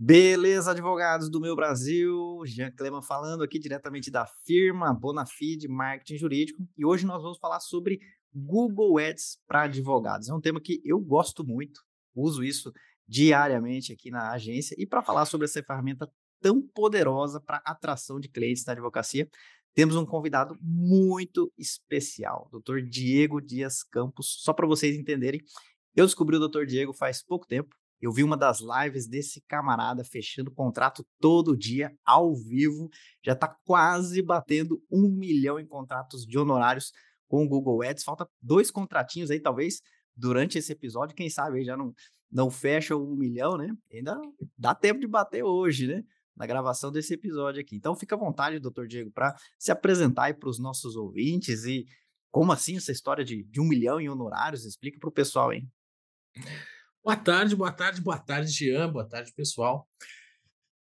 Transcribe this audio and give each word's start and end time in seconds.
Beleza, 0.00 0.70
advogados 0.70 1.28
do 1.28 1.40
meu 1.40 1.56
Brasil, 1.56 2.40
Jean 2.46 2.70
Cleman 2.70 3.02
falando 3.02 3.42
aqui 3.42 3.58
diretamente 3.58 4.12
da 4.12 4.24
firma 4.46 4.94
Bonafide 4.94 5.66
Marketing 5.66 6.16
Jurídico 6.16 6.62
e 6.76 6.86
hoje 6.86 7.04
nós 7.04 7.20
vamos 7.20 7.36
falar 7.38 7.58
sobre 7.58 7.98
Google 8.32 8.96
Ads 8.98 9.40
para 9.44 9.62
advogados. 9.62 10.28
É 10.28 10.32
um 10.32 10.40
tema 10.40 10.60
que 10.60 10.80
eu 10.84 11.00
gosto 11.00 11.44
muito, 11.44 11.80
uso 12.14 12.44
isso 12.44 12.72
diariamente 13.08 13.92
aqui 13.92 14.08
na 14.08 14.30
agência 14.30 14.76
e 14.78 14.86
para 14.86 15.02
falar 15.02 15.26
sobre 15.26 15.46
essa 15.46 15.60
ferramenta 15.64 16.08
tão 16.40 16.62
poderosa 16.62 17.40
para 17.40 17.60
atração 17.64 18.20
de 18.20 18.28
clientes 18.28 18.64
na 18.64 18.74
advocacia, 18.74 19.28
temos 19.74 19.96
um 19.96 20.06
convidado 20.06 20.56
muito 20.60 21.52
especial, 21.58 22.48
Dr. 22.52 22.82
Diego 22.88 23.40
Dias 23.40 23.82
Campos. 23.82 24.36
Só 24.44 24.52
para 24.52 24.66
vocês 24.68 24.96
entenderem, 24.96 25.42
eu 25.96 26.06
descobri 26.06 26.36
o 26.36 26.48
Dr. 26.48 26.66
Diego 26.66 26.92
faz 26.92 27.20
pouco 27.20 27.48
tempo, 27.48 27.74
eu 28.00 28.12
vi 28.12 28.22
uma 28.22 28.36
das 28.36 28.60
lives 28.60 29.08
desse 29.08 29.42
camarada 29.48 30.04
fechando 30.04 30.52
contrato 30.52 31.04
todo 31.20 31.56
dia, 31.56 31.92
ao 32.04 32.34
vivo. 32.34 32.88
Já 33.24 33.32
está 33.32 33.48
quase 33.64 34.22
batendo 34.22 34.80
um 34.90 35.08
milhão 35.08 35.58
em 35.58 35.66
contratos 35.66 36.24
de 36.24 36.38
honorários 36.38 36.92
com 37.26 37.44
o 37.44 37.48
Google 37.48 37.82
Ads. 37.82 38.04
Falta 38.04 38.28
dois 38.40 38.70
contratinhos 38.70 39.30
aí, 39.30 39.40
talvez, 39.40 39.80
durante 40.16 40.58
esse 40.58 40.72
episódio. 40.72 41.16
Quem 41.16 41.28
sabe 41.28 41.58
aí 41.58 41.64
já 41.64 41.76
não, 41.76 41.92
não 42.30 42.50
fecha 42.50 42.96
um 42.96 43.16
milhão, 43.16 43.56
né? 43.56 43.68
Ainda 43.92 44.16
dá 44.56 44.74
tempo 44.74 45.00
de 45.00 45.06
bater 45.06 45.42
hoje, 45.42 45.88
né? 45.88 46.02
Na 46.36 46.46
gravação 46.46 46.92
desse 46.92 47.14
episódio 47.14 47.60
aqui. 47.60 47.74
Então, 47.74 47.96
fica 47.96 48.14
à 48.14 48.18
vontade, 48.18 48.60
doutor 48.60 48.86
Diego, 48.86 49.10
para 49.10 49.34
se 49.58 49.72
apresentar 49.72 50.32
para 50.38 50.48
os 50.48 50.60
nossos 50.60 50.94
ouvintes 50.94 51.64
e 51.64 51.84
como 52.30 52.52
assim 52.52 52.76
essa 52.76 52.92
história 52.92 53.24
de, 53.24 53.42
de 53.44 53.60
um 53.60 53.66
milhão 53.66 54.00
em 54.00 54.08
honorários? 54.08 54.64
Explica 54.64 55.00
para 55.00 55.08
o 55.08 55.12
pessoal, 55.12 55.52
hein? 55.52 55.68
Boa 57.08 57.16
tarde, 57.16 57.56
boa 57.56 57.72
tarde, 57.72 58.02
boa 58.02 58.18
tarde, 58.18 58.50
Jean, 58.52 58.92
boa 58.92 59.08
tarde, 59.08 59.32
pessoal. 59.32 59.88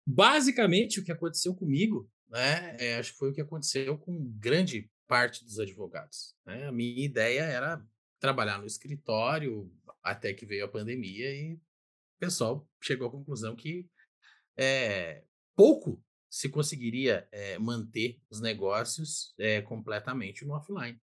Basicamente, 0.04 0.98
o 0.98 1.04
que 1.04 1.12
aconteceu 1.12 1.54
comigo, 1.54 2.10
né, 2.28 2.76
é, 2.80 2.98
acho 2.98 3.12
que 3.12 3.18
foi 3.18 3.30
o 3.30 3.32
que 3.32 3.40
aconteceu 3.40 3.96
com 3.96 4.28
grande 4.36 4.90
parte 5.06 5.44
dos 5.44 5.60
advogados. 5.60 6.34
Né? 6.44 6.66
A 6.66 6.72
minha 6.72 7.04
ideia 7.04 7.42
era 7.42 7.80
trabalhar 8.18 8.58
no 8.58 8.66
escritório 8.66 9.72
até 10.02 10.34
que 10.34 10.44
veio 10.44 10.64
a 10.64 10.68
pandemia 10.68 11.32
e 11.32 11.54
o 11.54 11.60
pessoal 12.18 12.68
chegou 12.82 13.06
à 13.06 13.10
conclusão 13.12 13.54
que 13.54 13.88
é, 14.56 15.22
pouco 15.54 16.02
se 16.28 16.48
conseguiria 16.48 17.28
é, 17.30 17.56
manter 17.56 18.20
os 18.28 18.40
negócios 18.40 19.32
é, 19.38 19.62
completamente 19.62 20.44
no 20.44 20.54
offline. 20.54 21.00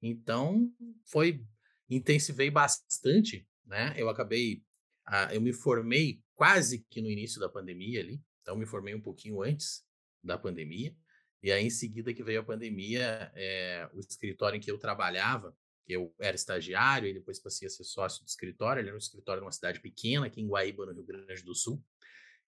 Então, 0.00 0.72
foi 1.04 1.44
intensivei 1.90 2.50
bastante 2.50 3.46
né? 3.72 3.94
Eu 3.96 4.10
acabei, 4.10 4.62
ah, 5.06 5.34
eu 5.34 5.40
me 5.40 5.52
formei 5.52 6.22
quase 6.34 6.86
que 6.90 7.00
no 7.00 7.10
início 7.10 7.40
da 7.40 7.48
pandemia 7.48 8.00
ali, 8.00 8.20
então 8.42 8.54
me 8.54 8.66
formei 8.66 8.94
um 8.94 9.00
pouquinho 9.00 9.42
antes 9.42 9.82
da 10.22 10.36
pandemia, 10.36 10.94
e 11.42 11.50
aí 11.50 11.64
em 11.64 11.70
seguida 11.70 12.12
que 12.12 12.22
veio 12.22 12.40
a 12.40 12.44
pandemia, 12.44 13.32
é, 13.34 13.88
o 13.94 13.98
escritório 13.98 14.58
em 14.58 14.60
que 14.60 14.70
eu 14.70 14.78
trabalhava, 14.78 15.56
que 15.84 15.94
eu 15.94 16.14
era 16.20 16.36
estagiário 16.36 17.08
e 17.08 17.14
depois 17.14 17.40
passei 17.40 17.66
a 17.66 17.70
ser 17.70 17.82
sócio 17.82 18.22
do 18.22 18.28
escritório, 18.28 18.80
ele 18.80 18.88
era 18.88 18.96
um 18.96 18.98
escritório 18.98 19.40
numa 19.40 19.50
cidade 19.50 19.80
pequena, 19.80 20.26
aqui 20.26 20.40
em 20.40 20.46
Guaíba, 20.46 20.84
no 20.84 20.92
Rio 20.92 21.04
Grande 21.04 21.42
do 21.42 21.54
Sul, 21.54 21.82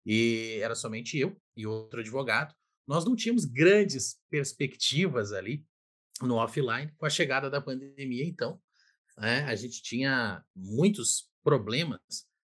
e 0.04 0.60
era 0.62 0.74
somente 0.74 1.18
eu 1.18 1.40
e 1.56 1.68
outro 1.68 2.00
advogado. 2.00 2.54
Nós 2.88 3.06
não 3.06 3.16
tínhamos 3.16 3.46
grandes 3.46 4.20
perspectivas 4.30 5.32
ali 5.32 5.64
no 6.20 6.36
offline. 6.36 6.92
Com 6.98 7.06
a 7.06 7.10
chegada 7.10 7.50
da 7.50 7.62
pandemia, 7.62 8.26
então, 8.26 8.60
né, 9.22 9.44
a 9.44 9.56
gente 9.56 9.84
tinha 9.84 10.44
muitos 10.56 11.30
problemas 11.44 12.02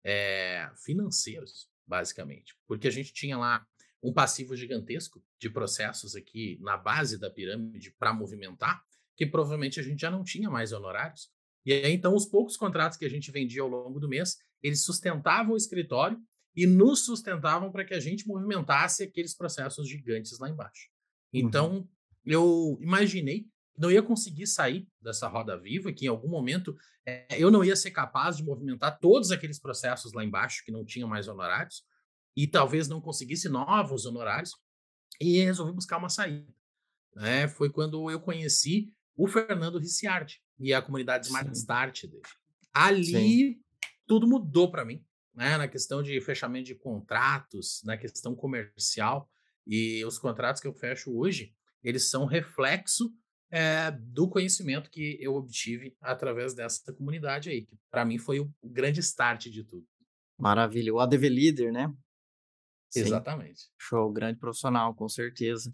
é, 0.06 0.70
financeiros, 0.86 1.68
basicamente, 1.86 2.56
porque 2.68 2.88
a 2.88 2.92
gente 2.92 3.12
tinha 3.12 3.38
lá 3.38 3.66
um 4.04 4.14
passivo 4.14 4.56
gigantesco 4.56 5.22
de 5.40 5.50
processos 5.50 6.16
aqui 6.16 6.60
na 6.62 6.78
base 6.78 7.18
da 7.18 7.30
pirâmide 7.30 7.92
para 7.98 8.14
movimentar, 8.14 8.82
que 9.18 9.26
provavelmente 9.26 9.80
a 9.80 9.84
gente 9.84 10.00
já 10.00 10.12
não 10.12 10.24
tinha 10.24 10.50
mais 10.50 10.72
honorários. 10.72 11.30
E 11.66 11.74
aí, 11.74 11.92
então, 11.92 12.16
os 12.16 12.26
poucos 12.26 12.56
contratos 12.56 12.98
que 12.98 13.06
a 13.06 13.10
gente 13.10 13.32
vendia 13.32 13.62
ao 13.62 13.68
longo 13.68 14.00
do 14.00 14.08
mês, 14.08 14.38
eles 14.62 14.84
sustentavam 14.84 15.54
o 15.54 15.58
escritório 15.58 16.18
e 16.56 16.66
nos 16.66 17.04
sustentavam 17.04 17.72
para 17.72 17.84
que 17.84 17.94
a 17.94 18.00
gente 18.00 18.28
movimentasse 18.28 19.04
aqueles 19.04 19.36
processos 19.36 19.90
gigantes 19.90 20.38
lá 20.40 20.50
embaixo. 20.50 20.88
Uhum. 21.34 21.40
Então, 21.42 21.72
uhum. 21.78 21.88
eu 22.26 22.78
imaginei 22.80 23.48
não 23.80 23.90
ia 23.90 24.04
conseguir 24.04 24.46
sair 24.46 24.86
dessa 25.02 25.28
roda 25.30 25.58
viva, 25.58 25.94
que 25.94 26.06
em 26.06 26.10
algum 26.10 26.28
momento 26.28 26.76
é, 27.06 27.26
eu 27.42 27.50
não 27.50 27.64
ia 27.64 27.78
ser 27.78 27.92
capaz 27.92 28.36
de 28.36 28.44
movimentar 28.44 29.00
todos 29.00 29.32
aqueles 29.32 29.58
processos 29.58 30.12
lá 30.12 30.24
embaixo 30.24 30.64
que 30.66 30.72
não 30.72 30.84
tinham 30.84 31.08
mais 31.08 31.30
honorários, 31.30 31.86
e 32.36 32.46
talvez 32.46 32.90
não 32.90 33.00
conseguisse 33.00 33.48
novos 33.48 34.06
honorários, 34.06 34.52
e 35.20 35.42
resolvi 35.42 35.72
buscar 35.72 35.98
uma 35.98 36.10
saída. 36.10 36.54
Né? 37.16 37.48
Foi 37.48 37.70
quando 37.70 38.12
eu 38.12 38.20
conheci 38.20 38.94
o 39.16 39.28
Fernando 39.28 39.80
Ricciardi 39.80 40.42
e 40.60 40.74
a 40.74 40.82
comunidade 40.82 41.28
Smart 41.28 41.48
Sim. 41.48 41.62
Start 41.62 42.04
dele. 42.04 42.22
Ali 42.74 43.06
Sim. 43.06 43.60
tudo 44.06 44.28
mudou 44.28 44.70
para 44.70 44.84
mim, 44.84 45.06
né? 45.34 45.58
na 45.58 45.70
questão 45.70 46.04
de 46.04 46.20
fechamento 46.20 46.66
de 46.66 46.76
contratos, 46.76 47.82
na 47.86 47.98
questão 47.98 48.36
comercial, 48.36 49.30
e 49.66 50.04
os 50.04 50.20
contratos 50.20 50.62
que 50.62 50.68
eu 50.68 50.74
fecho 50.74 51.18
hoje, 51.18 51.54
eles 51.82 52.10
são 52.10 52.26
reflexo 52.26 53.14
é, 53.52 53.92
do 53.92 54.30
conhecimento 54.30 54.90
que 54.90 55.18
eu 55.20 55.36
obtive 55.36 55.96
através 56.02 56.54
dessa 56.54 56.94
comunidade 56.94 57.50
aí, 57.50 57.66
que 57.66 57.78
para 57.90 58.06
mim 58.06 58.18
foi 58.18 58.40
o, 58.40 58.52
grande 58.64 59.00
start 59.00 59.48
de 59.48 59.64
tudo. 59.64 59.86
Maravilha. 60.38 60.94
O 60.94 61.00
ADV 61.00 61.30
Leader, 61.30 61.72
né? 61.72 61.94
Sim. 62.90 63.02
Exatamente. 63.02 63.70
Show, 63.78 64.12
grande 64.12 64.40
profissional, 64.40 64.94
com 64.94 65.10
certeza. 65.10 65.72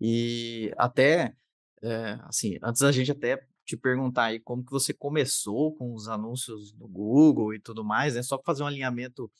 E 0.00 0.72
até, 0.76 1.34
é, 1.82 2.18
assim, 2.22 2.58
antes 2.62 2.80
da 2.80 2.92
gente 2.92 3.10
até 3.10 3.44
te 3.64 3.76
perguntar 3.76 4.26
aí 4.26 4.40
como 4.40 4.64
que 4.64 4.70
você 4.70 4.94
começou 4.94 5.74
com 5.74 5.92
os 5.92 6.08
anúncios 6.08 6.72
no 6.74 6.88
Google 6.88 7.54
e 7.54 7.60
tudo 7.60 7.84
mais, 7.84 8.14
né? 8.14 8.22
Só 8.22 8.38
para 8.38 8.46
fazer 8.46 8.62
um 8.62 8.66
alinhamento, 8.66 9.30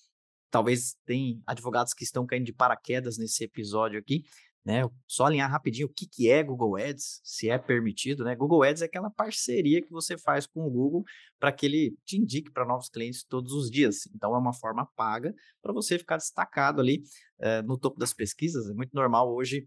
talvez 0.51 0.97
tem 1.07 1.43
advogados 1.47 1.95
que 1.95 2.05
estão 2.05 2.27
caindo 2.27 2.45
de 2.45 2.53
paraquedas 2.53 3.17
nesse 3.17 3.45
episódio 3.45 3.99
aqui 3.99 4.25
né? 4.69 4.83
Só 5.07 5.25
alinhar 5.25 5.51
rapidinho 5.51 5.87
o 5.87 5.91
que, 5.91 6.07
que 6.07 6.31
é 6.31 6.43
Google 6.43 6.77
Ads, 6.77 7.23
se 7.25 7.49
é 7.49 7.57
permitido, 7.57 8.23
né? 8.23 8.37
Google 8.37 8.63
Ads 8.63 8.83
é 8.83 8.85
aquela 8.85 9.09
parceria 9.09 9.81
que 9.81 9.91
você 9.91 10.19
faz 10.19 10.47
com 10.47 10.61
o 10.61 10.71
Google 10.71 11.05
para 11.41 11.51
que 11.51 11.65
ele 11.65 11.97
te 12.05 12.19
indique 12.19 12.51
para 12.53 12.67
novos 12.67 12.91
clientes 12.91 13.25
todos 13.25 13.55
os 13.55 13.71
dias. 13.71 14.07
Então 14.15 14.35
é 14.35 14.39
uma 14.39 14.53
forma 14.53 14.85
paga 14.95 15.35
para 15.63 15.73
você 15.73 15.99
ficar 15.99 16.19
destacado 16.19 16.83
ali 16.83 17.03
é, 17.39 17.63
no 17.63 17.79
topo 17.79 17.99
das 17.99 18.13
pesquisas. 18.13 18.69
É 18.69 18.75
muito 18.75 18.93
normal 18.93 19.35
hoje, 19.35 19.67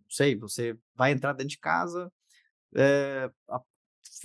não 0.00 0.10
sei, 0.10 0.34
você 0.34 0.76
vai 0.96 1.12
entrar 1.12 1.32
dentro 1.32 1.50
de 1.50 1.58
casa, 1.60 2.12
é, 2.74 3.30
a, 3.48 3.60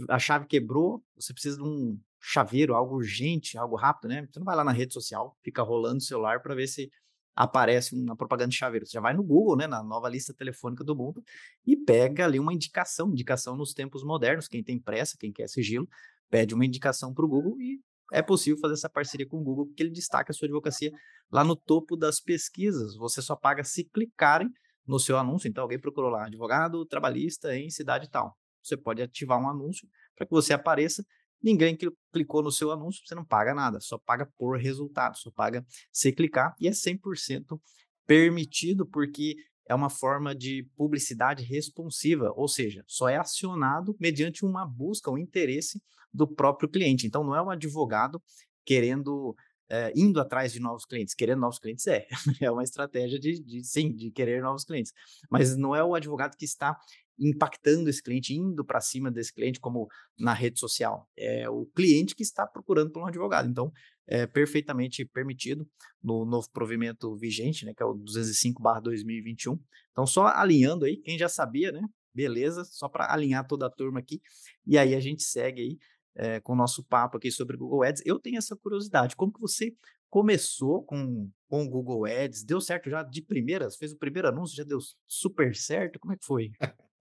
a 0.09 0.17
chave 0.17 0.47
quebrou, 0.47 1.03
você 1.15 1.31
precisa 1.31 1.57
de 1.57 1.63
um 1.63 1.95
chaveiro, 2.19 2.73
algo 2.73 2.95
urgente, 2.95 3.55
algo 3.55 3.75
rápido, 3.75 4.09
né? 4.09 4.27
Você 4.31 4.39
não 4.39 4.45
vai 4.45 4.55
lá 4.55 4.63
na 4.63 4.71
rede 4.71 4.93
social, 4.93 5.37
fica 5.43 5.61
rolando 5.61 5.97
o 5.97 6.01
celular 6.01 6.41
para 6.41 6.55
ver 6.55 6.65
se 6.65 6.91
aparece 7.35 7.95
uma 7.95 8.15
propaganda 8.15 8.49
de 8.49 8.55
chaveiro. 8.55 8.85
Você 8.85 8.93
já 8.93 9.01
vai 9.01 9.13
no 9.13 9.23
Google, 9.23 9.55
né, 9.55 9.67
na 9.67 9.83
nova 9.83 10.09
lista 10.09 10.33
telefônica 10.33 10.83
do 10.83 10.95
mundo, 10.95 11.23
e 11.65 11.75
pega 11.75 12.25
ali 12.25 12.39
uma 12.39 12.53
indicação, 12.53 13.09
indicação 13.09 13.55
nos 13.55 13.73
tempos 13.73 14.03
modernos. 14.03 14.47
Quem 14.47 14.63
tem 14.63 14.79
pressa, 14.79 15.17
quem 15.19 15.31
quer 15.31 15.47
sigilo, 15.47 15.87
pede 16.29 16.53
uma 16.53 16.65
indicação 16.65 17.13
para 17.13 17.25
o 17.25 17.27
Google 17.27 17.59
e 17.59 17.79
é 18.11 18.21
possível 18.21 18.59
fazer 18.59 18.73
essa 18.73 18.89
parceria 18.89 19.25
com 19.25 19.37
o 19.37 19.43
Google, 19.43 19.67
porque 19.67 19.81
ele 19.81 19.89
destaca 19.89 20.31
a 20.31 20.33
sua 20.33 20.45
advocacia 20.45 20.91
lá 21.31 21.43
no 21.43 21.55
topo 21.55 21.95
das 21.95 22.19
pesquisas. 22.19 22.95
Você 22.97 23.21
só 23.21 23.35
paga 23.35 23.63
se 23.63 23.85
clicarem 23.85 24.49
no 24.85 24.99
seu 24.99 25.17
anúncio. 25.17 25.47
Então, 25.47 25.63
alguém 25.63 25.79
procurou 25.79 26.09
lá, 26.09 26.25
advogado 26.25 26.85
trabalhista 26.85 27.55
em 27.55 27.69
cidade 27.69 28.09
tal. 28.09 28.37
Você 28.61 28.75
pode 28.75 29.01
ativar 29.01 29.39
um 29.39 29.49
anúncio 29.49 29.87
para 30.15 30.25
que 30.25 30.31
você 30.31 30.53
apareça 30.53 31.05
Ninguém 31.41 31.77
clicou 32.13 32.43
no 32.43 32.51
seu 32.51 32.71
anúncio, 32.71 33.01
você 33.05 33.15
não 33.15 33.25
paga 33.25 33.53
nada, 33.53 33.79
só 33.79 33.97
paga 33.97 34.29
por 34.37 34.57
resultado, 34.57 35.17
só 35.17 35.31
paga 35.31 35.65
se 35.91 36.11
clicar 36.11 36.55
e 36.59 36.67
é 36.67 36.71
100% 36.71 37.59
permitido 38.05 38.85
porque 38.85 39.35
é 39.67 39.73
uma 39.73 39.89
forma 39.89 40.35
de 40.35 40.67
publicidade 40.75 41.43
responsiva, 41.43 42.31
ou 42.35 42.47
seja, 42.47 42.83
só 42.85 43.07
é 43.07 43.17
acionado 43.17 43.95
mediante 43.99 44.45
uma 44.45 44.65
busca, 44.65 45.09
um 45.09 45.17
interesse 45.17 45.81
do 46.13 46.27
próprio 46.27 46.69
cliente. 46.69 47.07
Então, 47.07 47.23
não 47.23 47.35
é 47.35 47.41
um 47.41 47.49
advogado 47.49 48.21
querendo, 48.65 49.35
é, 49.71 49.93
indo 49.95 50.19
atrás 50.19 50.51
de 50.51 50.59
novos 50.59 50.85
clientes. 50.85 51.15
Querendo 51.15 51.39
novos 51.39 51.57
clientes 51.57 51.87
é, 51.87 52.05
é 52.41 52.51
uma 52.51 52.63
estratégia 52.63 53.17
de, 53.17 53.41
de, 53.41 53.63
sim, 53.63 53.95
de 53.95 54.11
querer 54.11 54.41
novos 54.41 54.65
clientes. 54.65 54.91
Mas 55.29 55.55
não 55.55 55.73
é 55.73 55.81
o 55.81 55.95
advogado 55.95 56.35
que 56.35 56.43
está 56.43 56.77
impactando 57.17 57.89
esse 57.89 58.03
cliente, 58.03 58.33
indo 58.33 58.65
para 58.65 58.81
cima 58.81 59.09
desse 59.09 59.33
cliente, 59.33 59.59
como 59.59 59.87
na 60.19 60.33
rede 60.33 60.59
social. 60.59 61.07
É 61.17 61.49
o 61.49 61.65
cliente 61.67 62.15
que 62.15 62.23
está 62.23 62.45
procurando 62.45 62.91
por 62.91 63.01
um 63.01 63.05
advogado. 63.05 63.47
Então, 63.49 63.71
é 64.07 64.27
perfeitamente 64.27 65.05
permitido 65.05 65.65
no 66.03 66.25
novo 66.25 66.49
provimento 66.51 67.15
vigente, 67.15 67.63
né, 67.63 67.73
que 67.73 67.81
é 67.81 67.85
o 67.85 67.93
205/2021. 67.93 69.57
Então, 69.91 70.05
só 70.05 70.27
alinhando 70.27 70.83
aí, 70.83 70.97
quem 70.97 71.17
já 71.17 71.29
sabia, 71.29 71.71
né? 71.71 71.81
Beleza, 72.13 72.65
só 72.65 72.89
para 72.89 73.13
alinhar 73.13 73.47
toda 73.47 73.67
a 73.67 73.69
turma 73.69 73.99
aqui. 73.99 74.21
E 74.65 74.77
aí 74.77 74.95
a 74.95 74.99
gente 74.99 75.23
segue 75.23 75.61
aí 75.61 75.77
é, 76.15 76.39
com 76.39 76.53
o 76.53 76.55
nosso 76.55 76.83
papo 76.83 77.17
aqui 77.17 77.31
sobre 77.31 77.57
Google 77.57 77.83
Ads. 77.83 78.03
Eu 78.05 78.19
tenho 78.19 78.37
essa 78.37 78.55
curiosidade, 78.55 79.15
como 79.15 79.31
que 79.31 79.39
você 79.39 79.75
começou 80.09 80.83
com, 80.83 81.31
com 81.47 81.63
o 81.63 81.69
Google 81.69 82.05
Ads, 82.05 82.43
deu 82.43 82.59
certo 82.59 82.89
já 82.89 83.01
de 83.01 83.21
primeiras, 83.21 83.77
fez 83.77 83.93
o 83.93 83.97
primeiro 83.97 84.27
anúncio, 84.27 84.57
já 84.57 84.63
deu 84.63 84.79
super 85.07 85.55
certo, 85.55 85.99
como 85.99 86.13
é 86.13 86.17
que 86.17 86.25
foi? 86.25 86.51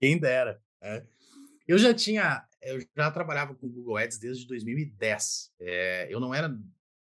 Quem 0.00 0.18
dera. 0.18 0.60
É. 0.82 1.06
Eu 1.68 1.78
já 1.78 1.94
tinha, 1.94 2.44
eu 2.60 2.80
já 2.96 3.10
trabalhava 3.10 3.54
com 3.54 3.68
Google 3.68 3.96
Ads 3.96 4.18
desde 4.18 4.46
2010. 4.46 5.52
É, 5.60 6.12
eu 6.12 6.18
não 6.18 6.34
era, 6.34 6.52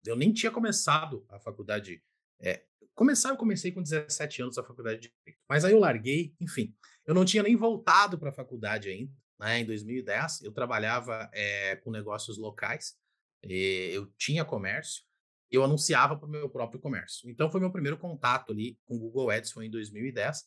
eu 0.05 0.17
nem 0.17 0.33
tinha 0.33 0.51
começado 0.51 1.25
a 1.29 1.39
faculdade. 1.39 2.03
É, 2.41 2.65
começar, 2.93 3.29
eu 3.29 3.37
comecei 3.37 3.71
com 3.71 3.81
17 3.83 4.43
anos 4.43 4.59
a 4.59 4.65
faculdade 4.65 5.01
de 5.03 5.13
Direito, 5.25 5.41
mas 5.49 5.65
aí 5.65 5.73
eu 5.73 5.79
larguei, 5.79 6.35
enfim. 6.41 6.75
Eu 7.07 7.15
não 7.15 7.25
tinha 7.25 7.45
nem 7.45 7.55
voltado 7.55 8.19
para 8.19 8.31
a 8.31 8.33
faculdade 8.33 8.89
ainda. 8.89 9.13
Né? 9.39 9.61
Em 9.61 9.67
2010, 9.67 10.43
eu 10.43 10.53
trabalhava 10.53 11.29
é, 11.33 11.77
com 11.77 11.91
negócios 11.91 12.39
locais, 12.39 12.97
eu 13.43 14.07
tinha 14.19 14.45
comércio, 14.45 15.05
eu 15.51 15.63
anunciava 15.63 16.17
para 16.17 16.27
o 16.27 16.31
meu 16.31 16.49
próprio 16.49 16.81
comércio. 16.81 17.31
Então, 17.31 17.51
foi 17.51 17.61
meu 17.61 17.71
primeiro 17.71 17.97
contato 17.97 18.53
ali 18.53 18.79
com 18.85 18.97
o 18.97 18.99
Google 18.99 19.31
Ads, 19.31 19.53
foi 19.53 19.67
em 19.67 19.71
2010. 19.71 20.41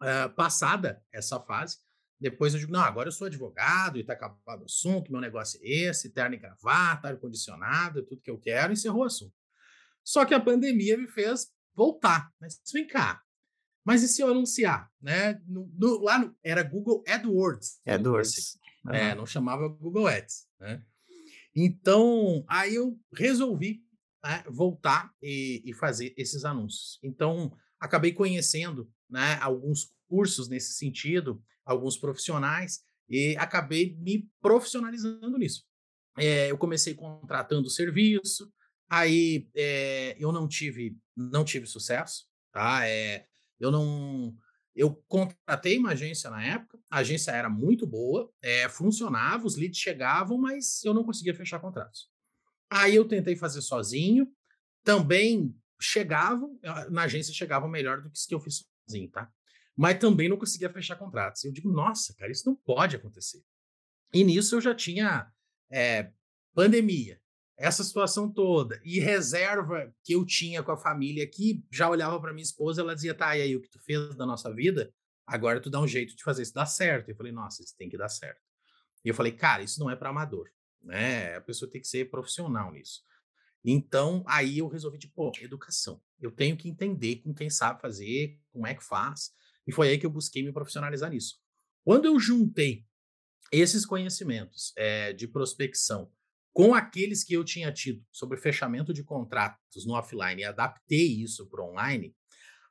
Uh, 0.00 0.34
passada 0.34 1.04
essa 1.12 1.38
fase, 1.38 1.78
depois 2.18 2.54
eu 2.54 2.60
digo, 2.60 2.72
não, 2.72 2.80
agora 2.80 3.08
eu 3.08 3.12
sou 3.12 3.26
advogado 3.26 3.98
e 3.98 4.00
está 4.00 4.12
acabado 4.12 4.62
o 4.62 4.64
assunto, 4.64 5.10
meu 5.10 5.20
negócio 5.20 5.60
é 5.62 5.68
esse, 5.68 6.10
terno 6.10 6.34
e 6.34 6.38
gravata, 6.38 7.08
ar-condicionado, 7.08 8.04
tudo 8.04 8.22
que 8.22 8.30
eu 8.30 8.38
quero, 8.38 8.72
encerrou 8.72 9.02
o 9.02 9.06
assunto. 9.06 9.34
Só 10.04 10.24
que 10.24 10.32
a 10.32 10.40
pandemia 10.40 10.96
me 10.96 11.08
fez 11.08 11.52
voltar. 11.74 12.32
Mas 12.40 12.60
vem 12.72 12.86
cá, 12.86 13.20
mas 13.84 14.02
e 14.02 14.08
se 14.08 14.22
eu 14.22 14.28
anunciar? 14.28 14.90
Né? 15.00 15.40
No, 15.46 15.70
no, 15.74 16.00
lá 16.00 16.18
no, 16.18 16.36
era 16.42 16.62
Google 16.62 17.02
AdWords. 17.06 17.80
AdWords. 17.86 18.58
Uhum. 18.84 18.92
É, 18.92 19.14
não 19.14 19.26
chamava 19.26 19.68
Google 19.68 20.06
Ads. 20.06 20.46
Né? 20.60 20.82
Então, 21.54 22.44
aí 22.48 22.74
eu 22.74 22.98
resolvi 23.14 23.82
né, 24.24 24.44
voltar 24.48 25.12
e, 25.22 25.62
e, 25.64 25.74
fazer 25.74 26.14
esses 26.16 26.44
anúncios. 26.44 26.98
Então, 27.02 27.52
acabei 27.80 28.12
conhecendo 28.12 28.90
né, 29.08 29.38
alguns 29.40 29.92
cursos 30.08 30.48
nesse 30.48 30.74
sentido, 30.74 31.42
alguns 31.64 31.96
profissionais, 31.96 32.80
e 33.08 33.36
acabei 33.36 33.96
me 33.96 34.28
profissionalizando 34.40 35.36
nisso. 35.38 35.64
É, 36.18 36.50
eu 36.50 36.58
comecei 36.58 36.94
contratando 36.94 37.68
serviço, 37.68 38.52
aí 38.88 39.48
é, 39.54 40.16
eu 40.18 40.30
não 40.32 40.46
tive, 40.46 40.96
não 41.16 41.44
tive 41.44 41.66
sucesso, 41.66 42.26
tá? 42.52 42.86
É, 42.86 43.26
eu 43.62 43.70
não. 43.70 44.36
Eu 44.74 44.94
contratei 45.06 45.78
uma 45.78 45.90
agência 45.90 46.30
na 46.30 46.42
época, 46.42 46.78
a 46.90 46.98
agência 46.98 47.30
era 47.30 47.50
muito 47.50 47.86
boa, 47.86 48.32
é, 48.40 48.68
funcionava, 48.70 49.46
os 49.46 49.54
leads 49.56 49.78
chegavam, 49.78 50.38
mas 50.38 50.82
eu 50.82 50.94
não 50.94 51.04
conseguia 51.04 51.34
fechar 51.34 51.60
contratos. 51.60 52.08
Aí 52.70 52.94
eu 52.94 53.06
tentei 53.06 53.36
fazer 53.36 53.60
sozinho, 53.60 54.26
também 54.82 55.54
chegavam, 55.78 56.58
na 56.90 57.02
agência 57.02 57.34
chegavam 57.34 57.68
melhor 57.68 58.00
do 58.00 58.10
que 58.10 58.16
isso 58.16 58.26
que 58.26 58.34
eu 58.34 58.40
fiz 58.40 58.64
sozinho, 58.86 59.10
tá? 59.10 59.30
Mas 59.76 59.98
também 59.98 60.28
não 60.28 60.38
conseguia 60.38 60.70
fechar 60.70 60.96
contratos. 60.96 61.44
Eu 61.44 61.52
digo, 61.52 61.70
nossa, 61.70 62.14
cara, 62.14 62.32
isso 62.32 62.46
não 62.46 62.56
pode 62.56 62.96
acontecer. 62.96 63.42
E 64.12 64.24
nisso 64.24 64.56
eu 64.56 64.60
já 64.60 64.74
tinha 64.74 65.30
é, 65.70 66.10
pandemia, 66.54 67.20
essa 67.62 67.84
situação 67.84 68.28
toda 68.28 68.80
e 68.84 68.98
reserva 68.98 69.94
que 70.02 70.14
eu 70.14 70.26
tinha 70.26 70.64
com 70.64 70.72
a 70.72 70.76
família 70.76 71.24
que 71.28 71.64
já 71.70 71.88
olhava 71.88 72.20
para 72.20 72.32
minha 72.32 72.42
esposa, 72.42 72.82
ela 72.82 72.92
dizia: 72.92 73.14
"Tá, 73.14 73.36
e 73.36 73.42
aí 73.42 73.54
o 73.54 73.60
que 73.60 73.70
tu 73.70 73.78
fez 73.78 74.16
da 74.16 74.26
nossa 74.26 74.52
vida? 74.52 74.92
Agora 75.24 75.60
tu 75.60 75.70
dá 75.70 75.80
um 75.80 75.86
jeito 75.86 76.16
de 76.16 76.24
fazer 76.24 76.42
isso 76.42 76.52
dar 76.52 76.66
certo". 76.66 77.08
Eu 77.08 77.14
falei: 77.14 77.30
"Nossa, 77.30 77.62
isso 77.62 77.76
tem 77.78 77.88
que 77.88 77.96
dar 77.96 78.08
certo". 78.08 78.40
E 79.04 79.08
eu 79.08 79.14
falei: 79.14 79.30
"Cara, 79.30 79.62
isso 79.62 79.78
não 79.78 79.88
é 79.88 79.94
para 79.94 80.10
amador, 80.10 80.50
né? 80.82 81.36
A 81.36 81.40
pessoa 81.40 81.70
tem 81.70 81.80
que 81.80 81.86
ser 81.86 82.10
profissional 82.10 82.72
nisso". 82.72 83.04
Então, 83.64 84.24
aí 84.26 84.58
eu 84.58 84.66
resolvi 84.66 84.98
tipo, 84.98 85.30
educação. 85.40 86.02
Eu 86.20 86.32
tenho 86.32 86.56
que 86.56 86.68
entender 86.68 87.22
com 87.22 87.32
quem 87.32 87.48
sabe 87.48 87.80
fazer, 87.80 88.40
como 88.50 88.66
é 88.66 88.74
que 88.74 88.82
faz. 88.82 89.30
E 89.64 89.70
foi 89.70 89.90
aí 89.90 89.98
que 89.98 90.06
eu 90.06 90.10
busquei 90.10 90.42
me 90.42 90.52
profissionalizar 90.52 91.10
nisso. 91.10 91.36
Quando 91.84 92.06
eu 92.06 92.18
juntei 92.18 92.84
esses 93.52 93.86
conhecimentos 93.86 94.72
é, 94.76 95.12
de 95.12 95.28
prospecção 95.28 96.10
com 96.52 96.74
aqueles 96.74 97.24
que 97.24 97.34
eu 97.34 97.44
tinha 97.44 97.72
tido 97.72 98.04
sobre 98.10 98.36
fechamento 98.36 98.92
de 98.92 99.02
contratos 99.02 99.86
no 99.86 99.94
offline 99.94 100.42
e 100.42 100.44
adaptei 100.44 101.22
isso 101.22 101.48
para 101.48 101.64
online, 101.64 102.14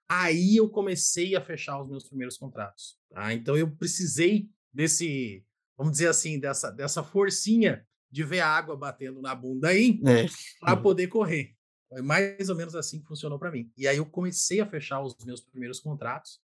aí 0.07 0.55
eu 0.55 0.69
comecei 0.69 1.35
a 1.35 1.41
fechar 1.41 1.81
os 1.81 1.89
meus 1.89 2.07
primeiros 2.07 2.37
contratos. 2.37 2.97
Tá? 3.09 3.33
Então 3.33 3.57
eu 3.57 3.69
precisei 3.75 4.49
desse, 4.71 5.43
vamos 5.77 5.93
dizer 5.93 6.07
assim, 6.07 6.39
dessa, 6.39 6.69
dessa 6.69 7.03
forcinha 7.03 7.85
de 8.11 8.23
ver 8.23 8.41
a 8.41 8.47
água 8.47 8.75
batendo 8.75 9.21
na 9.21 9.33
bunda 9.33 9.69
aí 9.69 9.99
é. 10.05 10.25
para 10.59 10.77
poder 10.77 11.07
correr. 11.07 11.55
Foi 11.89 12.01
mais 12.01 12.49
ou 12.49 12.55
menos 12.55 12.75
assim 12.75 12.99
que 12.99 13.07
funcionou 13.07 13.39
para 13.39 13.51
mim. 13.51 13.71
E 13.77 13.87
aí 13.87 13.97
eu 13.97 14.05
comecei 14.05 14.61
a 14.61 14.65
fechar 14.65 15.01
os 15.01 15.15
meus 15.25 15.41
primeiros 15.41 15.79
contratos. 15.79 16.39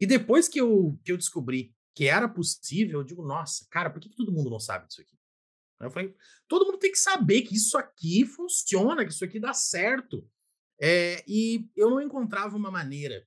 E 0.00 0.06
depois 0.06 0.48
que 0.48 0.60
eu, 0.60 0.98
que 1.04 1.12
eu 1.12 1.16
descobri 1.16 1.74
que 1.94 2.08
era 2.08 2.28
possível, 2.28 3.00
eu 3.00 3.04
digo, 3.04 3.24
nossa, 3.24 3.66
cara, 3.70 3.90
por 3.90 4.00
que, 4.00 4.08
que 4.08 4.16
todo 4.16 4.32
mundo 4.32 4.50
não 4.50 4.58
sabe 4.58 4.86
disso 4.86 5.00
aqui? 5.00 5.16
Eu 5.86 5.90
falei, 5.90 6.14
todo 6.48 6.64
mundo 6.66 6.78
tem 6.78 6.92
que 6.92 6.98
saber 6.98 7.42
que 7.42 7.54
isso 7.54 7.76
aqui 7.76 8.24
funciona, 8.24 9.04
que 9.04 9.12
isso 9.12 9.24
aqui 9.24 9.40
dá 9.40 9.52
certo. 9.52 10.26
É, 10.80 11.24
e 11.28 11.68
eu 11.76 11.90
não 11.90 12.00
encontrava 12.00 12.56
uma 12.56 12.70
maneira. 12.70 13.26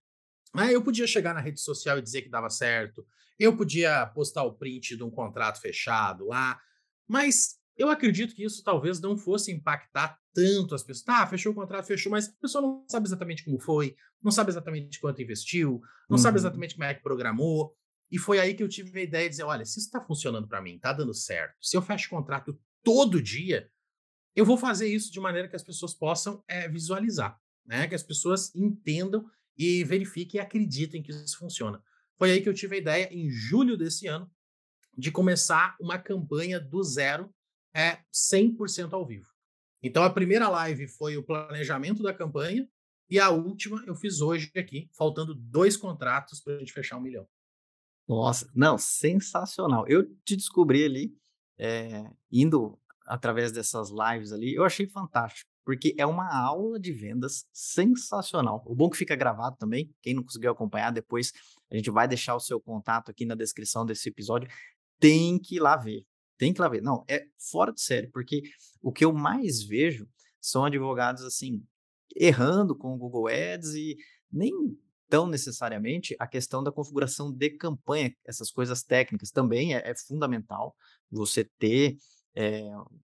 Ah, 0.53 0.71
eu 0.71 0.81
podia 0.81 1.07
chegar 1.07 1.33
na 1.33 1.41
rede 1.41 1.59
social 1.59 1.97
e 1.97 2.01
dizer 2.01 2.21
que 2.21 2.29
dava 2.29 2.49
certo, 2.49 3.05
eu 3.37 3.55
podia 3.55 4.05
postar 4.07 4.43
o 4.43 4.53
print 4.53 4.95
de 4.95 5.03
um 5.03 5.11
contrato 5.11 5.59
fechado 5.59 6.27
lá, 6.27 6.59
mas 7.07 7.59
eu 7.77 7.89
acredito 7.89 8.33
que 8.33 8.43
isso 8.43 8.63
talvez 8.63 9.01
não 9.01 9.17
fosse 9.17 9.51
impactar 9.51 10.17
tanto 10.33 10.73
as 10.73 10.83
pessoas. 10.83 11.03
Tá, 11.03 11.27
fechou 11.27 11.51
o 11.51 11.55
contrato, 11.55 11.85
fechou, 11.85 12.11
mas 12.11 12.29
a 12.29 12.41
pessoa 12.41 12.61
não 12.61 12.85
sabe 12.89 13.07
exatamente 13.07 13.43
como 13.43 13.59
foi, 13.59 13.95
não 14.23 14.31
sabe 14.31 14.49
exatamente 14.49 14.99
quanto 14.99 15.21
investiu, 15.21 15.81
não 16.09 16.15
uhum. 16.15 16.23
sabe 16.23 16.37
exatamente 16.37 16.75
como 16.75 16.85
é 16.85 16.93
que 16.93 17.03
programou. 17.03 17.75
E 18.11 18.17
foi 18.17 18.39
aí 18.39 18.53
que 18.53 18.63
eu 18.63 18.69
tive 18.69 18.99
a 18.99 19.03
ideia 19.03 19.23
de 19.25 19.31
dizer: 19.31 19.43
olha, 19.43 19.65
se 19.65 19.79
isso 19.79 19.87
está 19.87 20.01
funcionando 20.01 20.47
para 20.47 20.61
mim, 20.61 20.75
está 20.75 20.93
dando 20.93 21.13
certo, 21.13 21.55
se 21.61 21.75
eu 21.75 21.81
fecho 21.81 22.09
contrato 22.09 22.59
todo 22.83 23.21
dia, 23.21 23.69
eu 24.35 24.45
vou 24.45 24.57
fazer 24.57 24.87
isso 24.87 25.11
de 25.11 25.19
maneira 25.19 25.47
que 25.47 25.55
as 25.55 25.63
pessoas 25.63 25.93
possam 25.93 26.43
é, 26.47 26.67
visualizar, 26.67 27.39
né? 27.65 27.87
que 27.87 27.95
as 27.95 28.03
pessoas 28.03 28.53
entendam 28.53 29.25
e 29.57 29.83
verifiquem 29.83 30.39
e 30.39 30.41
acreditem 30.41 31.01
que 31.01 31.11
isso 31.11 31.37
funciona. 31.37 31.81
Foi 32.17 32.31
aí 32.31 32.41
que 32.41 32.49
eu 32.49 32.53
tive 32.53 32.75
a 32.75 32.79
ideia, 32.79 33.13
em 33.13 33.29
julho 33.29 33.77
desse 33.77 34.07
ano, 34.07 34.29
de 34.97 35.11
começar 35.11 35.75
uma 35.79 35.97
campanha 35.97 36.59
do 36.59 36.83
zero, 36.83 37.33
é 37.73 37.99
100% 38.13 38.93
ao 38.93 39.05
vivo. 39.05 39.27
Então, 39.81 40.03
a 40.03 40.09
primeira 40.09 40.49
live 40.49 40.87
foi 40.87 41.17
o 41.17 41.23
planejamento 41.23 42.01
da 42.01 42.13
campanha, 42.13 42.67
e 43.09 43.19
a 43.19 43.29
última 43.29 43.83
eu 43.85 43.95
fiz 43.95 44.19
hoje 44.21 44.51
aqui, 44.55 44.89
faltando 44.97 45.35
dois 45.35 45.77
contratos 45.77 46.41
para 46.41 46.55
a 46.55 46.59
gente 46.59 46.73
fechar 46.73 46.97
um 46.97 47.01
milhão. 47.01 47.27
Nossa, 48.07 48.49
não, 48.53 48.77
sensacional. 48.77 49.87
Eu 49.87 50.05
te 50.23 50.35
descobri 50.35 50.85
ali, 50.85 51.13
é, 51.57 52.03
indo 52.31 52.77
através 53.05 53.51
dessas 53.51 53.89
lives 53.89 54.31
ali, 54.31 54.53
eu 54.53 54.63
achei 54.63 54.87
fantástico, 54.87 55.49
porque 55.63 55.95
é 55.97 56.05
uma 56.05 56.31
aula 56.35 56.79
de 56.79 56.91
vendas 56.91 57.45
sensacional. 57.51 58.63
O 58.65 58.75
bom 58.75 58.89
que 58.89 58.97
fica 58.97 59.15
gravado 59.15 59.55
também, 59.57 59.93
quem 60.01 60.13
não 60.13 60.23
conseguiu 60.23 60.51
acompanhar, 60.51 60.91
depois 60.91 61.31
a 61.71 61.75
gente 61.75 61.89
vai 61.89 62.07
deixar 62.07 62.35
o 62.35 62.39
seu 62.39 62.59
contato 62.59 63.09
aqui 63.09 63.25
na 63.25 63.35
descrição 63.35 63.85
desse 63.85 64.09
episódio. 64.09 64.49
Tem 64.99 65.39
que 65.39 65.55
ir 65.55 65.59
lá 65.59 65.75
ver, 65.75 66.05
tem 66.37 66.53
que 66.53 66.59
ir 66.59 66.61
lá 66.61 66.69
ver. 66.69 66.81
Não, 66.81 67.03
é 67.07 67.25
fora 67.51 67.73
de 67.73 67.81
série, 67.81 68.07
porque 68.09 68.43
o 68.81 68.91
que 68.91 69.03
eu 69.05 69.13
mais 69.13 69.63
vejo 69.63 70.07
são 70.39 70.65
advogados 70.65 71.23
assim, 71.23 71.63
errando 72.15 72.77
com 72.77 72.93
o 72.93 72.97
Google 72.97 73.27
Ads 73.27 73.73
e 73.73 73.97
nem 74.31 74.53
tão 75.09 75.27
necessariamente 75.27 76.15
a 76.19 76.27
questão 76.27 76.63
da 76.63 76.71
configuração 76.71 77.31
de 77.31 77.49
campanha, 77.51 78.13
essas 78.25 78.51
coisas 78.51 78.83
técnicas 78.83 79.31
também 79.31 79.75
é, 79.75 79.89
é 79.89 79.93
fundamental 79.95 80.75
você 81.11 81.49
ter 81.57 81.97
é, 82.35 82.63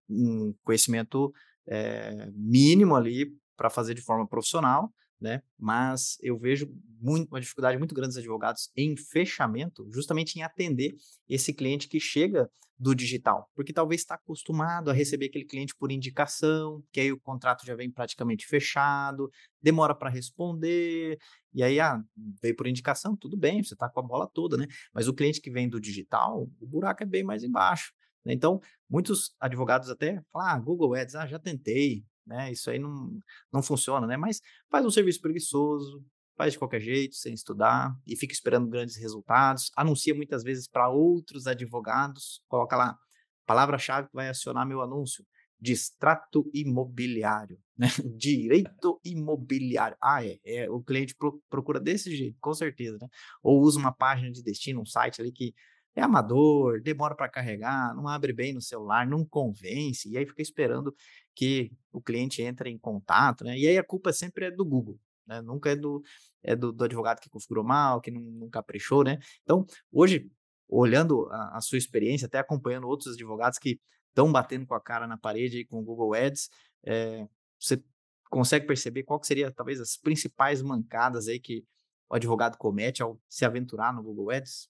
um 0.10 0.53
conhecimento 0.63 1.34
é, 1.67 2.29
mínimo 2.34 2.96
ali 2.96 3.31
para 3.55 3.70
fazer 3.70 3.93
de 3.93 4.01
forma 4.01 4.27
profissional, 4.27 4.91
né? 5.22 5.42
Mas 5.58 6.18
eu 6.22 6.38
vejo 6.38 6.68
muito, 7.00 7.30
uma 7.30 7.40
dificuldade 7.40 7.78
muito 7.78 7.94
grande 7.94 8.10
dos 8.10 8.18
advogados 8.18 8.72
em 8.75 8.98
fechamento, 8.98 9.88
justamente 9.94 10.38
em 10.38 10.42
atender 10.42 10.96
esse 11.30 11.54
cliente 11.54 11.88
que 11.88 12.00
chega 12.00 12.50
do 12.82 12.96
digital, 12.96 13.48
porque 13.56 13.72
talvez 13.72 14.01
está 14.01 14.16
acostumado 14.16 14.90
a 14.90 14.94
receber 14.94 15.28
aquele 15.28 15.46
cliente 15.46 15.75
por 15.75 15.92
indicação, 15.92 16.84
que 16.92 17.00
aí 17.00 17.12
o 17.12 17.20
contrato 17.20 17.63
já 17.63 17.75
vem 17.75 17.92
praticamente 17.92 18.48
fechado, 18.48 19.30
demora 19.62 19.94
para 19.94 20.10
responder, 20.10 21.20
e 21.54 21.62
aí 21.62 21.80
ah, 21.80 22.01
veio 22.42 22.56
por 22.56 22.66
indicação, 22.66 23.16
tudo 23.16 23.38
bem, 23.38 23.63
você 23.63 23.75
está 23.75 23.88
com 23.88 24.00
a 24.00 24.04
bola 24.04 24.28
toda, 24.28 24.58
né? 24.58 24.66
Mas 24.92 25.08
o 25.08 25.13
cliente 25.13 25.40
que 25.40 25.51
vem 25.51 25.70
do 25.70 25.80
digital, 25.80 26.50
o 26.60 26.66
buraco 26.66 27.04
é 27.04 27.06
bem 27.06 27.24
mais 27.24 27.44
embaixo. 27.44 27.94
Né? 28.25 28.34
Então, 28.34 28.60
muitos 28.90 29.36
advogados 29.40 29.88
até 29.88 30.20
falam, 30.32 30.48
ah, 30.48 30.60
Google 30.60 30.96
Ads, 30.96 31.13
ah, 31.13 31.28
já 31.28 31.38
tentei, 31.38 32.04
né? 32.32 32.52
Isso 32.52 32.70
aí 32.70 32.80
não, 32.80 33.20
não 33.52 33.62
funciona, 33.62 34.08
né? 34.08 34.18
Mas 34.18 34.42
faz 34.70 34.86
um 34.86 34.90
serviço 34.90 35.22
preguiçoso, 35.22 36.04
faz 36.38 36.54
de 36.54 36.60
qualquer 36.60 36.80
jeito, 36.80 37.16
sem 37.16 37.34
estudar, 37.34 37.96
e 38.08 38.16
fica 38.16 38.34
esperando 38.34 38.68
grandes 38.68 38.96
resultados, 38.96 39.70
anuncia 39.76 40.16
muitas 40.16 40.44
vezes 40.44 40.68
para 40.68 40.90
outros 40.90 41.46
advogados, 41.46 42.42
coloca 42.48 42.76
lá, 42.76 42.98
palavra-chave 43.46 44.08
que 44.08 44.16
vai 44.16 44.30
acionar 44.30 44.66
meu 44.66 44.82
anúncio, 44.82 45.26
distrato 45.60 46.50
imobiliário, 46.54 47.60
né? 47.78 47.88
Direito 48.18 49.00
imobiliário. 49.06 49.96
Ah, 50.02 50.26
é, 50.26 50.40
é 50.44 50.70
o 50.70 50.82
cliente 50.82 51.14
pro, 51.16 51.40
procura 51.50 51.80
desse 51.80 52.16
jeito, 52.16 52.38
com 52.42 52.54
certeza, 52.54 52.98
né? 53.00 53.08
Ou 53.44 53.62
usa 53.62 53.78
uma 53.78 53.94
página 53.94 54.32
de 54.32 54.42
destino, 54.42 54.82
um 54.82 54.86
site 54.86 55.22
ali 55.22 55.32
que 55.32 55.54
é 55.96 56.02
amador, 56.02 56.82
demora 56.82 57.16
para 57.16 57.30
carregar, 57.30 57.94
não 57.96 58.08
abre 58.08 58.34
bem 58.34 58.54
no 58.54 58.62
celular, 58.62 59.06
não 59.06 59.26
convence, 59.26 60.10
e 60.10 60.18
aí 60.18 60.26
fica 60.26 60.42
esperando 60.42 60.96
que 61.36 61.72
o 61.92 62.02
cliente 62.02 62.42
entre 62.42 62.70
em 62.70 62.78
contato, 62.78 63.44
né? 63.44 63.58
E 63.58 63.68
aí 63.68 63.78
a 63.78 63.84
culpa 63.84 64.14
sempre 64.14 64.46
é 64.46 64.52
do 64.52 64.66
Google, 64.66 65.00
né? 65.26 65.42
Nunca 65.42 65.72
é 65.72 65.76
do, 65.76 66.02
é 66.44 66.56
do, 66.56 66.72
do 66.72 66.84
advogado 66.84 67.20
que 67.20 67.30
configurou 67.30 67.64
mal, 67.64 68.02
que 68.02 68.12
não, 68.12 68.22
não 68.22 68.50
caprichou, 68.50 69.04
né? 69.04 69.20
Então, 69.44 69.66
hoje, 69.92 70.30
olhando 70.68 71.28
a, 71.32 71.58
a 71.58 71.62
sua 71.62 71.78
experiência, 71.78 72.26
até 72.26 72.40
acompanhando 72.40 72.88
outros 72.88 73.14
advogados 73.14 73.60
que 73.60 73.80
estão 74.10 74.32
batendo 74.32 74.66
com 74.66 74.74
a 74.74 74.82
cara 74.82 75.08
na 75.08 75.18
parede 75.18 75.58
aí 75.58 75.66
com 75.66 75.80
o 75.80 75.84
Google 75.84 76.14
Ads, 76.14 76.50
é, 76.86 77.28
você 77.60 77.84
consegue 78.30 78.66
perceber 78.66 79.04
qual 79.04 79.20
que 79.20 79.28
seria 79.28 79.52
talvez 79.52 79.80
as 79.80 79.98
principais 79.98 80.62
mancadas 80.62 81.28
aí 81.28 81.40
que 81.40 81.66
o 82.10 82.16
advogado 82.16 82.58
comete 82.58 83.02
ao 83.02 83.20
se 83.30 83.46
aventurar 83.46 83.94
no 83.94 84.04
Google 84.04 84.32
Ads? 84.32 84.70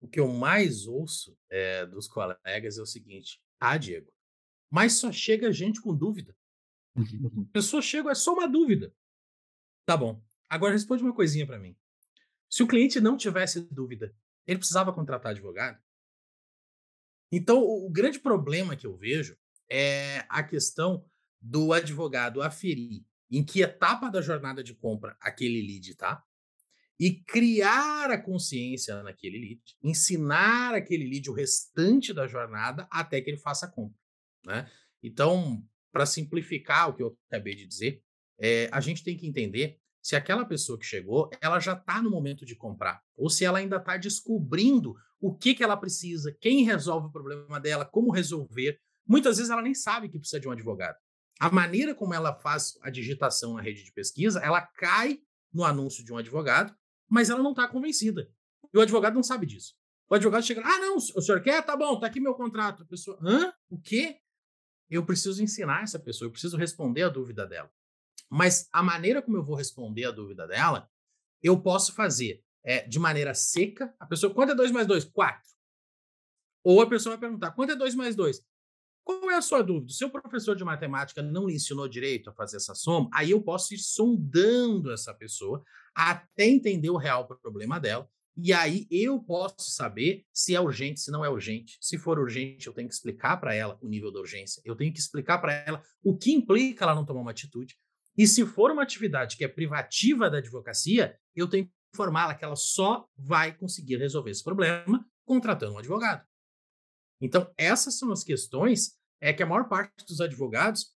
O 0.00 0.08
que 0.08 0.20
eu 0.20 0.28
mais 0.28 0.86
ouço 0.86 1.36
é, 1.50 1.86
dos 1.86 2.06
colegas 2.06 2.78
é 2.78 2.82
o 2.82 2.86
seguinte: 2.86 3.40
ah, 3.58 3.76
Diego, 3.76 4.12
mas 4.76 4.92
só 4.92 5.10
chega 5.10 5.50
gente 5.50 5.80
com 5.80 5.96
dúvida. 5.96 6.36
A 6.94 7.50
pessoa 7.50 7.80
chega, 7.80 8.10
é 8.10 8.14
só 8.14 8.34
uma 8.34 8.46
dúvida. 8.46 8.94
Tá 9.86 9.96
bom. 9.96 10.22
Agora 10.50 10.74
responde 10.74 11.02
uma 11.02 11.14
coisinha 11.14 11.46
para 11.46 11.58
mim. 11.58 11.74
Se 12.46 12.62
o 12.62 12.66
cliente 12.66 13.00
não 13.00 13.16
tivesse 13.16 13.62
dúvida, 13.72 14.14
ele 14.46 14.58
precisava 14.58 14.92
contratar 14.92 15.32
advogado? 15.32 15.82
Então, 17.32 17.58
o, 17.58 17.86
o 17.86 17.90
grande 17.90 18.18
problema 18.18 18.76
que 18.76 18.86
eu 18.86 18.94
vejo 18.94 19.34
é 19.66 20.26
a 20.28 20.42
questão 20.42 21.08
do 21.40 21.72
advogado 21.72 22.42
aferir 22.42 23.02
em 23.30 23.42
que 23.42 23.62
etapa 23.62 24.10
da 24.10 24.20
jornada 24.20 24.62
de 24.62 24.74
compra 24.74 25.16
aquele 25.22 25.62
lead 25.62 25.94
tá 25.94 26.22
e 27.00 27.14
criar 27.24 28.10
a 28.10 28.20
consciência 28.20 29.02
naquele 29.02 29.38
lead, 29.38 29.62
ensinar 29.82 30.74
aquele 30.74 31.08
lead 31.08 31.30
o 31.30 31.34
restante 31.34 32.12
da 32.12 32.26
jornada 32.26 32.86
até 32.90 33.22
que 33.22 33.30
ele 33.30 33.38
faça 33.38 33.64
a 33.64 33.70
compra. 33.70 34.05
Né? 34.46 34.70
Então, 35.02 35.62
para 35.92 36.06
simplificar 36.06 36.88
o 36.88 36.94
que 36.94 37.02
eu 37.02 37.18
acabei 37.28 37.54
de 37.54 37.66
dizer, 37.66 38.02
é, 38.38 38.68
a 38.72 38.80
gente 38.80 39.02
tem 39.02 39.16
que 39.16 39.26
entender 39.26 39.78
se 40.00 40.14
aquela 40.14 40.44
pessoa 40.44 40.78
que 40.78 40.86
chegou, 40.86 41.28
ela 41.40 41.58
já 41.58 41.72
está 41.72 42.00
no 42.00 42.10
momento 42.10 42.46
de 42.46 42.54
comprar, 42.54 43.02
ou 43.16 43.28
se 43.28 43.44
ela 43.44 43.58
ainda 43.58 43.76
está 43.76 43.96
descobrindo 43.96 44.94
o 45.20 45.34
que, 45.34 45.52
que 45.52 45.64
ela 45.64 45.76
precisa, 45.76 46.36
quem 46.40 46.64
resolve 46.64 47.08
o 47.08 47.10
problema 47.10 47.58
dela, 47.58 47.84
como 47.84 48.12
resolver. 48.12 48.78
Muitas 49.04 49.38
vezes 49.38 49.50
ela 49.50 49.62
nem 49.62 49.74
sabe 49.74 50.08
que 50.08 50.18
precisa 50.18 50.38
de 50.38 50.46
um 50.46 50.52
advogado. 50.52 50.96
A 51.40 51.50
maneira 51.50 51.94
como 51.94 52.14
ela 52.14 52.32
faz 52.34 52.78
a 52.82 52.90
digitação 52.90 53.54
na 53.54 53.62
rede 53.62 53.82
de 53.82 53.92
pesquisa, 53.92 54.40
ela 54.40 54.60
cai 54.60 55.18
no 55.52 55.64
anúncio 55.64 56.04
de 56.04 56.12
um 56.12 56.18
advogado, 56.18 56.72
mas 57.08 57.28
ela 57.28 57.42
não 57.42 57.50
está 57.50 57.66
convencida. 57.66 58.30
E 58.72 58.78
o 58.78 58.80
advogado 58.80 59.14
não 59.14 59.22
sabe 59.22 59.46
disso. 59.46 59.74
O 60.08 60.14
advogado 60.14 60.44
chega, 60.44 60.62
ah, 60.64 60.78
não, 60.78 60.96
o 60.96 61.00
senhor 61.00 61.42
quer? 61.42 61.64
Tá 61.64 61.76
bom, 61.76 61.98
tá 61.98 62.06
aqui 62.06 62.20
meu 62.20 62.34
contrato. 62.34 62.84
A 62.84 62.86
pessoa, 62.86 63.18
hã? 63.20 63.52
O 63.68 63.80
quê? 63.80 64.18
Eu 64.88 65.04
preciso 65.04 65.42
ensinar 65.42 65.82
essa 65.82 65.98
pessoa, 65.98 66.26
eu 66.26 66.32
preciso 66.32 66.56
responder 66.56 67.02
a 67.02 67.08
dúvida 67.08 67.46
dela. 67.46 67.70
Mas 68.30 68.68
a 68.72 68.82
maneira 68.82 69.22
como 69.22 69.36
eu 69.36 69.42
vou 69.42 69.56
responder 69.56 70.04
a 70.04 70.10
dúvida 70.10 70.46
dela, 70.46 70.88
eu 71.42 71.60
posso 71.60 71.92
fazer 71.92 72.42
é, 72.64 72.86
de 72.86 72.98
maneira 72.98 73.34
seca. 73.34 73.94
A 73.98 74.06
pessoa, 74.06 74.32
quanto 74.32 74.52
é 74.52 74.54
2 74.54 74.72
mais 74.72 74.86
2? 74.86 75.04
4. 75.04 75.40
Ou 76.64 76.80
a 76.80 76.88
pessoa 76.88 77.16
vai 77.16 77.20
perguntar, 77.20 77.52
quanto 77.52 77.72
é 77.72 77.76
2 77.76 77.94
mais 77.94 78.16
2? 78.16 78.44
Qual 79.04 79.30
é 79.30 79.36
a 79.36 79.42
sua 79.42 79.62
dúvida? 79.62 79.92
Se 79.92 80.04
o 80.04 80.10
professor 80.10 80.56
de 80.56 80.64
matemática 80.64 81.22
não 81.22 81.46
lhe 81.46 81.54
ensinou 81.54 81.86
direito 81.86 82.28
a 82.28 82.32
fazer 82.32 82.56
essa 82.56 82.74
soma, 82.74 83.08
aí 83.14 83.30
eu 83.30 83.40
posso 83.40 83.72
ir 83.72 83.78
sondando 83.78 84.90
essa 84.90 85.14
pessoa 85.14 85.62
até 85.94 86.44
entender 86.44 86.90
o 86.90 86.96
real 86.96 87.28
problema 87.28 87.78
dela. 87.78 88.10
E 88.36 88.52
aí 88.52 88.86
eu 88.90 89.18
posso 89.18 89.70
saber 89.70 90.24
se 90.32 90.54
é 90.54 90.60
urgente, 90.60 91.00
se 91.00 91.10
não 91.10 91.24
é 91.24 91.30
urgente. 91.30 91.78
Se 91.80 91.96
for 91.96 92.18
urgente, 92.18 92.66
eu 92.66 92.72
tenho 92.72 92.88
que 92.88 92.94
explicar 92.94 93.38
para 93.38 93.54
ela 93.54 93.78
o 93.80 93.88
nível 93.88 94.12
da 94.12 94.20
urgência. 94.20 94.60
Eu 94.64 94.76
tenho 94.76 94.92
que 94.92 94.98
explicar 94.98 95.38
para 95.38 95.52
ela 95.52 95.82
o 96.02 96.16
que 96.16 96.32
implica 96.32 96.84
ela 96.84 96.94
não 96.94 97.06
tomar 97.06 97.22
uma 97.22 97.30
atitude. 97.30 97.76
E 98.16 98.26
se 98.26 98.44
for 98.44 98.70
uma 98.70 98.82
atividade 98.82 99.36
que 99.36 99.44
é 99.44 99.48
privativa 99.48 100.30
da 100.30 100.38
advocacia, 100.38 101.18
eu 101.34 101.48
tenho 101.48 101.66
que 101.66 101.72
informá-la 101.94 102.34
que 102.34 102.44
ela 102.44 102.56
só 102.56 103.06
vai 103.16 103.56
conseguir 103.56 103.96
resolver 103.96 104.30
esse 104.30 104.44
problema 104.44 105.06
contratando 105.24 105.74
um 105.74 105.78
advogado. 105.78 106.24
Então, 107.20 107.50
essas 107.56 107.98
são 107.98 108.12
as 108.12 108.22
questões 108.22 108.96
é 109.20 109.32
que 109.32 109.42
a 109.42 109.46
maior 109.46 109.68
parte 109.68 110.04
dos 110.06 110.20
advogados 110.20 110.94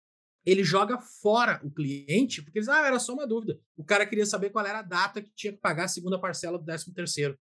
ele 0.50 0.64
joga 0.64 0.99
fora 0.99 1.61
o 1.62 1.71
cliente, 1.71 2.43
porque 2.43 2.59
eles, 2.59 2.69
ah, 2.69 2.87
era 2.87 2.99
só 2.99 3.12
uma 3.12 3.26
dúvida. 3.26 3.61
O 3.76 3.85
cara 3.85 4.07
queria 4.07 4.25
saber 4.25 4.50
qual 4.50 4.64
era 4.64 4.78
a 4.78 4.83
data 4.83 5.21
que 5.21 5.31
tinha 5.35 5.52
que 5.52 5.59
pagar 5.59 5.85
a 5.85 5.88
segunda 5.88 6.19
parcela 6.19 6.59
do 6.59 6.64
13 6.64 6.93
terceiro. 6.95 7.38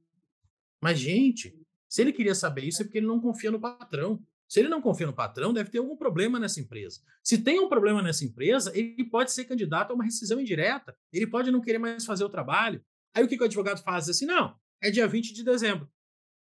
Mas, 0.81 0.99
gente, 0.99 1.59
se 1.89 2.01
ele 2.01 2.13
queria 2.13 2.35
saber 2.35 2.65
isso 2.65 2.83
é 2.83 2.85
porque 2.85 2.99
ele 2.99 3.07
não 3.07 3.21
confia 3.21 3.51
no 3.51 3.61
patrão. 3.61 4.23
Se 4.49 4.61
ele 4.61 4.69
não 4.69 4.83
confia 4.83 5.07
no 5.07 5.13
patrão, 5.13 5.53
deve 5.53 5.71
ter 5.71 5.79
algum 5.79 5.97
problema 5.97 6.39
nessa 6.39 6.61
empresa. 6.61 7.01
Se 7.23 7.39
tem 7.39 7.59
um 7.59 7.69
problema 7.69 8.03
nessa 8.03 8.25
empresa, 8.25 8.71
ele 8.77 9.05
pode 9.05 9.33
ser 9.33 9.47
candidato 9.47 9.91
a 9.91 9.95
uma 9.95 10.05
rescisão 10.05 10.41
indireta. 10.41 10.95
Ele 11.13 11.27
pode 11.27 11.51
não 11.51 11.61
querer 11.61 11.79
mais 11.79 12.05
fazer 12.05 12.25
o 12.25 12.29
trabalho. 12.29 12.85
Aí 13.15 13.25
o 13.25 13.29
que, 13.29 13.37
que 13.37 13.43
o 13.43 13.47
advogado 13.47 13.83
faz? 13.83 14.09
Assim, 14.09 14.27
não, 14.27 14.55
é 14.81 14.91
dia 14.91 15.09
20 15.09 15.33
de 15.33 15.43
dezembro. 15.43 15.91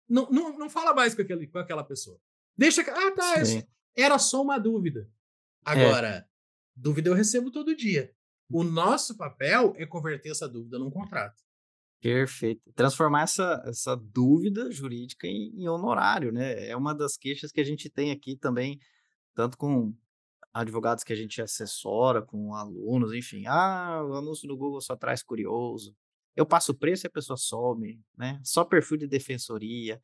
Não, 0.07 0.29
não, 0.29 0.57
não 0.57 0.69
fala 0.69 0.93
mais 0.93 1.15
com, 1.15 1.21
aquele, 1.21 1.47
com 1.47 1.57
aquela 1.57 1.83
pessoa. 1.83 2.19
Deixa. 2.57 2.81
Ah, 2.81 3.11
tá. 3.11 3.33
Era 3.95 4.19
só 4.19 4.41
uma 4.41 4.57
dúvida. 4.59 5.09
É. 5.65 5.71
Agora, 5.71 6.07
é. 6.07 6.34
Dúvida 6.75 7.10
eu 7.10 7.13
recebo 7.13 7.51
todo 7.51 7.75
dia. 7.75 8.12
O 8.50 8.63
nosso 8.63 9.17
papel 9.17 9.74
é 9.77 9.86
converter 9.86 10.29
essa 10.29 10.48
dúvida 10.48 10.77
num 10.77 10.91
contrato. 10.91 11.41
Perfeito. 12.01 12.72
Transformar 12.75 13.24
essa, 13.24 13.63
essa 13.65 13.96
dúvida 13.96 14.72
jurídica 14.72 15.25
em, 15.25 15.51
em 15.55 15.67
honorário, 15.67 16.32
né? 16.32 16.67
É 16.67 16.75
uma 16.75 16.94
das 16.94 17.17
queixas 17.17 17.51
que 17.51 17.60
a 17.60 17.63
gente 17.63 17.89
tem 17.89 18.12
aqui 18.12 18.38
também, 18.38 18.79
tanto 19.34 19.58
com 19.58 19.91
advogados 20.53 21.03
que 21.03 21.12
a 21.12 21.15
gente 21.15 21.41
assessora, 21.41 22.22
com 22.22 22.53
alunos, 22.53 23.12
enfim. 23.12 23.46
Ah, 23.48 24.03
o 24.08 24.13
anúncio 24.13 24.48
no 24.48 24.55
Google 24.55 24.82
só 24.82 24.96
traz 24.96 25.24
curioso. 25.24 25.96
Eu 26.36 26.46
passo 26.46 26.74
o 26.74 26.75
preço 26.77 27.05
e 27.05 27.08
a 27.08 27.12
pessoa 27.12 27.38
some, 27.38 28.00
né? 28.15 28.39
Só 28.44 28.63
perfil 28.63 28.98
de 28.98 29.08
defensoria, 29.08 30.00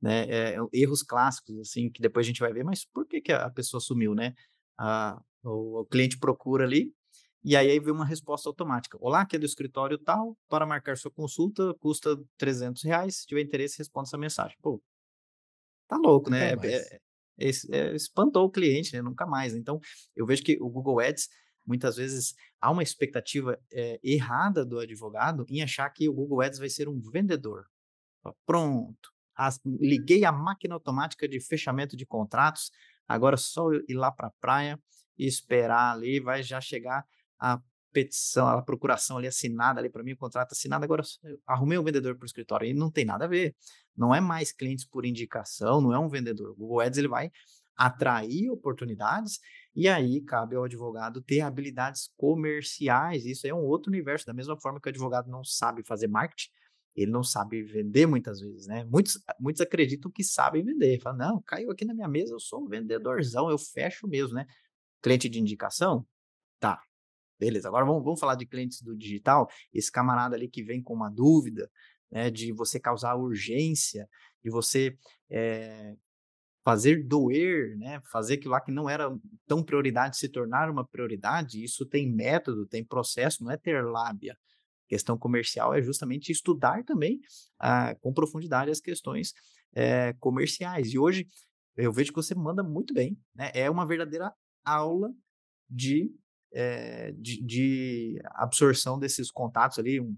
né? 0.00 0.24
É, 0.30 0.56
erros 0.72 1.02
clássicos, 1.02 1.58
assim, 1.58 1.90
que 1.90 2.00
depois 2.00 2.24
a 2.24 2.28
gente 2.28 2.40
vai 2.40 2.52
ver, 2.52 2.64
mas 2.64 2.84
por 2.84 3.06
que, 3.06 3.20
que 3.20 3.32
a 3.32 3.50
pessoa 3.50 3.80
sumiu, 3.80 4.14
né? 4.14 4.34
Ah, 4.78 5.20
o, 5.42 5.80
o 5.80 5.84
cliente 5.86 6.18
procura 6.18 6.64
ali, 6.64 6.92
e 7.44 7.56
aí, 7.56 7.70
aí 7.70 7.80
vem 7.80 7.92
uma 7.92 8.04
resposta 8.04 8.48
automática. 8.48 8.96
Olá, 9.00 9.22
aqui 9.22 9.34
é 9.34 9.38
do 9.38 9.46
escritório 9.46 9.98
tal, 9.98 10.38
para 10.48 10.64
marcar 10.64 10.96
sua 10.96 11.10
consulta, 11.10 11.74
custa 11.80 12.16
300 12.38 12.82
reais. 12.84 13.16
Se 13.16 13.26
tiver 13.26 13.42
interesse, 13.42 13.78
responda 13.78 14.06
essa 14.06 14.16
mensagem. 14.16 14.56
Pô, 14.62 14.80
tá 15.88 15.96
louco, 15.96 16.30
né? 16.30 16.52
É, 16.52 17.00
é, 17.38 17.50
é, 17.70 17.96
espantou 17.96 18.44
o 18.44 18.50
cliente, 18.50 18.94
né? 18.94 19.02
Nunca 19.02 19.26
mais. 19.26 19.56
Então, 19.56 19.80
eu 20.14 20.24
vejo 20.24 20.44
que 20.44 20.56
o 20.60 20.68
Google 20.68 21.00
Ads, 21.00 21.28
muitas 21.66 21.96
vezes, 21.96 22.32
há 22.60 22.70
uma 22.70 22.82
expectativa 22.82 23.58
é, 23.72 23.98
errada 24.04 24.64
do 24.64 24.78
advogado 24.78 25.44
em 25.48 25.62
achar 25.62 25.90
que 25.90 26.08
o 26.08 26.14
Google 26.14 26.42
Ads 26.42 26.60
vai 26.60 26.68
ser 26.68 26.88
um 26.88 27.00
vendedor. 27.00 27.66
Pronto. 28.46 29.10
As, 29.34 29.58
liguei 29.64 30.24
a 30.24 30.30
máquina 30.30 30.74
automática 30.74 31.26
de 31.26 31.40
fechamento 31.40 31.96
de 31.96 32.06
contratos, 32.06 32.70
agora 33.08 33.36
só 33.36 33.72
ir 33.72 33.94
lá 33.94 34.12
para 34.12 34.28
a 34.28 34.32
praia 34.40 34.78
e 35.22 35.26
esperar 35.26 35.92
ali, 35.92 36.20
vai 36.20 36.42
já 36.42 36.60
chegar 36.60 37.04
a 37.38 37.60
petição, 37.92 38.48
a 38.48 38.62
procuração 38.62 39.18
ali 39.18 39.26
assinada 39.26 39.78
ali 39.78 39.90
para 39.90 40.02
mim, 40.02 40.12
o 40.12 40.16
contrato 40.16 40.52
assinado, 40.52 40.84
agora 40.84 41.02
arrumei 41.46 41.78
um 41.78 41.84
vendedor 41.84 42.16
para 42.16 42.24
o 42.24 42.26
escritório 42.26 42.66
e 42.66 42.72
não 42.72 42.90
tem 42.90 43.04
nada 43.04 43.26
a 43.26 43.28
ver. 43.28 43.54
Não 43.96 44.14
é 44.14 44.20
mais 44.20 44.50
clientes 44.52 44.86
por 44.86 45.04
indicação, 45.04 45.80
não 45.80 45.92
é 45.92 45.98
um 45.98 46.08
vendedor. 46.08 46.50
O 46.50 46.56
Google 46.56 46.80
Ads 46.80 46.98
ele 46.98 47.08
vai 47.08 47.30
atrair 47.76 48.50
oportunidades 48.50 49.38
e 49.74 49.88
aí 49.88 50.20
cabe 50.22 50.56
ao 50.56 50.64
advogado 50.64 51.22
ter 51.22 51.40
habilidades 51.40 52.10
comerciais. 52.16 53.24
Isso 53.26 53.46
é 53.46 53.54
um 53.54 53.64
outro 53.64 53.90
universo, 53.90 54.26
da 54.26 54.34
mesma 54.34 54.58
forma 54.60 54.80
que 54.80 54.88
o 54.88 54.90
advogado 54.90 55.30
não 55.30 55.44
sabe 55.44 55.84
fazer 55.84 56.08
marketing, 56.08 56.50
ele 56.94 57.10
não 57.10 57.22
sabe 57.22 57.62
vender 57.62 58.06
muitas 58.06 58.40
vezes, 58.40 58.66
né? 58.66 58.84
Muitos, 58.84 59.18
muitos 59.40 59.62
acreditam 59.62 60.10
que 60.10 60.22
sabem 60.22 60.62
vender. 60.62 61.00
Falam, 61.00 61.18
não, 61.18 61.42
caiu 61.42 61.70
aqui 61.70 61.84
na 61.84 61.94
minha 61.94 62.08
mesa, 62.08 62.34
eu 62.34 62.40
sou 62.40 62.62
um 62.64 62.68
vendedorzão, 62.68 63.50
eu 63.50 63.58
fecho 63.58 64.06
mesmo, 64.06 64.34
né? 64.34 64.46
Cliente 65.02 65.28
de 65.28 65.40
indicação? 65.40 66.06
Tá, 66.60 66.80
Beleza, 67.42 67.66
agora 67.66 67.84
vamos, 67.84 68.04
vamos 68.04 68.20
falar 68.20 68.36
de 68.36 68.46
clientes 68.46 68.80
do 68.82 68.96
digital. 68.96 69.48
Esse 69.74 69.90
camarada 69.90 70.36
ali 70.36 70.46
que 70.46 70.62
vem 70.62 70.80
com 70.80 70.94
uma 70.94 71.10
dúvida, 71.10 71.68
né, 72.08 72.30
de 72.30 72.52
você 72.52 72.78
causar 72.78 73.16
urgência, 73.16 74.08
de 74.44 74.48
você 74.48 74.96
é, 75.28 75.96
fazer 76.64 77.02
doer, 77.04 77.76
né, 77.78 78.00
fazer 78.12 78.34
aquilo 78.34 78.52
lá 78.52 78.60
que 78.60 78.70
não 78.70 78.88
era 78.88 79.12
tão 79.44 79.60
prioridade 79.60 80.18
se 80.18 80.28
tornar 80.28 80.70
uma 80.70 80.86
prioridade, 80.86 81.64
isso 81.64 81.84
tem 81.84 82.08
método, 82.08 82.64
tem 82.64 82.84
processo, 82.84 83.42
não 83.42 83.50
é 83.50 83.56
ter 83.56 83.84
lábia. 83.84 84.38
questão 84.86 85.18
comercial 85.18 85.74
é 85.74 85.82
justamente 85.82 86.30
estudar 86.30 86.84
também 86.84 87.18
ah, 87.58 87.96
com 88.00 88.14
profundidade 88.14 88.70
as 88.70 88.80
questões 88.80 89.34
é, 89.74 90.12
comerciais. 90.20 90.92
E 90.92 90.98
hoje 90.98 91.26
eu 91.76 91.92
vejo 91.92 92.12
que 92.12 92.22
você 92.22 92.36
manda 92.36 92.62
muito 92.62 92.94
bem, 92.94 93.18
né? 93.34 93.50
É 93.52 93.68
uma 93.68 93.84
verdadeira 93.84 94.32
aula 94.64 95.12
de, 95.68 96.10
é, 96.52 97.12
de, 97.12 97.42
de, 97.42 98.20
absorção 98.34 98.98
desses 98.98 99.30
contatos 99.30 99.78
ali, 99.78 100.00
um, 100.00 100.16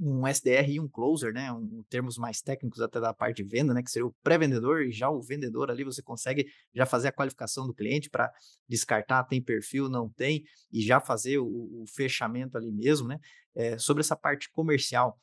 um 0.00 0.26
SDR 0.26 0.68
e 0.68 0.80
um 0.80 0.88
closer, 0.88 1.32
né? 1.32 1.52
Um, 1.52 1.82
termos 1.88 2.16
mais 2.16 2.40
técnicos 2.40 2.80
até 2.80 3.00
da 3.00 3.12
parte 3.12 3.42
de 3.42 3.48
venda, 3.48 3.74
né? 3.74 3.82
Que 3.82 3.90
seria 3.90 4.06
o 4.06 4.14
pré-vendedor 4.22 4.82
e 4.82 4.92
já 4.92 5.10
o 5.10 5.20
vendedor 5.20 5.70
ali, 5.70 5.84
você 5.84 6.02
consegue 6.02 6.46
já 6.74 6.86
fazer 6.86 7.08
a 7.08 7.12
qualificação 7.12 7.66
do 7.66 7.74
cliente 7.74 8.08
para 8.08 8.32
descartar, 8.68 9.24
tem 9.24 9.42
perfil, 9.42 9.88
não 9.88 10.08
tem, 10.08 10.44
e 10.72 10.80
já 10.80 11.00
fazer 11.00 11.38
o, 11.38 11.82
o 11.82 11.84
fechamento 11.88 12.56
ali 12.56 12.70
mesmo, 12.70 13.08
né? 13.08 13.18
É, 13.54 13.76
sobre 13.76 14.00
essa 14.02 14.16
parte 14.16 14.50
comercial, 14.50 15.18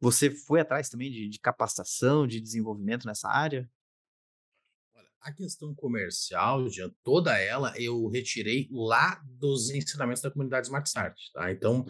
você 0.00 0.30
foi 0.30 0.60
atrás 0.60 0.88
também 0.88 1.10
de, 1.10 1.28
de 1.28 1.38
capacitação, 1.38 2.26
de 2.26 2.40
desenvolvimento 2.40 3.06
nessa 3.06 3.28
área? 3.28 3.68
A 5.24 5.32
questão 5.32 5.74
comercial, 5.74 6.68
Jean, 6.68 6.90
toda 7.02 7.36
ela 7.38 7.72
eu 7.80 8.06
retirei 8.08 8.68
lá 8.70 9.20
dos 9.24 9.70
ensinamentos 9.70 10.22
da 10.22 10.30
comunidade 10.30 10.66
Smart 10.66 10.86
Start, 10.86 11.18
tá? 11.32 11.50
Então, 11.50 11.84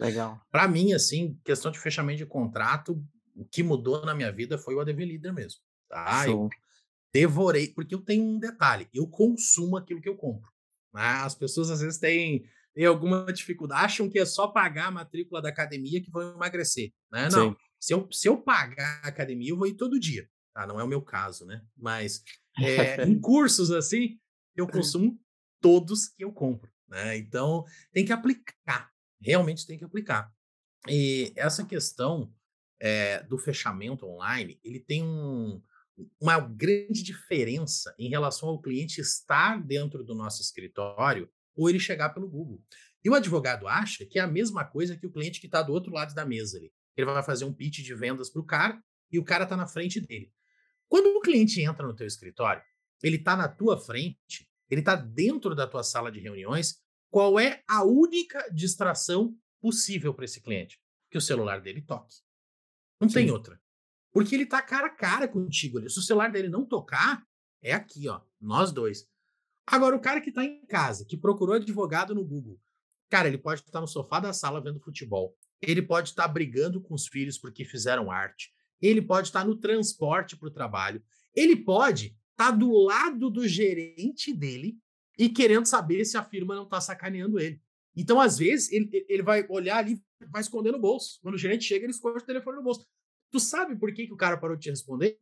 para 0.49 0.67
mim, 0.69 0.93
assim, 0.93 1.37
questão 1.43 1.69
de 1.69 1.77
fechamento 1.77 2.19
de 2.19 2.25
contrato, 2.25 3.03
o 3.35 3.43
que 3.45 3.61
mudou 3.61 4.05
na 4.05 4.15
minha 4.15 4.31
vida 4.31 4.57
foi 4.57 4.73
o 4.73 4.79
ADV 4.79 5.05
Leader 5.05 5.33
mesmo, 5.33 5.59
tá? 5.89 6.25
Eu 6.27 6.49
devorei, 7.13 7.67
porque 7.67 7.93
eu 7.93 8.01
tenho 8.01 8.23
um 8.23 8.39
detalhe, 8.39 8.87
eu 8.93 9.05
consumo 9.05 9.75
aquilo 9.75 10.01
que 10.01 10.09
eu 10.09 10.15
compro. 10.15 10.49
Né? 10.93 11.01
As 11.01 11.35
pessoas 11.35 11.69
às 11.69 11.81
vezes 11.81 11.99
têm, 11.99 12.45
têm 12.73 12.85
alguma 12.85 13.25
dificuldade, 13.33 13.83
acham 13.83 14.09
que 14.09 14.17
é 14.17 14.25
só 14.25 14.47
pagar 14.47 14.87
a 14.87 14.91
matrícula 14.91 15.41
da 15.41 15.49
academia 15.49 16.01
que 16.01 16.09
vão 16.09 16.35
emagrecer, 16.35 16.93
né? 17.11 17.27
Não, 17.29 17.55
se 17.79 17.93
eu, 17.93 18.07
se 18.11 18.29
eu 18.29 18.37
pagar 18.37 19.01
a 19.03 19.09
academia, 19.09 19.49
eu 19.49 19.57
vou 19.57 19.67
ir 19.67 19.75
todo 19.75 19.99
dia, 19.99 20.25
tá? 20.53 20.65
Não 20.65 20.79
é 20.79 20.83
o 20.83 20.87
meu 20.87 21.01
caso, 21.01 21.45
né? 21.45 21.61
Mas 21.75 22.23
é, 22.59 23.03
em 23.03 23.17
cursos 23.19 23.71
assim, 23.71 24.19
eu 24.55 24.67
consumo 24.67 25.19
todos 25.61 26.07
que 26.07 26.23
eu 26.23 26.31
compro. 26.31 26.71
Né? 26.87 27.17
Então, 27.17 27.65
tem 27.91 28.05
que 28.05 28.13
aplicar. 28.13 28.91
Realmente 29.19 29.65
tem 29.65 29.77
que 29.77 29.85
aplicar. 29.85 30.31
E 30.87 31.33
essa 31.35 31.65
questão 31.65 32.31
é, 32.79 33.23
do 33.23 33.37
fechamento 33.37 34.05
online, 34.05 34.59
ele 34.63 34.79
tem 34.79 35.03
um, 35.03 35.61
uma 36.19 36.39
grande 36.39 37.01
diferença 37.03 37.95
em 37.97 38.09
relação 38.09 38.49
ao 38.49 38.61
cliente 38.61 39.01
estar 39.01 39.61
dentro 39.61 40.03
do 40.03 40.13
nosso 40.13 40.41
escritório 40.41 41.29
ou 41.55 41.69
ele 41.69 41.79
chegar 41.79 42.09
pelo 42.09 42.29
Google. 42.29 42.61
E 43.03 43.09
o 43.09 43.13
advogado 43.13 43.67
acha 43.67 44.05
que 44.05 44.19
é 44.19 44.21
a 44.21 44.27
mesma 44.27 44.65
coisa 44.65 44.97
que 44.97 45.05
o 45.05 45.11
cliente 45.11 45.39
que 45.39 45.45
está 45.45 45.61
do 45.61 45.71
outro 45.71 45.93
lado 45.93 46.13
da 46.13 46.25
mesa 46.25 46.57
ali. 46.57 46.71
Ele 46.97 47.05
vai 47.05 47.23
fazer 47.23 47.45
um 47.45 47.53
pitch 47.53 47.79
de 47.79 47.93
vendas 47.93 48.29
para 48.29 48.41
o 48.41 48.45
cara 48.45 48.81
e 49.11 49.19
o 49.19 49.23
cara 49.23 49.43
está 49.43 49.55
na 49.55 49.67
frente 49.67 49.99
dele. 49.99 50.31
Quando 50.87 51.07
o 51.07 51.21
cliente 51.21 51.61
entra 51.61 51.85
no 51.85 51.95
teu 51.95 52.07
escritório, 52.07 52.61
ele 53.03 53.17
está 53.17 53.35
na 53.35 53.47
tua 53.47 53.77
frente, 53.77 54.47
ele 54.69 54.81
está 54.81 54.95
dentro 54.95 55.55
da 55.55 55.67
tua 55.67 55.83
sala 55.83 56.11
de 56.11 56.19
reuniões, 56.19 56.81
qual 57.09 57.39
é 57.39 57.63
a 57.67 57.83
única 57.83 58.49
distração 58.53 59.35
possível 59.61 60.13
para 60.13 60.25
esse 60.25 60.41
cliente? 60.41 60.79
Que 61.09 61.17
o 61.17 61.21
celular 61.21 61.61
dele 61.61 61.81
toque. 61.81 62.15
Não 62.99 63.07
Sim. 63.07 63.15
tem 63.15 63.31
outra. 63.31 63.59
Porque 64.11 64.33
ele 64.33 64.43
está 64.43 64.61
cara 64.61 64.87
a 64.87 64.95
cara 64.95 65.27
contigo 65.27 65.77
ali. 65.77 65.89
Se 65.89 65.99
o 65.99 66.01
celular 66.01 66.31
dele 66.31 66.49
não 66.49 66.65
tocar, 66.65 67.23
é 67.61 67.73
aqui, 67.73 68.07
ó, 68.07 68.21
nós 68.39 68.71
dois. 68.71 69.07
Agora, 69.67 69.95
o 69.95 69.99
cara 69.99 70.21
que 70.21 70.29
está 70.29 70.43
em 70.43 70.65
casa, 70.65 71.05
que 71.05 71.17
procurou 71.17 71.55
advogado 71.55 72.13
no 72.13 72.23
Google, 72.23 72.59
cara, 73.09 73.27
ele 73.27 73.37
pode 73.37 73.61
estar 73.61 73.71
tá 73.71 73.81
no 73.81 73.87
sofá 73.87 74.19
da 74.19 74.31
sala 74.31 74.61
vendo 74.61 74.79
futebol. 74.79 75.35
Ele 75.61 75.81
pode 75.81 76.09
estar 76.09 76.23
tá 76.23 76.27
brigando 76.27 76.81
com 76.81 76.93
os 76.93 77.07
filhos 77.07 77.37
porque 77.37 77.65
fizeram 77.65 78.11
arte 78.11 78.54
ele 78.81 79.01
pode 79.01 79.27
estar 79.27 79.45
no 79.45 79.55
transporte 79.55 80.35
para 80.35 80.47
o 80.47 80.51
trabalho, 80.51 81.01
ele 81.35 81.55
pode 81.55 82.15
estar 82.31 82.51
do 82.51 82.71
lado 82.71 83.29
do 83.29 83.47
gerente 83.47 84.33
dele 84.33 84.77
e 85.17 85.29
querendo 85.29 85.65
saber 85.65 86.05
se 86.05 86.17
a 86.17 86.23
firma 86.23 86.55
não 86.55 86.63
está 86.63 86.81
sacaneando 86.81 87.39
ele. 87.39 87.61
Então, 87.95 88.19
às 88.19 88.37
vezes, 88.37 88.71
ele, 88.71 89.05
ele 89.07 89.23
vai 89.23 89.45
olhar 89.49 89.77
ali, 89.77 90.01
vai 90.29 90.41
esconder 90.41 90.71
no 90.71 90.79
bolso. 90.79 91.19
Quando 91.21 91.35
o 91.35 91.37
gerente 91.37 91.63
chega, 91.63 91.85
ele 91.85 91.93
esconde 91.93 92.17
o 92.17 92.25
telefone 92.25 92.57
no 92.57 92.63
bolso. 92.63 92.85
Tu 93.31 93.39
sabe 93.39 93.75
por 93.77 93.93
que, 93.93 94.05
que 94.05 94.13
o 94.13 94.17
cara 94.17 94.37
parou 94.37 94.55
de 94.55 94.63
te 94.63 94.69
responder? 94.69 95.17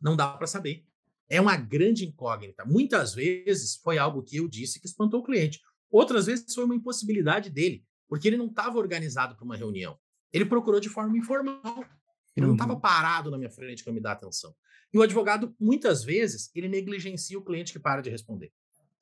Não 0.00 0.16
dá 0.16 0.28
para 0.28 0.46
saber. 0.46 0.84
É 1.28 1.40
uma 1.40 1.56
grande 1.56 2.06
incógnita. 2.06 2.64
Muitas 2.64 3.14
vezes 3.14 3.76
foi 3.76 3.98
algo 3.98 4.22
que 4.22 4.36
eu 4.36 4.46
disse 4.46 4.80
que 4.80 4.86
espantou 4.86 5.20
o 5.20 5.24
cliente. 5.24 5.60
Outras 5.90 6.26
vezes 6.26 6.54
foi 6.54 6.64
uma 6.64 6.74
impossibilidade 6.74 7.50
dele, 7.50 7.84
porque 8.08 8.28
ele 8.28 8.36
não 8.36 8.46
estava 8.46 8.78
organizado 8.78 9.34
para 9.34 9.44
uma 9.44 9.56
reunião. 9.56 9.98
Ele 10.32 10.44
procurou 10.44 10.78
de 10.78 10.88
forma 10.88 11.16
informal. 11.18 11.84
Ele 12.36 12.44
uhum. 12.46 12.52
não 12.52 12.56
estava 12.56 12.78
parado 12.78 13.30
na 13.30 13.38
minha 13.38 13.50
frente 13.50 13.82
para 13.82 13.92
me 13.92 14.00
dar 14.00 14.12
atenção. 14.12 14.54
E 14.92 14.98
o 14.98 15.02
advogado, 15.02 15.54
muitas 15.58 16.04
vezes, 16.04 16.50
ele 16.54 16.68
negligencia 16.68 17.38
o 17.38 17.44
cliente 17.44 17.72
que 17.72 17.78
para 17.78 18.00
de 18.00 18.10
responder. 18.10 18.52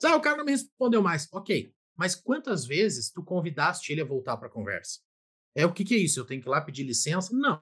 Ah, 0.03 0.17
o 0.17 0.21
cara 0.21 0.37
não 0.37 0.45
me 0.45 0.53
respondeu 0.53 1.03
mais. 1.03 1.29
Ok, 1.33 1.73
mas 1.97 2.15
quantas 2.15 2.67
vezes 2.67 3.11
tu 3.11 3.23
convidaste 3.23 3.93
ele 3.93 4.01
a 4.01 4.05
voltar 4.05 4.37
para 4.37 4.49
a 4.49 4.51
conversa? 4.51 5.01
É 5.55 5.65
o 5.65 5.73
que, 5.73 5.85
que 5.85 5.95
é 5.95 5.99
isso? 5.99 6.21
Eu 6.21 6.25
tenho 6.25 6.43
que 6.43 6.49
ir 6.49 6.51
lá 6.51 6.61
pedir 6.61 6.83
licença? 6.85 7.35
Não. 7.35 7.61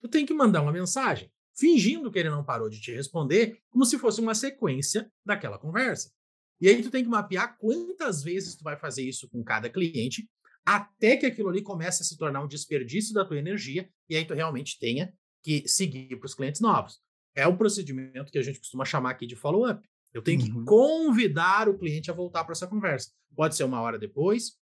Tu 0.00 0.08
tem 0.08 0.26
que 0.26 0.34
mandar 0.34 0.62
uma 0.62 0.72
mensagem, 0.72 1.30
fingindo 1.56 2.10
que 2.10 2.18
ele 2.18 2.30
não 2.30 2.44
parou 2.44 2.68
de 2.68 2.80
te 2.80 2.92
responder, 2.92 3.60
como 3.68 3.84
se 3.84 3.98
fosse 3.98 4.20
uma 4.20 4.34
sequência 4.34 5.10
daquela 5.24 5.58
conversa. 5.58 6.12
E 6.60 6.68
aí 6.68 6.82
tu 6.82 6.90
tem 6.90 7.02
que 7.02 7.08
mapear 7.08 7.56
quantas 7.58 8.22
vezes 8.22 8.54
tu 8.56 8.64
vai 8.64 8.76
fazer 8.76 9.02
isso 9.02 9.28
com 9.28 9.42
cada 9.42 9.70
cliente 9.70 10.28
até 10.64 11.16
que 11.16 11.26
aquilo 11.26 11.48
ali 11.48 11.62
comece 11.62 12.02
a 12.02 12.04
se 12.04 12.16
tornar 12.16 12.42
um 12.42 12.48
desperdício 12.48 13.14
da 13.14 13.24
tua 13.24 13.38
energia 13.38 13.88
e 14.08 14.16
aí 14.16 14.24
tu 14.24 14.34
realmente 14.34 14.78
tenha 14.78 15.12
que 15.42 15.66
seguir 15.66 16.16
para 16.16 16.26
os 16.26 16.34
clientes 16.34 16.60
novos. 16.60 17.00
É 17.34 17.46
o 17.46 17.56
procedimento 17.56 18.30
que 18.30 18.38
a 18.38 18.42
gente 18.42 18.58
costuma 18.58 18.84
chamar 18.84 19.10
aqui 19.10 19.26
de 19.26 19.36
follow-up. 19.36 19.86
Eu 20.12 20.22
tenho 20.22 20.40
uhum. 20.40 20.46
que 20.46 20.64
convidar 20.64 21.68
o 21.68 21.78
cliente 21.78 22.10
a 22.10 22.14
voltar 22.14 22.44
para 22.44 22.52
essa 22.52 22.66
conversa. 22.66 23.10
Pode 23.34 23.56
ser 23.56 23.64
uma 23.64 23.80
hora 23.80 23.98
depois, 23.98 24.58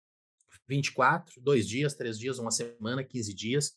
24, 0.68 1.40
dois 1.40 1.68
dias, 1.68 1.94
três 1.94 2.18
dias, 2.18 2.38
uma 2.38 2.50
semana, 2.50 3.04
15 3.04 3.34
dias. 3.34 3.72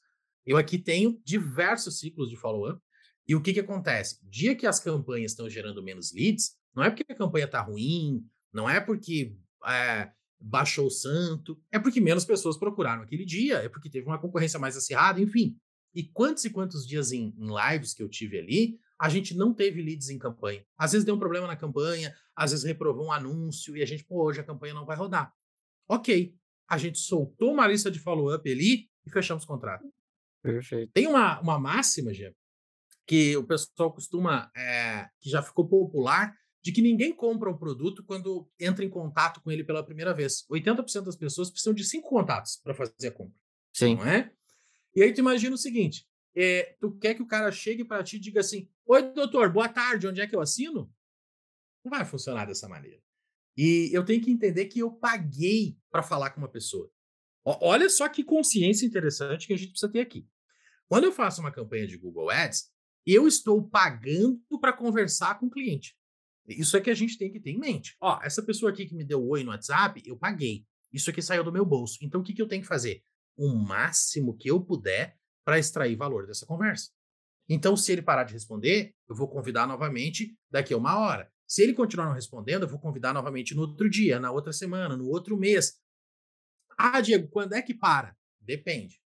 Eu 0.46 0.58
aqui 0.58 0.78
tenho 0.78 1.22
diversos 1.24 2.00
ciclos 2.00 2.30
de 2.30 2.36
follow-up. 2.36 2.82
E 3.28 3.36
o 3.36 3.42
que, 3.42 3.54
que 3.54 3.60
acontece? 3.60 4.20
Dia 4.24 4.56
que 4.56 4.66
as 4.66 4.80
campanhas 4.80 5.32
estão 5.32 5.48
gerando 5.48 5.84
menos 5.84 6.12
leads, 6.12 6.56
não 6.76 6.84
é 6.84 6.90
porque 6.90 7.12
a 7.12 7.16
campanha 7.16 7.46
está 7.46 7.62
ruim, 7.62 8.26
não 8.52 8.68
é 8.68 8.80
porque 8.80 9.36
é, 9.68 10.12
baixou 10.40 10.88
o 10.88 10.92
santo, 10.92 11.60
é 11.72 11.78
porque 11.78 12.00
menos 12.00 12.24
pessoas 12.24 12.58
procuraram 12.58 13.04
aquele 13.04 13.26
dia, 13.26 13.58
é 13.58 13.70
porque 13.70 13.90
teve 13.90 14.08
uma 14.08 14.20
concorrência 14.20 14.60
mais 14.60 14.78
acirrada, 14.78 15.20
enfim. 15.20 15.58
E 15.94 16.04
quantos 16.04 16.46
e 16.46 16.50
quantos 16.50 16.88
dias 16.88 17.12
em, 17.12 17.34
em, 17.38 17.48
lives 17.48 17.94
que 17.94 18.02
eu 18.02 18.10
tive 18.10 18.38
ali, 18.38 18.80
a 19.00 19.10
gente 19.10 19.36
não 19.36 19.54
teve 19.54 19.82
leads 19.82 20.10
em 20.10 20.20
campanha. 20.20 20.64
Às 20.78 20.92
vezes 20.92 21.06
deu 21.06 21.16
um 21.16 21.20
problema 21.20 21.48
na 21.48 21.56
campanha, 21.56 22.14
às 22.36 22.52
vezes 22.52 22.66
reprovou 22.66 23.08
um 23.08 23.12
anúncio 23.12 23.76
e 23.76 23.82
a 23.82 23.86
gente, 23.86 24.04
pô, 24.04 24.24
hoje 24.24 24.40
a 24.40 24.44
campanha 24.44 24.74
não 24.74 24.86
vai 24.86 24.96
rodar. 24.96 25.34
Ok, 25.88 26.36
a 26.70 26.78
gente 26.78 27.00
soltou 27.00 27.52
uma 27.52 27.68
lista 27.68 27.90
de 27.90 28.00
follow-up 28.00 28.50
ali 28.50 28.90
e 29.06 29.10
fechamos 29.10 29.44
o 29.44 29.48
contrato. 29.48 29.84
Perfeito. 30.42 30.92
Tem 30.94 31.08
uma, 31.08 31.40
uma 31.42 31.60
máxima, 31.60 32.14
Gê, 32.14 32.34
que 33.08 33.36
o 33.36 33.44
pessoal 33.44 33.92
costuma, 33.92 34.52
é, 34.56 35.10
que 35.20 35.30
já 35.30 35.42
ficou 35.42 35.68
popular, 35.68 36.34
de 36.62 36.72
que 36.72 36.82
ninguém 36.82 37.14
compra 37.14 37.50
um 37.50 37.58
produto 37.58 38.04
quando 38.04 38.50
entra 38.60 38.84
em 38.84 38.90
contato 38.90 39.42
com 39.42 39.52
ele 39.52 39.64
pela 39.64 39.84
primeira 39.84 40.14
vez. 40.14 40.46
80% 40.50 41.04
das 41.04 41.16
pessoas 41.16 41.50
precisam 41.50 41.74
de 41.74 41.84
cinco 41.84 42.10
contatos 42.10 42.58
para 42.58 42.74
fazer 42.74 43.08
a 43.08 43.12
compra. 43.12 43.38
Sim. 43.74 43.96
Não 43.96 44.06
é? 44.06 44.32
E 44.96 45.04
aí 45.04 45.14
tu 45.14 45.20
imagina 45.20 45.56
o 45.56 45.58
seguinte: 45.58 46.08
é, 46.36 46.76
tu 46.80 46.92
quer 46.98 47.16
que 47.16 47.22
o 47.22 47.28
cara 47.28 47.52
chegue 47.52 47.86
para 47.86 48.04
ti 48.04 48.18
e 48.18 48.20
diga 48.20 48.42
assim: 48.42 48.70
Oi, 48.86 49.14
doutor, 49.14 49.52
boa 49.52 49.70
tarde, 49.70 50.08
onde 50.08 50.22
é 50.22 50.28
que 50.28 50.36
eu 50.36 50.42
assino? 50.42 50.92
Não 51.84 51.90
vai 51.90 52.06
funcionar 52.06 52.46
dessa 52.46 52.68
maneira. 52.68 53.02
E 53.56 53.90
eu 53.94 54.06
tenho 54.06 54.22
que 54.22 54.32
entender 54.32 54.66
que 54.66 54.80
eu 54.80 54.92
paguei 54.92 55.78
para 55.92 56.04
falar 56.04 56.32
com 56.32 56.42
uma 56.42 56.50
pessoa. 56.50 56.90
Olha 57.44 57.90
só 57.90 58.08
que 58.08 58.24
consciência 58.24 58.86
interessante 58.86 59.48
que 59.48 59.54
a 59.54 59.58
gente 59.58 59.72
precisa 59.72 59.92
ter 59.92 60.02
aqui. 60.02 60.28
Quando 60.88 61.06
eu 61.06 61.12
faço 61.12 61.42
uma 61.42 61.52
campanha 61.52 61.88
de 61.88 61.98
Google 61.98 62.30
Ads, 62.30 62.72
eu 63.06 63.28
estou 63.28 63.62
pagando 63.68 64.42
para 64.60 64.74
conversar 64.74 65.40
com 65.40 65.48
o 65.48 65.50
cliente. 65.50 65.98
Isso 66.54 66.76
é 66.78 66.82
que 66.82 66.90
a 66.90 66.96
gente 66.96 67.18
tem 67.18 67.32
que 67.32 67.40
ter 67.40 67.52
em 67.52 67.60
mente. 67.60 67.96
Ó, 68.02 68.20
essa 68.24 68.42
pessoa 68.42 68.72
aqui 68.72 68.86
que 68.86 68.96
me 68.96 69.04
deu 69.04 69.26
oi 69.28 69.44
no 69.44 69.52
WhatsApp, 69.52 70.02
eu 70.06 70.18
paguei. 70.18 70.66
Isso 70.92 71.10
aqui 71.10 71.22
saiu 71.22 71.44
do 71.44 71.52
meu 71.52 71.66
bolso. 71.66 71.98
Então, 72.02 72.22
o 72.22 72.24
que, 72.24 72.34
que 72.34 72.42
eu 72.42 72.48
tenho 72.48 72.62
que 72.62 72.68
fazer? 72.68 73.04
O 73.38 73.54
máximo 73.54 74.36
que 74.36 74.50
eu 74.50 74.60
puder 74.60 75.18
para 75.46 75.60
extrair 75.60 75.96
valor 75.96 76.28
dessa 76.28 76.46
conversa. 76.46 76.90
Então, 77.48 77.76
se 77.76 77.92
ele 77.92 78.02
parar 78.02 78.24
de 78.24 78.34
responder, 78.34 78.94
eu 79.08 79.16
vou 79.16 79.28
convidar 79.28 79.68
novamente 79.68 80.38
daqui 80.52 80.74
a 80.74 80.78
uma 80.78 81.00
hora. 81.00 81.32
Se 81.48 81.64
ele 81.64 81.74
continuar 81.74 82.06
não 82.06 82.14
respondendo, 82.14 82.64
eu 82.64 82.70
vou 82.70 82.80
convidar 82.80 83.12
novamente 83.14 83.56
no 83.56 83.62
outro 83.62 83.90
dia, 83.90 84.20
na 84.20 84.32
outra 84.32 84.54
semana, 84.54 84.96
no 84.96 85.08
outro 85.08 85.36
mês. 85.36 85.80
Ah, 86.78 87.02
Diego, 87.02 87.28
quando 87.28 87.54
é 87.54 87.62
que 87.62 87.74
para? 87.74 88.16
Depende. 88.40 89.02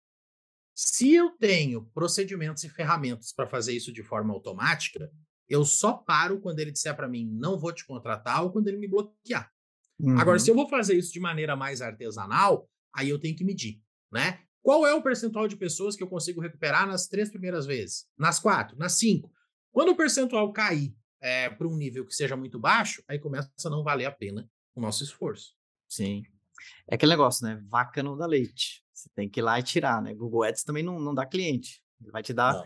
Se 0.74 1.14
eu 1.14 1.30
tenho 1.30 1.86
procedimentos 1.94 2.64
e 2.64 2.68
ferramentas 2.68 3.32
para 3.32 3.46
fazer 3.46 3.72
isso 3.72 3.92
de 3.92 4.02
forma 4.02 4.34
automática, 4.34 5.12
eu 5.52 5.66
só 5.66 5.92
paro 5.92 6.40
quando 6.40 6.60
ele 6.60 6.70
disser 6.72 6.96
para 6.96 7.06
mim 7.06 7.28
não 7.30 7.58
vou 7.58 7.72
te 7.72 7.84
contratar 7.84 8.42
ou 8.42 8.50
quando 8.50 8.68
ele 8.68 8.78
me 8.78 8.88
bloquear. 8.88 9.52
Uhum. 10.00 10.18
Agora, 10.18 10.38
se 10.38 10.50
eu 10.50 10.54
vou 10.54 10.66
fazer 10.66 10.96
isso 10.96 11.12
de 11.12 11.20
maneira 11.20 11.54
mais 11.54 11.82
artesanal, 11.82 12.66
aí 12.94 13.10
eu 13.10 13.18
tenho 13.18 13.36
que 13.36 13.44
medir, 13.44 13.82
né? 14.10 14.40
Qual 14.62 14.86
é 14.86 14.94
o 14.94 15.02
percentual 15.02 15.46
de 15.46 15.56
pessoas 15.56 15.94
que 15.94 16.02
eu 16.02 16.08
consigo 16.08 16.40
recuperar 16.40 16.86
nas 16.86 17.06
três 17.06 17.28
primeiras 17.28 17.66
vezes? 17.66 18.06
Nas 18.16 18.38
quatro? 18.38 18.78
Nas 18.78 18.94
cinco? 18.94 19.30
Quando 19.70 19.90
o 19.90 19.96
percentual 19.96 20.50
cair 20.52 20.96
é, 21.20 21.50
para 21.50 21.68
um 21.68 21.76
nível 21.76 22.06
que 22.06 22.14
seja 22.14 22.36
muito 22.36 22.58
baixo, 22.58 23.02
aí 23.06 23.18
começa 23.18 23.50
a 23.64 23.70
não 23.70 23.82
valer 23.82 24.06
a 24.06 24.12
pena 24.12 24.48
o 24.74 24.80
nosso 24.80 25.04
esforço. 25.04 25.54
Sim. 25.86 26.22
É 26.88 26.94
aquele 26.94 27.12
negócio, 27.12 27.46
né? 27.46 27.62
Vaca 27.68 28.02
não 28.02 28.16
dá 28.16 28.24
leite. 28.24 28.82
Você 28.92 29.10
tem 29.14 29.28
que 29.28 29.40
ir 29.40 29.42
lá 29.42 29.58
e 29.58 29.62
tirar, 29.62 30.00
né? 30.00 30.14
Google 30.14 30.44
Ads 30.44 30.64
também 30.64 30.82
não, 30.82 30.98
não 30.98 31.14
dá 31.14 31.26
cliente. 31.26 31.82
Ele 32.00 32.10
vai 32.10 32.22
te 32.22 32.32
dar 32.32 32.54
não. 32.54 32.64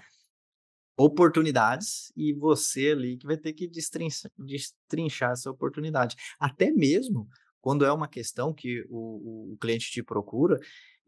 Oportunidades 0.96 2.12
e 2.16 2.32
você 2.32 2.90
ali 2.92 3.16
que 3.18 3.26
vai 3.26 3.36
ter 3.36 3.52
que 3.52 3.68
destrinchar, 3.68 4.30
destrinchar 4.38 5.32
essa 5.32 5.50
oportunidade. 5.50 6.16
Até 6.38 6.70
mesmo 6.70 7.28
quando 7.60 7.84
é 7.84 7.92
uma 7.92 8.08
questão 8.08 8.54
que 8.54 8.84
o, 8.88 9.52
o 9.52 9.56
cliente 9.58 9.90
te 9.90 10.02
procura 10.02 10.58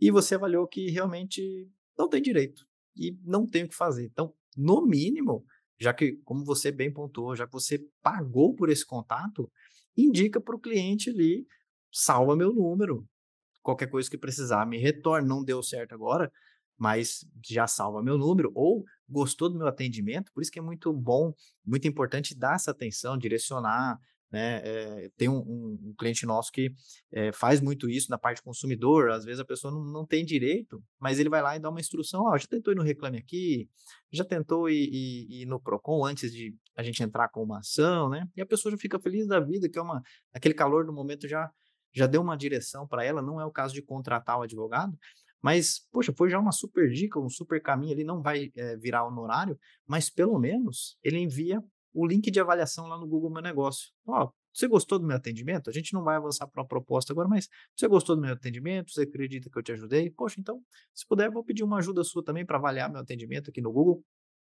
e 0.01 0.11
você 0.11 0.35
avaliou 0.35 0.67
que 0.67 0.91
realmente 0.91 1.69
não 1.97 2.09
tem 2.09 2.21
direito 2.21 2.67
e 2.97 3.17
não 3.25 3.47
tem 3.47 3.65
o 3.65 3.69
que 3.69 3.75
fazer. 3.75 4.05
Então, 4.07 4.35
no 4.57 4.85
mínimo, 4.85 5.45
já 5.79 5.95
que, 5.95 6.17
como 6.25 6.45
você 6.45 6.73
bem 6.73 6.93
pontuou, 6.93 7.37
já 7.37 7.47
que 7.47 7.53
você 7.53 7.79
pagou 8.03 8.55
por 8.55 8.69
esse 8.69 8.85
contato, 8.85 9.51
indica 9.97 10.41
para 10.41 10.57
o 10.57 10.61
cliente 10.61 11.11
ali, 11.11 11.47
salva 11.93 12.37
meu 12.37 12.53
número, 12.53 13.07
qualquer 13.63 13.89
coisa 13.89 14.11
que 14.11 14.19
precisar, 14.19 14.67
me 14.67 14.79
retorne, 14.79 15.29
não 15.29 15.45
deu 15.45 15.63
certo 15.63 15.95
agora, 15.95 16.31
mas 16.79 17.27
já 17.45 17.67
salva 17.67 18.03
meu 18.03 18.17
número, 18.17 18.53
ou 18.55 18.85
gostou 19.09 19.51
do 19.51 19.59
meu 19.59 19.67
atendimento, 19.67 20.33
por 20.33 20.43
isso 20.43 20.53
que 20.53 20.59
é 20.59 20.63
muito 20.63 20.93
bom, 20.93 21.35
muito 21.65 21.89
importante 21.89 22.37
dar 22.37 22.55
essa 22.55 22.71
atenção, 22.71 23.19
direcionar, 23.19 23.99
né? 24.31 24.61
É, 24.63 25.11
tem 25.17 25.29
um, 25.29 25.39
um, 25.39 25.79
um, 25.85 25.95
cliente 25.99 26.27
nosso 26.27 26.53
que 26.53 26.71
é, 27.11 27.33
faz 27.33 27.61
muito 27.61 27.89
isso 27.89 28.11
na 28.11 28.19
parte 28.19 28.43
consumidor. 28.43 29.11
Às 29.11 29.25
vezes 29.25 29.41
a 29.41 29.45
pessoa 29.45 29.73
não, 29.73 29.83
não 29.83 30.07
tem 30.07 30.25
direito, 30.25 30.83
mas 30.99 31.19
ele 31.19 31.31
vai 31.31 31.41
lá 31.41 31.57
e 31.57 31.61
dá 31.61 31.71
uma 31.71 31.81
instrução. 31.81 32.23
Ó, 32.23 32.35
oh, 32.35 32.39
já 32.39 32.47
tentou 32.47 32.73
ir 32.73 32.77
no 32.77 32.83
Reclame 32.83 33.19
Aqui, 33.19 33.69
já 34.13 34.25
tentou 34.25 34.69
ir, 34.69 34.89
ir, 34.93 35.43
ir, 35.43 35.47
no 35.47 35.59
Procon 35.59 36.05
antes 36.05 36.31
de 36.33 36.55
a 36.77 36.83
gente 36.83 37.03
entrar 37.03 37.29
com 37.29 37.43
uma 37.43 37.61
ação, 37.61 38.11
né? 38.11 38.29
E 38.37 38.43
a 38.43 38.47
pessoa 38.47 38.71
já 38.71 38.79
fica 38.79 39.01
feliz 39.01 39.27
da 39.27 39.41
vida, 39.41 39.69
que 39.69 39.79
é 39.79 39.83
uma 39.83 40.03
aquele 40.33 40.55
calor 40.55 40.85
do 40.85 40.93
momento 40.93 41.27
já 41.27 41.51
já 41.91 42.07
deu 42.07 42.21
uma 42.21 42.37
direção 42.37 42.87
para 42.87 43.03
ela. 43.03 43.23
Não 43.23 43.41
é 43.41 43.47
o 43.47 43.51
caso 43.51 43.73
de 43.73 43.81
contratar 43.81 44.39
o 44.39 44.43
advogado, 44.43 44.97
mas, 45.43 45.87
poxa, 45.93 46.13
foi 46.17 46.31
já 46.31 46.39
uma 46.39 46.53
super 46.53 46.91
dica, 46.91 47.21
um 47.21 47.29
super 47.29 47.63
caminho. 47.63 47.93
Ele 47.93 48.05
não 48.05 48.21
vai 48.21 48.51
é, 48.57 48.77
virar 48.77 49.07
honorário, 49.07 49.59
mas 49.87 50.11
pelo 50.11 50.39
menos 50.39 50.97
ele 51.03 51.19
envia 51.19 51.63
o 51.93 52.07
link 52.07 52.31
de 52.31 52.41
avaliação 52.41 52.87
lá 52.87 52.99
no 52.99 53.07
Google 53.07 53.31
Meu 53.31 53.43
Negócio. 53.43 53.91
Ó, 54.07 54.31
você 54.53 54.67
gostou 54.67 54.99
do 54.99 55.07
meu 55.07 55.17
atendimento? 55.17 55.71
A 55.71 55.73
gente 55.73 55.93
não 55.93 56.03
vai 56.03 56.17
avançar 56.17 56.47
para 56.49 56.63
uma 56.63 56.67
proposta 56.67 57.13
agora, 57.13 57.29
mas 57.29 57.49
você 57.77 57.87
gostou 57.87 58.17
do 58.17 58.23
meu 58.23 58.33
atendimento? 58.33 58.91
Você 58.91 59.03
acredita 59.03 59.49
que 59.49 59.59
eu 59.59 59.63
te 59.63 59.73
ajudei? 59.73 60.11
Poxa, 60.11 60.41
então, 60.41 60.61
se 60.95 61.07
puder, 61.07 61.31
vou 61.31 61.45
pedir 61.45 61.63
uma 61.63 61.79
ajuda 61.79 62.03
sua 62.03 62.25
também 62.25 62.45
para 62.45 62.59
avaliar 62.59 62.91
meu 62.91 63.01
atendimento 63.01 63.51
aqui 63.51 63.61
no 63.61 63.73
Google. 63.73 64.03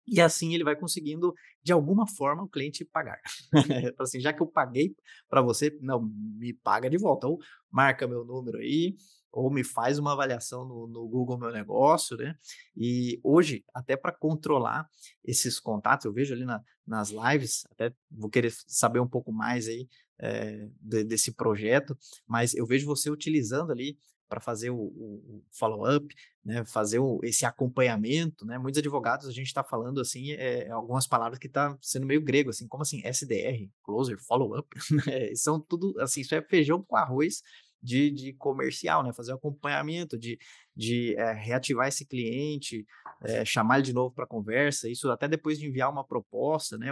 E 0.06 0.20
assim 0.20 0.54
ele 0.54 0.64
vai 0.64 0.74
conseguindo, 0.74 1.34
de 1.62 1.72
alguma 1.72 2.06
forma, 2.06 2.42
o 2.42 2.48
cliente 2.48 2.84
pagar. 2.84 3.20
assim, 4.00 4.20
já 4.20 4.32
que 4.32 4.42
eu 4.42 4.46
paguei 4.46 4.94
para 5.28 5.42
você, 5.42 5.76
não, 5.80 6.02
me 6.02 6.54
paga 6.54 6.88
de 6.88 6.96
volta. 6.96 7.28
Ou 7.28 7.38
marca 7.70 8.08
meu 8.08 8.24
número 8.24 8.58
aí, 8.58 8.96
ou 9.32 9.50
me 9.50 9.62
faz 9.62 9.98
uma 9.98 10.12
avaliação 10.12 10.64
no, 10.64 10.86
no 10.86 11.08
Google 11.08 11.38
Meu 11.38 11.52
Negócio, 11.52 12.16
né? 12.16 12.36
E 12.76 13.20
hoje, 13.22 13.64
até 13.74 13.96
para 13.96 14.12
controlar 14.12 14.88
esses 15.24 15.60
contatos, 15.60 16.04
eu 16.04 16.12
vejo 16.12 16.34
ali 16.34 16.44
na, 16.44 16.62
nas 16.86 17.10
lives, 17.10 17.64
até 17.70 17.92
vou 18.10 18.30
querer 18.30 18.52
saber 18.66 19.00
um 19.00 19.08
pouco 19.08 19.32
mais 19.32 19.68
aí 19.68 19.88
é, 20.18 20.68
de, 20.80 21.04
desse 21.04 21.32
projeto, 21.32 21.96
mas 22.26 22.54
eu 22.54 22.66
vejo 22.66 22.86
você 22.86 23.10
utilizando 23.10 23.72
ali 23.72 23.98
para 24.28 24.40
fazer 24.40 24.70
o, 24.70 24.78
o 24.78 25.42
follow-up, 25.50 26.14
né, 26.44 26.64
fazer 26.64 27.00
o, 27.00 27.18
esse 27.24 27.44
acompanhamento, 27.44 28.46
né, 28.46 28.58
muitos 28.58 28.78
advogados 28.78 29.26
a 29.26 29.32
gente 29.32 29.48
está 29.48 29.64
falando 29.64 30.00
assim, 30.00 30.30
é, 30.30 30.70
algumas 30.70 31.06
palavras 31.06 31.38
que 31.38 31.48
está 31.48 31.76
sendo 31.82 32.06
meio 32.06 32.22
grego, 32.22 32.50
assim, 32.50 32.68
como 32.68 32.82
assim, 32.82 33.02
SDR, 33.04 33.68
closer, 33.82 34.18
follow-up, 34.20 34.68
né, 35.04 35.34
são 35.34 35.60
tudo, 35.60 35.98
assim, 36.00 36.20
isso 36.20 36.34
é 36.34 36.40
feijão 36.42 36.80
com 36.80 36.96
arroz, 36.96 37.42
de, 37.82 38.10
de 38.10 38.32
comercial, 38.34 39.02
né? 39.02 39.12
Fazer 39.12 39.32
o 39.32 39.36
acompanhamento, 39.36 40.18
de, 40.18 40.38
de 40.76 41.14
é, 41.16 41.32
reativar 41.32 41.88
esse 41.88 42.06
cliente, 42.06 42.84
é, 43.24 43.44
chamar 43.44 43.76
ele 43.76 43.86
de 43.86 43.92
novo 43.92 44.14
para 44.14 44.26
conversa, 44.26 44.88
isso 44.88 45.10
até 45.10 45.26
depois 45.26 45.58
de 45.58 45.66
enviar 45.66 45.90
uma 45.90 46.04
proposta, 46.04 46.76
né? 46.76 46.88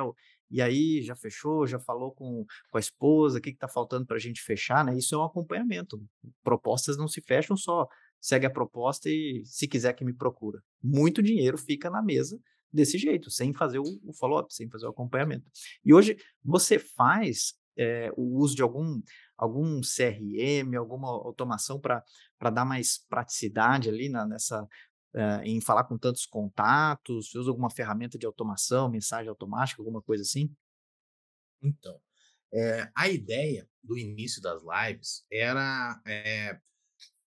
E 0.51 0.63
aí, 0.63 1.03
já 1.03 1.15
fechou, 1.15 1.67
já 1.67 1.79
falou 1.79 2.13
com, 2.13 2.45
com 2.71 2.79
a 2.79 2.81
esposa, 2.81 3.39
o 3.39 3.41
que 3.41 3.51
está 3.51 3.69
faltando 3.69 4.07
para 4.07 4.17
a 4.17 4.21
gente 4.21 4.41
fechar, 4.43 4.85
né? 4.85 4.97
Isso 4.97 5.15
é 5.15 5.19
um 5.19 5.25
acompanhamento. 5.25 6.03
Propostas 6.43 6.97
não 6.97 7.07
se 7.07 7.21
fecham 7.21 7.57
só. 7.57 7.87
Segue 8.21 8.47
a 8.47 8.51
proposta 8.51 9.09
e, 9.09 9.43
se 9.45 9.69
quiser, 9.69 9.93
que 9.93 10.05
me 10.05 10.13
procura. 10.13 10.61
Muito 10.83 11.23
dinheiro 11.23 11.59
fica 11.59 11.91
na 11.91 12.03
mesa 12.03 12.41
desse 12.73 12.99
jeito, 12.99 13.31
sem 13.31 13.53
fazer 13.53 13.79
o, 13.79 13.85
o 14.05 14.13
follow-up, 14.13 14.53
sem 14.53 14.69
fazer 14.69 14.87
o 14.87 14.91
acompanhamento. 14.91 15.45
E 15.85 15.93
hoje, 15.93 16.17
você 16.43 16.79
faz 16.79 17.55
é, 17.79 18.11
o 18.17 18.39
uso 18.39 18.57
de 18.57 18.63
algum 18.63 19.01
algum 19.37 19.81
CRM, 19.81 20.75
alguma 20.77 21.09
automação 21.09 21.81
para 21.81 22.05
dar 22.53 22.65
mais 22.65 22.99
praticidade 23.09 23.89
ali 23.89 24.09
na, 24.09 24.27
nessa 24.27 24.65
uh, 24.65 25.43
em 25.45 25.61
falar 25.61 25.85
com 25.85 25.97
tantos 25.97 26.27
contatos? 26.27 27.31
Você 27.31 27.39
usa 27.39 27.51
alguma 27.51 27.71
ferramenta 27.71 28.19
de 28.19 28.27
automação, 28.27 28.91
mensagem 28.91 29.29
automática, 29.29 29.81
alguma 29.81 30.03
coisa 30.03 30.23
assim? 30.23 30.53
Então, 31.63 32.01
é, 32.53 32.91
a 32.95 33.09
ideia 33.09 33.69
do 33.83 33.97
início 33.97 34.43
das 34.43 34.61
lives 34.63 35.25
era 35.31 36.01
é, 36.07 36.59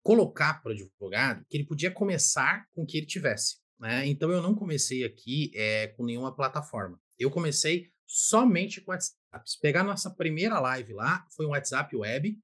colocar 0.02 0.62
para 0.62 0.72
o 0.72 0.74
advogado 0.74 1.46
que 1.48 1.58
ele 1.58 1.66
podia 1.66 1.92
começar 1.92 2.68
com 2.72 2.84
o 2.84 2.86
que 2.86 2.98
ele 2.98 3.06
tivesse. 3.06 3.58
Né? 3.80 4.08
Então, 4.08 4.32
eu 4.32 4.42
não 4.42 4.56
comecei 4.56 5.04
aqui 5.04 5.52
é, 5.56 5.88
com 5.90 6.06
nenhuma 6.06 6.36
plataforma. 6.36 7.00
Eu 7.18 7.30
comecei 7.30 7.92
somente 8.12 8.82
com 8.82 8.92
WhatsApp. 8.92 9.20
Se 9.46 9.60
pegar 9.60 9.84
nossa 9.84 10.10
primeira 10.10 10.60
live 10.60 10.94
lá, 10.94 11.28
foi 11.30 11.46
um 11.46 11.50
WhatsApp 11.50 11.96
web, 11.96 12.40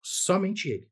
somente 0.00 0.68
ele. 0.68 0.88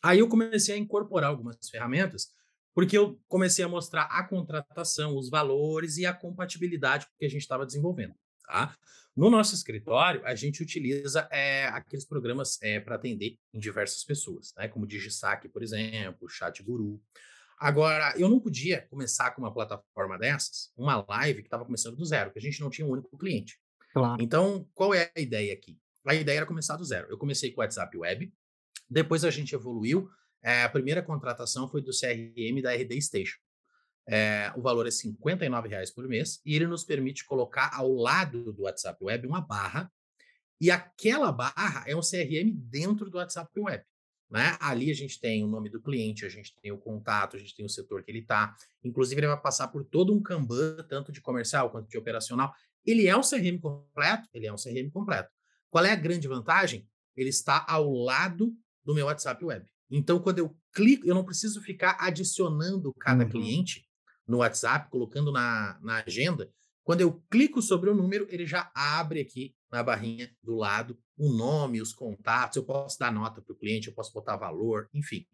Aí 0.00 0.20
eu 0.20 0.28
comecei 0.28 0.76
a 0.76 0.78
incorporar 0.78 1.30
algumas 1.30 1.68
ferramentas, 1.68 2.32
porque 2.72 2.96
eu 2.96 3.20
comecei 3.26 3.64
a 3.64 3.68
mostrar 3.68 4.02
a 4.02 4.22
contratação, 4.22 5.16
os 5.16 5.28
valores 5.28 5.96
e 5.96 6.06
a 6.06 6.14
compatibilidade 6.14 7.08
que 7.18 7.24
a 7.24 7.28
gente 7.28 7.42
estava 7.42 7.66
desenvolvendo. 7.66 8.14
Tá? 8.46 8.76
No 9.16 9.28
nosso 9.28 9.54
escritório, 9.54 10.24
a 10.24 10.34
gente 10.36 10.62
utiliza 10.62 11.28
é, 11.32 11.66
aqueles 11.66 12.04
programas 12.04 12.60
é, 12.62 12.78
para 12.78 12.94
atender 12.94 13.36
em 13.52 13.58
diversas 13.58 14.04
pessoas, 14.04 14.54
né? 14.56 14.68
como 14.68 14.86
Digisac, 14.86 15.48
por 15.48 15.62
exemplo, 15.62 16.28
Chat 16.28 16.62
Guru. 16.62 17.02
Agora, 17.64 18.12
eu 18.18 18.28
não 18.28 18.38
podia 18.38 18.82
começar 18.90 19.30
com 19.30 19.40
uma 19.40 19.50
plataforma 19.50 20.18
dessas, 20.18 20.70
uma 20.76 21.02
live 21.08 21.40
que 21.40 21.46
estava 21.46 21.64
começando 21.64 21.96
do 21.96 22.04
zero, 22.04 22.30
que 22.30 22.38
a 22.38 22.42
gente 22.42 22.60
não 22.60 22.68
tinha 22.68 22.86
um 22.86 22.90
único 22.90 23.16
cliente. 23.16 23.58
Claro. 23.94 24.22
Então, 24.22 24.68
qual 24.74 24.92
é 24.92 25.10
a 25.16 25.18
ideia 25.18 25.54
aqui? 25.54 25.78
A 26.06 26.14
ideia 26.14 26.36
era 26.36 26.46
começar 26.46 26.76
do 26.76 26.84
zero. 26.84 27.08
Eu 27.08 27.16
comecei 27.16 27.50
com 27.50 27.62
o 27.62 27.64
WhatsApp 27.64 27.96
Web, 27.96 28.30
depois 28.90 29.24
a 29.24 29.30
gente 29.30 29.54
evoluiu. 29.54 30.10
É, 30.42 30.64
a 30.64 30.68
primeira 30.68 31.02
contratação 31.02 31.66
foi 31.66 31.80
do 31.80 31.90
CRM 31.90 32.60
da 32.62 32.74
RD 32.74 33.00
Station. 33.00 33.38
É, 34.06 34.52
o 34.54 34.60
valor 34.60 34.86
é 34.86 34.90
R$ 34.90 35.66
reais 35.66 35.90
por 35.90 36.06
mês 36.06 36.42
e 36.44 36.54
ele 36.54 36.66
nos 36.66 36.84
permite 36.84 37.24
colocar 37.24 37.70
ao 37.74 37.90
lado 37.90 38.52
do 38.52 38.64
WhatsApp 38.64 39.02
Web 39.02 39.26
uma 39.26 39.40
barra 39.40 39.90
e 40.60 40.70
aquela 40.70 41.32
barra 41.32 41.84
é 41.86 41.96
um 41.96 42.00
CRM 42.00 42.52
dentro 42.54 43.08
do 43.08 43.16
WhatsApp 43.16 43.58
Web. 43.58 43.82
Né? 44.30 44.56
Ali 44.60 44.90
a 44.90 44.94
gente 44.94 45.20
tem 45.20 45.44
o 45.44 45.46
nome 45.46 45.68
do 45.68 45.80
cliente, 45.80 46.24
a 46.24 46.28
gente 46.28 46.54
tem 46.60 46.72
o 46.72 46.78
contato, 46.78 47.36
a 47.36 47.38
gente 47.38 47.54
tem 47.54 47.64
o 47.64 47.68
setor 47.68 48.02
que 48.02 48.10
ele 48.10 48.20
está. 48.20 48.54
Inclusive, 48.82 49.20
ele 49.20 49.28
vai 49.28 49.40
passar 49.40 49.68
por 49.68 49.84
todo 49.84 50.12
um 50.12 50.22
Kanban, 50.22 50.84
tanto 50.88 51.12
de 51.12 51.20
comercial 51.20 51.70
quanto 51.70 51.88
de 51.88 51.98
operacional. 51.98 52.52
Ele 52.84 53.06
é 53.06 53.16
um 53.16 53.20
CRM 53.20 53.58
completo? 53.60 54.28
Ele 54.32 54.46
é 54.46 54.52
um 54.52 54.56
CRM 54.56 54.90
completo. 54.92 55.30
Qual 55.70 55.84
é 55.84 55.92
a 55.92 55.96
grande 55.96 56.28
vantagem? 56.28 56.88
Ele 57.16 57.30
está 57.30 57.64
ao 57.68 57.90
lado 57.92 58.52
do 58.84 58.94
meu 58.94 59.06
WhatsApp 59.06 59.44
Web. 59.44 59.66
Então, 59.90 60.18
quando 60.18 60.38
eu 60.38 60.56
clico, 60.72 61.06
eu 61.06 61.14
não 61.14 61.24
preciso 61.24 61.60
ficar 61.62 61.96
adicionando 62.00 62.92
cada 62.94 63.24
uhum. 63.24 63.30
cliente 63.30 63.86
no 64.26 64.38
WhatsApp, 64.38 64.90
colocando 64.90 65.30
na, 65.30 65.78
na 65.82 66.02
agenda. 66.04 66.50
Quando 66.82 67.00
eu 67.00 67.22
clico 67.30 67.62
sobre 67.62 67.88
o 67.90 67.94
número, 67.94 68.26
ele 68.30 68.46
já 68.46 68.70
abre 68.74 69.20
aqui 69.20 69.54
na 69.70 69.82
barrinha 69.82 70.30
do 70.42 70.54
lado 70.54 70.98
o 71.16 71.32
nome, 71.32 71.80
os 71.80 71.92
contatos. 71.92 72.56
Eu 72.56 72.64
posso 72.64 72.98
dar 72.98 73.12
nota 73.12 73.40
para 73.40 73.52
o 73.52 73.56
cliente, 73.56 73.88
eu 73.88 73.94
posso 73.94 74.12
botar 74.12 74.36
valor, 74.36 74.88
enfim. 74.92 75.26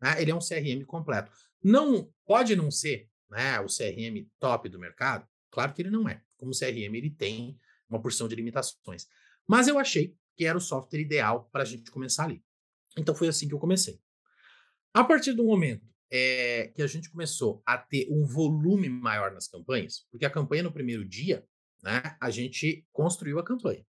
Né? 0.00 0.20
Ele 0.20 0.30
é 0.30 0.34
um 0.34 0.40
CRM 0.40 0.84
completo. 0.86 1.32
Não 1.62 2.12
pode 2.26 2.54
não 2.56 2.70
ser 2.70 3.08
né, 3.30 3.60
o 3.60 3.66
CRM 3.66 4.26
top 4.38 4.68
do 4.68 4.78
mercado? 4.78 5.26
Claro 5.50 5.72
que 5.72 5.82
ele 5.82 5.90
não 5.90 6.08
é. 6.08 6.22
Como 6.36 6.52
CRM, 6.52 6.94
ele 6.94 7.10
tem 7.10 7.58
uma 7.88 8.00
porção 8.00 8.28
de 8.28 8.34
limitações. 8.34 9.06
Mas 9.46 9.66
eu 9.66 9.78
achei 9.78 10.14
que 10.36 10.44
era 10.44 10.56
o 10.56 10.60
software 10.60 11.00
ideal 11.00 11.48
para 11.50 11.62
a 11.62 11.66
gente 11.66 11.90
começar 11.90 12.24
ali. 12.24 12.42
Então 12.96 13.14
foi 13.14 13.28
assim 13.28 13.48
que 13.48 13.54
eu 13.54 13.58
comecei. 13.58 14.00
A 14.94 15.04
partir 15.04 15.32
do 15.32 15.44
momento 15.44 15.86
é, 16.10 16.68
que 16.74 16.82
a 16.82 16.86
gente 16.86 17.10
começou 17.10 17.62
a 17.66 17.76
ter 17.76 18.08
um 18.10 18.24
volume 18.24 18.88
maior 18.88 19.32
nas 19.32 19.48
campanhas, 19.48 20.06
porque 20.10 20.24
a 20.24 20.30
campanha 20.30 20.62
no 20.62 20.72
primeiro 20.72 21.04
dia, 21.04 21.44
né, 21.82 22.16
a 22.20 22.30
gente 22.30 22.86
construiu 22.92 23.38
a 23.38 23.44
campanha. 23.44 23.84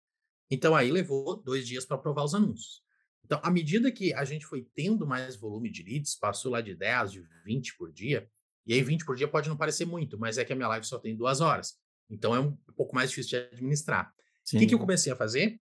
Então 0.51 0.75
aí 0.75 0.91
levou 0.91 1.37
dois 1.43 1.67
dias 1.67 1.85
para 1.85 1.97
aprovar 1.97 2.25
os 2.25 2.35
anúncios. 2.35 2.83
Então, 3.25 3.41
à 3.43 3.51
medida 3.51 3.91
que 3.91 4.13
a 4.13 4.25
gente 4.25 4.45
foi 4.45 4.69
tendo 4.75 5.07
mais 5.07 5.35
volume 5.35 5.71
de 5.71 5.83
leads, 5.83 6.15
passou 6.15 6.53
lá 6.53 6.61
de 6.61 6.75
10, 6.75 7.13
de 7.13 7.23
20 7.45 7.77
por 7.77 7.91
dia, 7.91 8.29
e 8.67 8.75
aí 8.75 8.83
20 8.83 9.05
por 9.05 9.17
dia 9.17 9.27
pode 9.27 9.49
não 9.49 9.57
parecer 9.57 9.87
muito, 9.87 10.19
mas 10.19 10.37
é 10.37 10.45
que 10.45 10.53
a 10.53 10.57
minha 10.57 10.69
live 10.69 10.87
só 10.87 10.99
tem 10.99 11.17
duas 11.17 11.41
horas. 11.41 11.75
Então 12.09 12.35
é 12.35 12.41
um 12.41 12.55
pouco 12.77 12.95
mais 12.95 13.11
difícil 13.11 13.31
de 13.31 13.47
administrar. 13.55 14.13
O 14.53 14.59
que, 14.59 14.67
que 14.67 14.75
eu 14.75 14.79
comecei 14.79 15.11
a 15.11 15.17
fazer? 15.17 15.59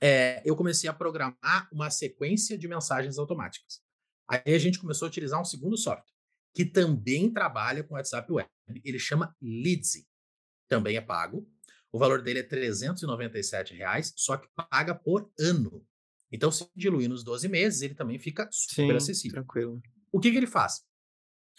É, 0.00 0.42
eu 0.44 0.56
comecei 0.56 0.88
a 0.88 0.92
programar 0.92 1.68
uma 1.72 1.90
sequência 1.90 2.58
de 2.58 2.66
mensagens 2.68 3.18
automáticas. 3.18 3.80
Aí 4.28 4.54
a 4.54 4.58
gente 4.58 4.78
começou 4.78 5.06
a 5.06 5.08
utilizar 5.08 5.40
um 5.40 5.44
segundo 5.44 5.76
software, 5.76 6.12
que 6.54 6.64
também 6.64 7.32
trabalha 7.32 7.82
com 7.82 7.94
WhatsApp 7.94 8.30
Web. 8.30 8.50
Ele 8.84 8.98
chama 8.98 9.34
Leadsy. 9.40 10.06
Também 10.68 10.96
é 10.96 11.00
pago. 11.00 11.48
O 11.90 11.98
valor 11.98 12.22
dele 12.22 12.40
é 12.40 12.42
397 12.42 13.74
reais, 13.74 14.12
só 14.16 14.36
que 14.36 14.48
paga 14.70 14.94
por 14.94 15.30
ano. 15.38 15.84
Então, 16.30 16.50
se 16.50 16.68
diluir 16.76 17.08
nos 17.08 17.24
12 17.24 17.48
meses, 17.48 17.80
ele 17.82 17.94
também 17.94 18.18
fica 18.18 18.48
super 18.52 18.90
Sim, 18.92 18.96
acessível. 18.96 19.36
tranquilo. 19.36 19.80
O 20.12 20.20
que, 20.20 20.30
que 20.30 20.36
ele 20.36 20.46
faz? 20.46 20.82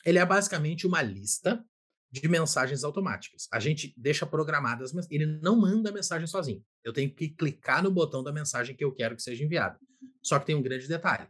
Ele 0.06 0.20
é 0.20 0.26
basicamente 0.26 0.86
uma 0.86 1.02
lista 1.02 1.64
de 2.12 2.28
mensagens 2.28 2.84
automáticas. 2.84 3.48
A 3.52 3.60
gente 3.60 3.94
deixa 3.98 4.26
programadas, 4.26 4.92
ele 5.10 5.26
não 5.26 5.56
manda 5.56 5.90
a 5.90 5.94
mensagem 5.94 6.28
sozinho. 6.28 6.64
Eu 6.84 6.94
tenho 6.94 7.14
que 7.14 7.30
clicar 7.30 7.84
no 7.84 7.92
botão 7.92 8.24
da 8.24 8.32
mensagem 8.32 8.76
que 8.76 8.84
eu 8.84 8.94
quero 8.94 9.16
que 9.16 9.22
seja 9.22 9.44
enviada. 9.44 9.80
Só 10.22 10.40
que 10.40 10.46
tem 10.46 10.56
um 10.56 10.62
grande 10.62 10.88
detalhe. 10.88 11.28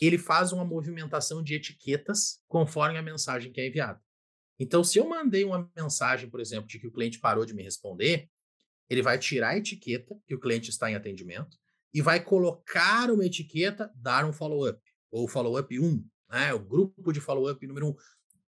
Ele 0.00 0.18
faz 0.18 0.52
uma 0.52 0.64
movimentação 0.64 1.42
de 1.42 1.54
etiquetas 1.54 2.40
conforme 2.48 2.98
a 2.98 3.02
mensagem 3.02 3.52
que 3.52 3.60
é 3.60 3.68
enviada. 3.68 4.00
Então, 4.58 4.84
se 4.84 4.98
eu 4.98 5.08
mandei 5.08 5.44
uma 5.44 5.70
mensagem, 5.76 6.30
por 6.30 6.40
exemplo, 6.40 6.68
de 6.68 6.78
que 6.78 6.86
o 6.86 6.92
cliente 6.92 7.18
parou 7.18 7.44
de 7.44 7.54
me 7.54 7.62
responder, 7.62 8.28
ele 8.88 9.02
vai 9.02 9.18
tirar 9.18 9.50
a 9.50 9.56
etiqueta 9.56 10.16
que 10.26 10.34
o 10.34 10.40
cliente 10.40 10.70
está 10.70 10.90
em 10.90 10.94
atendimento 10.94 11.56
e 11.92 12.00
vai 12.00 12.22
colocar 12.22 13.10
uma 13.10 13.24
etiqueta, 13.24 13.92
dar 13.94 14.24
um 14.24 14.32
follow-up, 14.32 14.80
ou 15.10 15.28
follow-up 15.28 15.78
1, 15.78 16.08
né? 16.30 16.52
o 16.52 16.58
grupo 16.58 17.12
de 17.12 17.20
follow-up 17.20 17.66
número 17.66 17.88
1, 17.90 17.96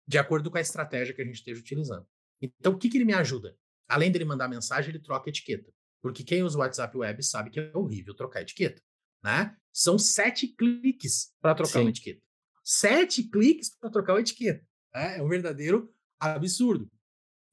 de 0.06 0.18
acordo 0.18 0.50
com 0.50 0.58
a 0.58 0.60
estratégia 0.60 1.14
que 1.14 1.22
a 1.22 1.24
gente 1.24 1.36
esteja 1.36 1.60
utilizando. 1.60 2.06
Então, 2.40 2.72
o 2.72 2.78
que, 2.78 2.88
que 2.88 2.98
ele 2.98 3.04
me 3.04 3.14
ajuda? 3.14 3.56
Além 3.88 4.10
dele 4.10 4.24
mandar 4.24 4.48
mensagem, 4.48 4.90
ele 4.90 5.00
troca 5.00 5.30
etiqueta. 5.30 5.72
Porque 6.02 6.22
quem 6.22 6.42
usa 6.42 6.58
o 6.58 6.60
WhatsApp 6.60 6.96
Web 6.96 7.22
sabe 7.22 7.50
que 7.50 7.58
é 7.58 7.70
horrível 7.74 8.14
trocar 8.14 8.42
etiqueta. 8.42 8.82
Né? 9.24 9.56
São 9.72 9.98
sete 9.98 10.48
cliques 10.48 11.32
para 11.40 11.54
trocar 11.54 11.72
Sim. 11.72 11.80
uma 11.80 11.90
etiqueta. 11.90 12.20
Sete 12.62 13.22
cliques 13.24 13.70
para 13.76 13.90
trocar 13.90 14.14
uma 14.14 14.20
etiqueta. 14.20 14.64
Né? 14.94 15.18
É 15.18 15.22
um 15.22 15.28
verdadeiro 15.28 15.92
absurdo. 16.20 16.90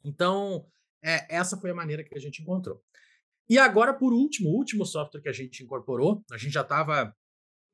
Então, 0.03 0.65
é, 1.03 1.35
essa 1.35 1.57
foi 1.57 1.71
a 1.71 1.75
maneira 1.75 2.03
que 2.03 2.15
a 2.15 2.19
gente 2.19 2.41
encontrou. 2.41 2.81
E 3.49 3.57
agora, 3.57 3.93
por 3.93 4.13
último, 4.13 4.49
o 4.49 4.53
último 4.55 4.85
software 4.85 5.21
que 5.21 5.29
a 5.29 5.33
gente 5.33 5.63
incorporou, 5.63 6.23
a 6.31 6.37
gente 6.37 6.53
já 6.53 6.61
estava 6.61 7.13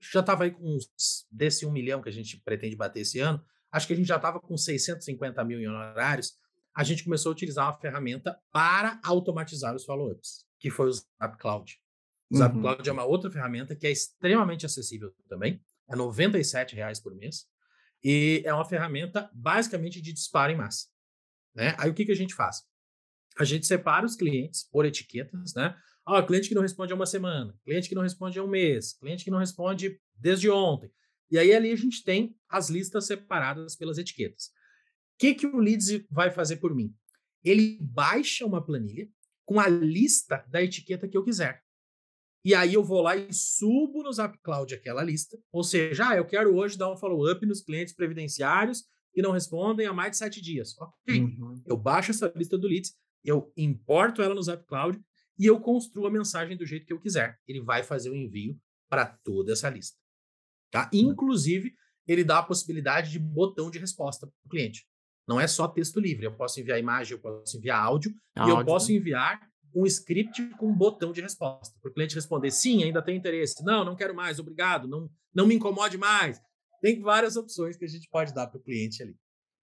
já 0.01 0.21
estava 0.21 0.45
aí 0.45 0.51
com 0.51 0.63
uns, 0.63 0.89
desse 1.29 1.65
um 1.65 1.71
milhão 1.71 2.01
que 2.01 2.09
a 2.09 2.11
gente 2.11 2.41
pretende 2.43 2.75
bater 2.75 3.01
esse 3.01 3.19
ano, 3.19 3.43
acho 3.71 3.85
que 3.85 3.93
a 3.93 3.95
gente 3.95 4.07
já 4.07 4.15
estava 4.15 4.39
com 4.39 4.57
650 4.57 5.43
mil 5.43 5.59
em 5.59 5.67
honorários, 5.67 6.37
a 6.75 6.83
gente 6.83 7.03
começou 7.03 7.31
a 7.31 7.33
utilizar 7.33 7.65
uma 7.65 7.77
ferramenta 7.79 8.39
para 8.51 8.99
automatizar 9.03 9.75
os 9.75 9.83
follow-ups, 9.83 10.45
que 10.59 10.69
foi 10.69 10.87
o 10.87 10.93
Zap 10.93 11.37
Cloud. 11.37 11.77
O 12.31 12.37
Zap 12.37 12.55
uhum. 12.55 12.61
Cloud 12.61 12.89
é 12.89 12.93
uma 12.93 13.03
outra 13.03 13.29
ferramenta 13.29 13.75
que 13.75 13.85
é 13.85 13.91
extremamente 13.91 14.65
acessível 14.65 15.13
também, 15.27 15.61
é 15.89 15.95
R$ 15.95 16.75
reais 16.75 16.99
por 16.99 17.13
mês, 17.15 17.45
e 18.03 18.41
é 18.45 18.53
uma 18.53 18.65
ferramenta 18.65 19.29
basicamente 19.33 20.01
de 20.01 20.13
disparo 20.13 20.51
em 20.51 20.55
massa. 20.55 20.87
Né? 21.53 21.75
Aí 21.77 21.89
o 21.89 21.93
que, 21.93 22.05
que 22.05 22.11
a 22.11 22.15
gente 22.15 22.33
faz? 22.33 22.63
A 23.37 23.43
gente 23.43 23.65
separa 23.65 24.05
os 24.05 24.15
clientes 24.15 24.63
por 24.63 24.85
etiquetas, 24.85 25.53
né? 25.53 25.75
Ah, 26.05 26.23
cliente 26.23 26.49
que 26.49 26.55
não 26.55 26.61
responde 26.61 26.91
há 26.91 26.95
uma 26.95 27.05
semana, 27.05 27.55
cliente 27.63 27.87
que 27.87 27.95
não 27.95 28.01
responde 28.01 28.39
há 28.39 28.43
um 28.43 28.47
mês, 28.47 28.93
cliente 28.93 29.23
que 29.23 29.29
não 29.29 29.37
responde 29.37 29.99
desde 30.15 30.49
ontem. 30.49 30.91
E 31.29 31.37
aí 31.37 31.53
ali 31.53 31.71
a 31.71 31.75
gente 31.75 32.03
tem 32.03 32.35
as 32.49 32.69
listas 32.69 33.05
separadas 33.05 33.75
pelas 33.75 33.97
etiquetas. 33.97 34.47
O 34.47 35.19
que, 35.19 35.35
que 35.35 35.45
o 35.45 35.59
Leads 35.59 36.05
vai 36.09 36.31
fazer 36.31 36.57
por 36.57 36.73
mim? 36.73 36.95
Ele 37.43 37.77
baixa 37.79 38.45
uma 38.45 38.63
planilha 38.65 39.07
com 39.45 39.59
a 39.59 39.67
lista 39.67 40.43
da 40.47 40.61
etiqueta 40.61 41.07
que 41.07 41.17
eu 41.17 41.23
quiser. 41.23 41.63
E 42.43 42.55
aí 42.55 42.73
eu 42.73 42.83
vou 42.83 43.01
lá 43.01 43.15
e 43.15 43.33
subo 43.33 44.01
no 44.01 44.11
Cloud 44.41 44.73
aquela 44.73 45.03
lista. 45.03 45.37
Ou 45.51 45.63
seja, 45.63 46.09
ah, 46.09 46.15
eu 46.15 46.25
quero 46.25 46.55
hoje 46.55 46.77
dar 46.77 46.91
um 46.91 46.97
follow-up 46.97 47.45
nos 47.45 47.61
clientes 47.61 47.93
previdenciários 47.93 48.85
que 49.13 49.21
não 49.21 49.31
respondem 49.31 49.85
há 49.87 49.93
mais 49.93 50.11
de 50.11 50.17
sete 50.17 50.41
dias. 50.41 50.75
Ok. 50.79 51.21
Uhum. 51.21 51.61
Eu 51.65 51.75
baixo 51.75 52.11
essa 52.11 52.31
lista 52.35 52.57
do 52.57 52.67
Leads, 52.67 52.93
eu 53.23 53.51
importo 53.57 54.21
ela 54.21 54.33
no 54.33 54.41
Cloud 54.65 54.99
e 55.37 55.45
eu 55.45 55.59
construo 55.59 56.07
a 56.07 56.11
mensagem 56.11 56.55
do 56.55 56.65
jeito 56.65 56.85
que 56.85 56.93
eu 56.93 56.99
quiser. 56.99 57.37
Ele 57.47 57.61
vai 57.61 57.83
fazer 57.83 58.09
o 58.09 58.15
envio 58.15 58.57
para 58.89 59.05
toda 59.05 59.53
essa 59.53 59.69
lista. 59.69 59.97
Tá? 60.71 60.89
Inclusive, 60.93 61.73
ele 62.07 62.23
dá 62.23 62.39
a 62.39 62.43
possibilidade 62.43 63.11
de 63.11 63.19
botão 63.19 63.69
de 63.69 63.79
resposta 63.79 64.27
para 64.27 64.35
o 64.45 64.49
cliente. 64.49 64.85
Não 65.27 65.39
é 65.39 65.47
só 65.47 65.67
texto 65.67 65.99
livre. 65.99 66.25
Eu 66.25 66.35
posso 66.35 66.59
enviar 66.59 66.79
imagem, 66.79 67.13
eu 67.13 67.19
posso 67.19 67.57
enviar 67.57 67.79
áudio, 67.79 68.13
áudio 68.35 68.55
e 68.55 68.59
eu 68.59 68.65
posso 68.65 68.91
enviar 68.91 69.39
um 69.75 69.85
script 69.85 70.49
com 70.57 70.67
um 70.67 70.75
botão 70.75 71.11
de 71.11 71.21
resposta. 71.21 71.77
Para 71.81 71.89
o 71.89 71.93
cliente 71.93 72.15
responder 72.15 72.51
sim, 72.51 72.83
ainda 72.83 73.01
tem 73.01 73.17
interesse. 73.17 73.63
Não, 73.63 73.83
não 73.85 73.95
quero 73.95 74.15
mais, 74.15 74.39
obrigado, 74.39 74.87
não, 74.87 75.09
não 75.33 75.47
me 75.47 75.55
incomode 75.55 75.97
mais. 75.97 76.41
Tem 76.81 76.99
várias 77.01 77.35
opções 77.35 77.77
que 77.77 77.85
a 77.85 77.87
gente 77.87 78.07
pode 78.09 78.33
dar 78.33 78.47
para 78.47 78.57
o 78.57 78.63
cliente 78.63 79.03
ali. 79.03 79.15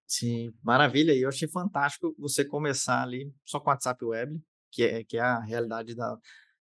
Sim, 0.05 0.53
maravilha. 0.63 1.13
E 1.13 1.21
eu 1.21 1.29
achei 1.29 1.47
fantástico 1.47 2.15
você 2.17 2.45
começar 2.45 3.03
ali 3.03 3.31
só 3.43 3.59
com 3.59 3.69
WhatsApp 3.69 4.03
Web, 4.05 4.39
que 4.71 4.83
é, 4.83 5.03
que 5.03 5.17
é 5.17 5.21
a 5.21 5.39
realidade 5.39 5.95
da, 5.95 6.17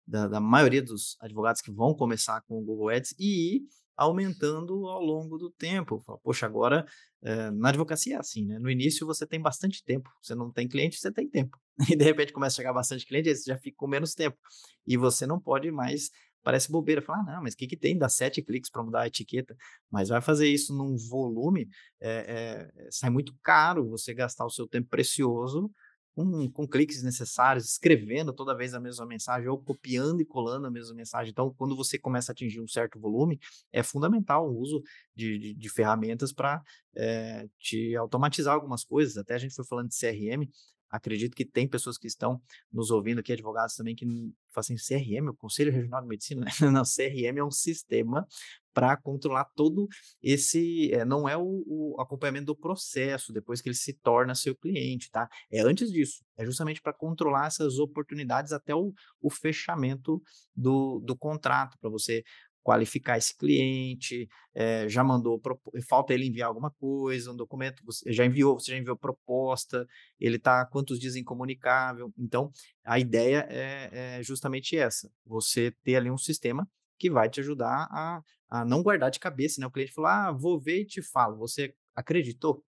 da, 0.05 0.27
da 0.27 0.39
maioria 0.39 0.81
dos 0.81 1.17
advogados 1.19 1.61
que 1.61 1.71
vão 1.71 1.95
começar 1.95 2.41
com 2.41 2.59
o 2.59 2.63
Google 2.63 2.89
Ads 2.89 3.15
e 3.17 3.55
ir 3.55 3.61
aumentando 3.95 4.87
ao 4.87 5.01
longo 5.01 5.37
do 5.37 5.49
tempo. 5.49 6.03
Poxa, 6.23 6.45
agora 6.45 6.85
é, 7.23 7.51
na 7.51 7.69
advocacia 7.69 8.15
é 8.15 8.19
assim, 8.19 8.45
né? 8.45 8.59
No 8.59 8.69
início 8.69 9.05
você 9.05 9.25
tem 9.25 9.39
bastante 9.39 9.83
tempo, 9.83 10.09
você 10.21 10.35
não 10.35 10.51
tem 10.51 10.67
cliente, 10.67 10.97
você 10.97 11.11
tem 11.11 11.29
tempo. 11.29 11.57
E 11.89 11.95
de 11.95 12.03
repente 12.03 12.33
começa 12.33 12.55
a 12.55 12.57
chegar 12.57 12.73
bastante 12.73 13.05
cliente, 13.05 13.29
aí 13.29 13.35
você 13.35 13.49
já 13.49 13.57
fica 13.57 13.75
com 13.77 13.87
menos 13.87 14.13
tempo. 14.13 14.37
E 14.85 14.97
você 14.97 15.25
não 15.25 15.39
pode 15.39 15.71
mais, 15.71 16.09
parece 16.43 16.71
bobeira, 16.71 17.01
falar, 17.01 17.19
ah, 17.19 17.35
não, 17.35 17.43
mas 17.43 17.53
o 17.53 17.57
que, 17.57 17.67
que 17.67 17.77
tem? 17.77 17.97
Dá 17.97 18.09
sete 18.09 18.41
cliques 18.41 18.69
para 18.69 18.83
mudar 18.83 19.01
a 19.01 19.07
etiqueta. 19.07 19.55
Mas 19.89 20.09
vai 20.09 20.21
fazer 20.21 20.47
isso 20.47 20.75
num 20.75 20.95
volume, 21.09 21.69
é, 21.99 22.69
é, 22.77 22.87
sai 22.89 23.09
muito 23.09 23.33
caro 23.43 23.89
você 23.89 24.13
gastar 24.13 24.45
o 24.45 24.49
seu 24.49 24.67
tempo 24.67 24.89
precioso 24.89 25.71
com, 26.13 26.51
com 26.51 26.67
cliques 26.67 27.03
necessários, 27.03 27.65
escrevendo 27.65 28.33
toda 28.33 28.55
vez 28.55 28.73
a 28.73 28.79
mesma 28.79 29.05
mensagem 29.05 29.47
ou 29.47 29.57
copiando 29.57 30.21
e 30.21 30.25
colando 30.25 30.67
a 30.67 30.71
mesma 30.71 30.93
mensagem. 30.93 31.31
Então, 31.31 31.53
quando 31.57 31.75
você 31.75 31.97
começa 31.97 32.31
a 32.31 32.33
atingir 32.33 32.59
um 32.61 32.67
certo 32.67 32.99
volume, 32.99 33.39
é 33.71 33.81
fundamental 33.81 34.49
o 34.49 34.59
uso 34.59 34.81
de, 35.15 35.37
de, 35.37 35.53
de 35.53 35.69
ferramentas 35.69 36.33
para 36.33 36.61
é, 36.95 37.47
te 37.59 37.95
automatizar 37.95 38.53
algumas 38.53 38.83
coisas. 38.83 39.17
Até 39.17 39.35
a 39.35 39.37
gente 39.37 39.55
foi 39.55 39.65
falando 39.65 39.89
de 39.89 39.97
CRM, 39.97 40.49
acredito 40.91 41.35
que 41.35 41.45
tem 41.45 41.67
pessoas 41.67 41.97
que 41.97 42.07
estão 42.07 42.41
nos 42.71 42.91
ouvindo 42.91 43.19
aqui, 43.19 43.31
advogados 43.31 43.75
também, 43.75 43.95
que 43.95 44.05
fazem 44.53 44.75
CRM, 44.75 45.29
o 45.29 45.33
Conselho 45.33 45.71
Regional 45.71 46.01
de 46.01 46.07
Medicina, 46.07 46.45
né? 46.45 46.51
Não, 46.71 46.83
CRM 46.83 47.37
é 47.37 47.43
um 47.43 47.51
sistema 47.51 48.27
para 48.73 48.95
controlar 48.97 49.45
todo 49.55 49.87
esse. 50.21 50.91
É, 50.93 51.03
não 51.03 51.27
é 51.27 51.37
o, 51.37 51.63
o, 51.65 51.95
acompanhamento 51.99 52.47
do 52.47 52.55
processo 52.55 53.33
depois 53.33 53.61
que 53.61 53.69
ele 53.69 53.75
se 53.75 53.93
torna 53.93 54.35
seu 54.35 54.55
cliente, 54.55 55.09
tá? 55.11 55.29
É 55.51 55.61
antes 55.61 55.91
disso. 55.91 56.23
É 56.37 56.45
justamente 56.45 56.81
para 56.81 56.93
controlar 56.93 57.47
essas 57.47 57.79
oportunidades 57.79 58.51
até 58.51 58.73
o, 58.73 58.93
o 59.21 59.29
fechamento 59.29 60.21
do, 60.55 60.99
do 60.99 61.17
contrato, 61.17 61.77
para 61.79 61.89
você 61.89 62.23
qualificar 62.63 63.17
esse 63.17 63.35
cliente, 63.35 64.29
é, 64.53 64.87
já 64.87 65.03
mandou, 65.03 65.41
falta 65.87 66.13
ele 66.13 66.27
enviar 66.27 66.47
alguma 66.47 66.69
coisa, 66.71 67.31
um 67.31 67.35
documento, 67.35 67.83
você 67.83 68.11
já 68.11 68.25
enviou, 68.25 68.59
você 68.59 68.71
já 68.71 68.77
enviou 68.77 68.95
proposta, 68.97 69.87
ele 70.19 70.35
está 70.37 70.65
quantos 70.65 70.99
dias 70.99 71.15
incomunicável. 71.15 72.13
Então, 72.17 72.51
a 72.85 72.99
ideia 72.99 73.47
é, 73.49 74.17
é, 74.19 74.23
justamente 74.23 74.77
essa: 74.77 75.11
você 75.25 75.71
ter 75.83 75.95
ali 75.95 76.11
um 76.11 76.17
sistema 76.17 76.67
que 76.99 77.09
vai 77.09 77.29
te 77.29 77.39
ajudar 77.39 77.87
a, 77.91 78.21
a 78.49 78.65
não 78.65 78.83
guardar 78.83 79.09
de 79.09 79.19
cabeça, 79.19 79.59
né? 79.59 79.67
O 79.67 79.71
cliente 79.71 79.91
falou, 79.91 80.09
ah, 80.09 80.31
vou 80.31 80.59
ver 80.59 80.81
e 80.81 80.85
te 80.85 81.01
falo. 81.01 81.37
Você 81.37 81.73
acreditou? 81.95 82.63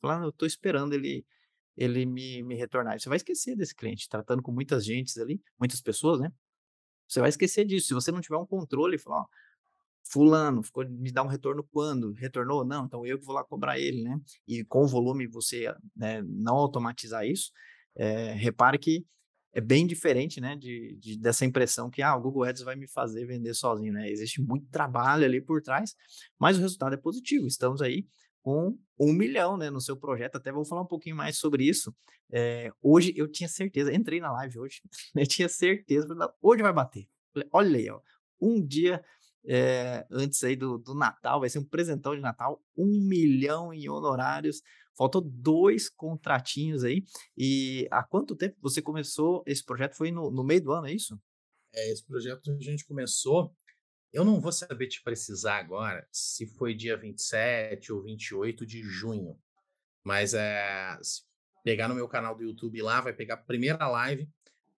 Falar, 0.00 0.20
ah, 0.20 0.24
eu 0.24 0.30
estou 0.30 0.46
esperando 0.46 0.94
ele 0.94 1.24
ele 1.76 2.06
me, 2.06 2.42
me 2.42 2.54
retornar. 2.54 2.98
Você 2.98 3.08
vai 3.08 3.16
esquecer 3.16 3.56
desse 3.56 3.74
cliente, 3.74 4.08
tratando 4.08 4.42
com 4.42 4.52
muitas 4.52 4.84
gentes 4.84 5.18
ali, 5.18 5.42
muitas 5.58 5.80
pessoas, 5.80 6.20
né? 6.20 6.32
Você 7.14 7.20
vai 7.20 7.28
esquecer 7.28 7.64
disso. 7.64 7.86
Se 7.86 7.94
você 7.94 8.10
não 8.10 8.20
tiver 8.20 8.36
um 8.36 8.44
controle, 8.44 8.98
falar, 8.98 9.20
ó, 9.20 9.26
fulano, 10.02 10.64
ficou 10.64 10.84
me 10.88 11.12
dar 11.12 11.22
um 11.22 11.28
retorno 11.28 11.62
quando? 11.70 12.12
Retornou? 12.12 12.64
Não, 12.64 12.86
então 12.86 13.06
eu 13.06 13.18
que 13.20 13.24
vou 13.24 13.36
lá 13.36 13.44
cobrar 13.44 13.78
ele, 13.78 14.02
né? 14.02 14.20
E 14.48 14.64
com 14.64 14.82
o 14.82 14.88
volume 14.88 15.28
você 15.28 15.72
né, 15.94 16.22
não 16.26 16.56
automatizar 16.56 17.24
isso, 17.24 17.52
é, 17.94 18.32
repare 18.32 18.78
que 18.78 19.06
é 19.52 19.60
bem 19.60 19.86
diferente, 19.86 20.40
né, 20.40 20.56
de, 20.56 20.96
de, 21.00 21.16
dessa 21.16 21.44
impressão 21.44 21.88
que, 21.88 22.02
ah, 22.02 22.16
o 22.16 22.20
Google 22.20 22.42
Ads 22.42 22.62
vai 22.62 22.74
me 22.74 22.88
fazer 22.88 23.24
vender 23.24 23.54
sozinho, 23.54 23.92
né? 23.92 24.10
Existe 24.10 24.42
muito 24.42 24.66
trabalho 24.68 25.24
ali 25.24 25.40
por 25.40 25.62
trás, 25.62 25.94
mas 26.36 26.58
o 26.58 26.60
resultado 26.60 26.94
é 26.94 26.96
positivo. 26.96 27.46
Estamos 27.46 27.80
aí 27.80 28.04
com 28.44 28.78
um 29.00 29.12
milhão, 29.12 29.56
né, 29.56 29.70
no 29.70 29.80
seu 29.80 29.96
projeto. 29.96 30.36
Até 30.36 30.52
vou 30.52 30.64
falar 30.64 30.82
um 30.82 30.86
pouquinho 30.86 31.16
mais 31.16 31.38
sobre 31.38 31.64
isso. 31.64 31.92
É, 32.30 32.70
hoje 32.82 33.14
eu 33.16 33.26
tinha 33.26 33.48
certeza, 33.48 33.92
entrei 33.92 34.20
na 34.20 34.30
live 34.32 34.58
hoje, 34.58 34.82
eu 35.16 35.26
tinha 35.26 35.48
certeza, 35.48 36.06
hoje 36.42 36.62
vai 36.62 36.72
bater. 36.72 37.08
Olha 37.50 37.78
aí, 37.78 37.90
ó, 37.90 38.00
um 38.40 38.64
dia 38.64 39.02
é, 39.46 40.06
antes 40.10 40.44
aí 40.44 40.54
do, 40.54 40.78
do 40.78 40.94
Natal, 40.94 41.40
vai 41.40 41.48
ser 41.48 41.58
um 41.58 41.64
presentão 41.64 42.14
de 42.14 42.20
Natal, 42.20 42.62
um 42.76 43.00
milhão 43.00 43.72
em 43.72 43.88
honorários. 43.88 44.62
Faltou 44.96 45.20
dois 45.20 45.88
contratinhos 45.88 46.84
aí. 46.84 47.02
E 47.36 47.88
há 47.90 48.04
quanto 48.04 48.36
tempo 48.36 48.56
você 48.60 48.80
começou 48.80 49.42
esse 49.44 49.64
projeto? 49.64 49.96
Foi 49.96 50.12
no, 50.12 50.30
no 50.30 50.44
meio 50.44 50.62
do 50.62 50.72
ano, 50.72 50.86
é 50.86 50.92
isso? 50.92 51.18
é, 51.74 51.90
esse 51.90 52.04
projeto 52.04 52.50
a 52.50 52.62
gente 52.62 52.84
começou. 52.84 53.54
Eu 54.14 54.24
não 54.24 54.40
vou 54.40 54.52
saber 54.52 54.86
te 54.86 55.02
precisar 55.02 55.58
agora 55.58 56.06
se 56.12 56.46
foi 56.46 56.72
dia 56.72 56.96
27 56.96 57.92
ou 57.92 58.00
28 58.00 58.64
de 58.64 58.80
junho, 58.80 59.36
mas 60.04 60.34
é, 60.34 60.96
pegar 61.64 61.88
no 61.88 61.96
meu 61.96 62.06
canal 62.06 62.36
do 62.36 62.44
YouTube 62.44 62.80
lá, 62.80 63.00
vai 63.00 63.12
pegar 63.12 63.34
a 63.34 63.38
primeira 63.38 63.88
live. 63.88 64.28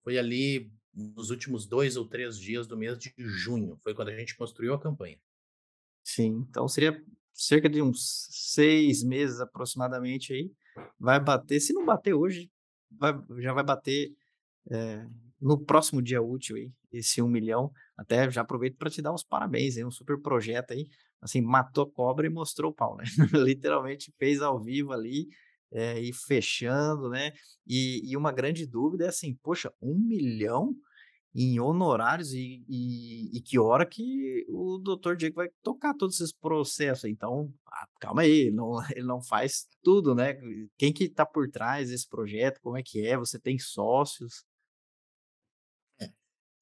Foi 0.03 0.17
ali 0.17 0.73
nos 0.95 1.29
últimos 1.29 1.67
dois 1.67 1.99
ou 1.99 2.09
três 2.09 2.39
dias 2.39 2.67
do 2.67 2.79
mês 2.79 2.97
de 2.97 3.13
junho. 3.19 3.79
Foi 3.83 3.95
quando 3.95 4.09
a 4.09 4.17
gente 4.17 4.35
construiu 4.35 4.73
a 4.73 4.81
campanha. 4.81 5.21
Sim, 6.03 6.47
então 6.49 6.67
seria 6.67 7.05
cerca 7.35 7.69
de 7.69 7.83
uns 7.83 8.29
seis 8.31 9.03
meses 9.03 9.39
aproximadamente 9.39 10.33
aí. 10.33 10.51
Vai 10.99 11.21
bater, 11.21 11.61
se 11.61 11.75
não 11.75 11.85
bater 11.85 12.15
hoje, 12.15 12.51
vai, 12.91 13.13
já 13.37 13.53
vai 13.53 13.65
bater 13.65 14.17
é, 14.71 15.07
no 15.41 15.59
próximo 15.59 16.03
dia 16.03 16.23
útil 16.23 16.57
aí, 16.57 16.71
esse 16.93 17.21
um 17.23 17.29
milhão. 17.29 17.71
Até 17.97 18.31
já 18.31 18.43
aproveito 18.43 18.77
para 18.77 18.91
te 18.91 19.03
dar 19.03 19.13
os 19.13 19.25
parabéns, 19.25 19.77
aí, 19.77 19.85
um 19.85 19.91
super 19.91 20.21
projeto 20.21 20.73
aí. 20.73 20.87
Assim, 21.21 21.41
matou 21.41 21.85
a 21.85 21.91
cobra 21.91 22.27
e 22.27 22.31
mostrou 22.31 22.71
o 22.71 22.75
pau, 22.75 22.97
né? 22.97 23.05
Literalmente 23.33 24.13
fez 24.19 24.43
ao 24.43 24.63
vivo 24.63 24.93
ali 24.93 25.27
é, 25.73 26.01
e 26.01 26.13
fechando, 26.13 27.09
né? 27.09 27.33
E, 27.67 28.03
e 28.11 28.17
uma 28.17 28.33
grande 28.33 28.67
dúvida 28.67 29.05
é 29.05 29.09
assim, 29.09 29.35
poxa, 29.43 29.73
um 29.81 29.99
milhão 29.99 30.75
em 31.39 31.61
honorários 31.61 32.33
e, 32.33 32.65
e, 32.67 33.37
e, 33.37 33.43
que 33.43 33.59
hora 33.59 33.85
que 33.85 34.47
o 34.49 34.79
doutor 34.79 35.17
Diego 35.17 35.37
vai 35.37 35.49
tocar 35.63 35.93
todos 35.93 36.19
esses 36.19 36.33
processos. 36.33 37.05
Então, 37.05 37.53
ah, 37.67 37.87
calma 38.01 38.23
aí, 38.23 38.51
não, 38.51 38.73
ele 38.97 39.07
não 39.07 39.23
faz 39.23 39.67
tudo, 39.83 40.15
né? 40.15 40.35
Quem 40.79 40.93
que 40.93 41.05
está 41.05 41.27
por 41.27 41.51
trás 41.51 41.91
desse 41.91 42.09
projeto? 42.09 42.59
Como 42.63 42.79
é 42.79 42.83
que 42.83 43.07
é? 43.07 43.19
Você 43.19 43.39
tem 43.39 43.59
sócios? 43.59 44.45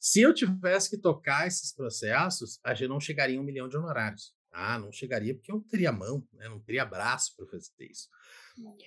É. 0.04 0.06
Se 0.06 0.20
eu 0.20 0.34
tivesse 0.34 0.90
que 0.90 0.98
tocar 0.98 1.46
esses 1.46 1.72
processos, 1.72 2.60
a 2.62 2.74
gente 2.74 2.88
não 2.88 3.00
chegaria 3.00 3.38
a 3.38 3.40
um 3.40 3.44
milhão 3.44 3.68
de 3.68 3.76
honorários. 3.76 4.34
Ah, 4.52 4.78
não 4.78 4.92
chegaria 4.92 5.34
porque 5.34 5.50
eu 5.50 5.56
não 5.56 5.62
teria 5.62 5.90
mão, 5.90 6.26
né? 6.32 6.48
não 6.48 6.60
teria 6.60 6.84
braço 6.84 7.34
para 7.36 7.46
fazer 7.46 7.70
isso. 7.80 8.08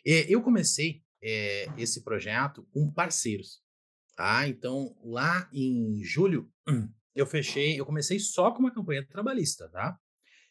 eu 0.05 0.41
comecei 0.41 1.03
é, 1.21 1.67
esse 1.77 2.03
projeto 2.03 2.65
com 2.71 2.91
parceiros. 2.91 3.61
Tá? 4.15 4.47
Então, 4.47 4.95
lá 5.03 5.49
em 5.51 6.03
julho, 6.03 6.51
eu 7.15 7.25
fechei, 7.25 7.79
eu 7.79 7.85
comecei 7.85 8.19
só 8.19 8.51
com 8.51 8.59
uma 8.59 8.73
campanha 8.73 9.05
trabalhista, 9.05 9.67
tá? 9.69 9.99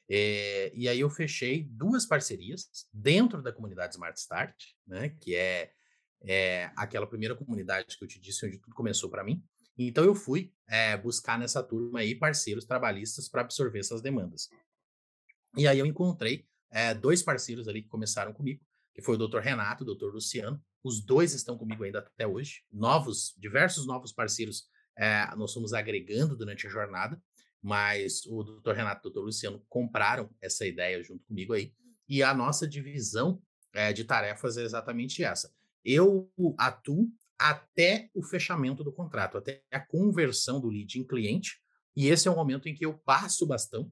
É, 0.09 0.72
e 0.74 0.88
aí 0.88 1.00
eu 1.00 1.11
fechei 1.11 1.64
duas 1.64 2.07
parcerias 2.07 2.68
dentro 2.92 3.42
da 3.42 3.52
comunidade 3.52 3.94
Smart 3.94 4.18
Start, 4.18 4.55
né? 4.87 5.09
Que 5.20 5.35
é, 5.35 5.72
é 6.22 6.70
aquela 6.76 7.07
primeira 7.07 7.35
comunidade 7.35 7.96
que 7.96 8.05
eu 8.05 8.09
te 8.09 8.20
disse 8.20 8.46
onde 8.46 8.59
tudo 8.59 8.74
começou 8.74 9.11
para 9.11 9.24
mim. 9.24 9.42
Então 9.79 10.05
eu 10.05 10.15
fui 10.15 10.53
é, 10.67 10.97
buscar 10.97 11.39
nessa 11.39 11.62
turma 11.62 12.01
aí 12.01 12.15
parceiros 12.15 12.65
trabalhistas 12.65 13.29
para 13.29 13.43
absorver 13.43 13.81
essas 13.81 14.01
demandas. 14.01 14.49
E 15.57 15.67
aí 15.67 15.79
eu 15.79 15.87
encontrei 15.87 16.47
é, 16.71 16.95
dois 16.95 17.23
parceiros 17.23 17.69
ali 17.69 17.83
que 17.83 17.89
começaram 17.89 18.33
comigo, 18.33 18.65
que 18.95 19.03
foi 19.03 19.17
o 19.17 19.29
Dr. 19.29 19.39
Renato, 19.39 19.85
o 19.85 19.95
Dr. 19.95 20.12
Luciano, 20.12 20.62
os 20.83 21.05
dois 21.05 21.35
estão 21.35 21.59
comigo 21.59 21.85
ainda 21.85 21.99
até 21.99 22.27
hoje. 22.27 22.62
Novos, 22.73 23.35
diversos 23.37 23.87
novos 23.87 24.12
parceiros 24.12 24.69
é, 24.97 25.35
nós 25.37 25.53
fomos 25.53 25.73
agregando 25.73 26.37
durante 26.37 26.67
a 26.67 26.71
jornada, 26.71 27.21
mas 27.62 28.25
o 28.27 28.43
Dr. 28.43 28.73
Renato 28.73 29.07
e 29.07 29.11
o 29.11 29.12
Dr. 29.12 29.25
Luciano 29.25 29.65
compraram 29.69 30.31
essa 30.41 30.67
ideia 30.67 31.03
junto 31.03 31.25
comigo 31.25 31.53
aí. 31.53 31.75
E 32.09 32.23
a 32.23 32.33
nossa 32.33 32.67
divisão 32.67 33.43
de 33.95 34.05
tarefas 34.05 34.57
é 34.57 34.62
exatamente 34.62 35.23
essa. 35.23 35.53
Eu 35.85 36.31
atuo 36.57 37.11
até 37.38 38.09
o 38.14 38.22
fechamento 38.22 38.83
do 38.83 38.92
contrato, 38.92 39.38
até 39.38 39.62
a 39.70 39.81
conversão 39.81 40.61
do 40.61 40.68
lead 40.68 40.99
em 40.99 41.07
cliente, 41.07 41.61
e 41.94 42.09
esse 42.09 42.29
é 42.29 42.31
o 42.31 42.37
momento 42.37 42.68
em 42.68 42.75
que 42.75 42.85
eu 42.85 42.94
passo 42.99 43.44
o 43.44 43.49
bastão, 43.49 43.90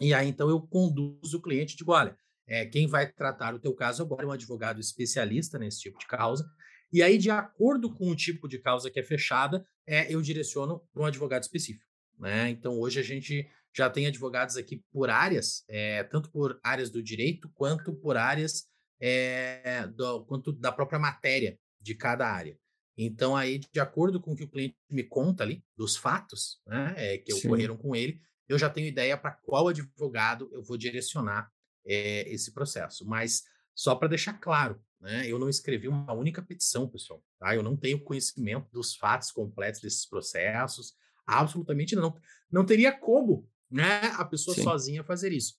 e 0.00 0.12
aí 0.12 0.28
então 0.28 0.48
eu 0.48 0.60
conduzo 0.60 1.38
o 1.38 1.42
cliente 1.42 1.74
e 1.74 1.76
digo, 1.76 1.92
olha, 1.92 2.16
é, 2.46 2.64
quem 2.64 2.86
vai 2.86 3.10
tratar 3.10 3.54
o 3.54 3.58
teu 3.58 3.74
caso 3.74 4.02
agora 4.02 4.24
é 4.24 4.26
um 4.26 4.32
advogado 4.32 4.80
especialista 4.80 5.58
nesse 5.58 5.80
tipo 5.80 5.98
de 5.98 6.06
causa. 6.06 6.48
E 6.92 7.02
aí, 7.02 7.18
de 7.18 7.30
acordo 7.30 7.92
com 7.92 8.08
o 8.08 8.16
tipo 8.16 8.46
de 8.46 8.58
causa 8.58 8.90
que 8.90 9.00
é 9.00 9.02
fechada, 9.02 9.66
é, 9.86 10.12
eu 10.12 10.22
direciono 10.22 10.80
para 10.92 11.02
um 11.02 11.06
advogado 11.06 11.42
específico. 11.42 11.84
Né? 12.18 12.50
Então, 12.50 12.78
hoje 12.78 13.00
a 13.00 13.02
gente 13.02 13.48
já 13.74 13.90
tem 13.90 14.06
advogados 14.06 14.56
aqui 14.56 14.82
por 14.92 15.10
áreas, 15.10 15.64
é, 15.68 16.04
tanto 16.04 16.30
por 16.30 16.58
áreas 16.62 16.88
do 16.88 17.02
direito 17.02 17.50
quanto 17.54 17.94
por 17.94 18.16
áreas 18.16 18.64
é, 19.00 19.86
do, 19.88 20.24
quanto 20.24 20.52
da 20.52 20.72
própria 20.72 20.98
matéria 20.98 21.58
de 21.80 21.94
cada 21.94 22.26
área. 22.26 22.56
Então, 22.96 23.36
aí, 23.36 23.58
de 23.58 23.80
acordo 23.80 24.20
com 24.20 24.32
o 24.32 24.36
que 24.36 24.44
o 24.44 24.48
cliente 24.48 24.76
me 24.90 25.04
conta 25.04 25.42
ali, 25.42 25.62
dos 25.76 25.96
fatos 25.96 26.60
né, 26.66 26.94
é, 26.96 27.18
que 27.18 27.32
Sim. 27.32 27.48
ocorreram 27.48 27.76
com 27.76 27.94
ele, 27.94 28.20
eu 28.48 28.58
já 28.58 28.70
tenho 28.70 28.86
ideia 28.86 29.16
para 29.18 29.32
qual 29.32 29.68
advogado 29.68 30.48
eu 30.52 30.62
vou 30.62 30.78
direcionar 30.78 31.50
é, 31.84 32.28
esse 32.32 32.52
processo. 32.52 33.04
Mas 33.06 33.44
só 33.74 33.94
para 33.94 34.08
deixar 34.08 34.34
claro, 34.34 34.80
né, 35.00 35.26
eu 35.26 35.38
não 35.38 35.48
escrevi 35.48 35.88
uma 35.88 36.12
única 36.14 36.40
petição, 36.40 36.88
pessoal. 36.88 37.22
Tá? 37.38 37.54
Eu 37.54 37.62
não 37.62 37.76
tenho 37.76 38.02
conhecimento 38.02 38.70
dos 38.72 38.96
fatos 38.96 39.30
completos 39.30 39.80
desses 39.80 40.06
processos, 40.06 40.94
absolutamente 41.26 41.94
não. 41.94 42.16
Não 42.50 42.64
teria 42.64 42.92
como 42.92 43.46
né, 43.70 44.00
a 44.16 44.24
pessoa 44.24 44.54
Sim. 44.54 44.62
sozinha 44.62 45.04
fazer 45.04 45.32
isso. 45.32 45.58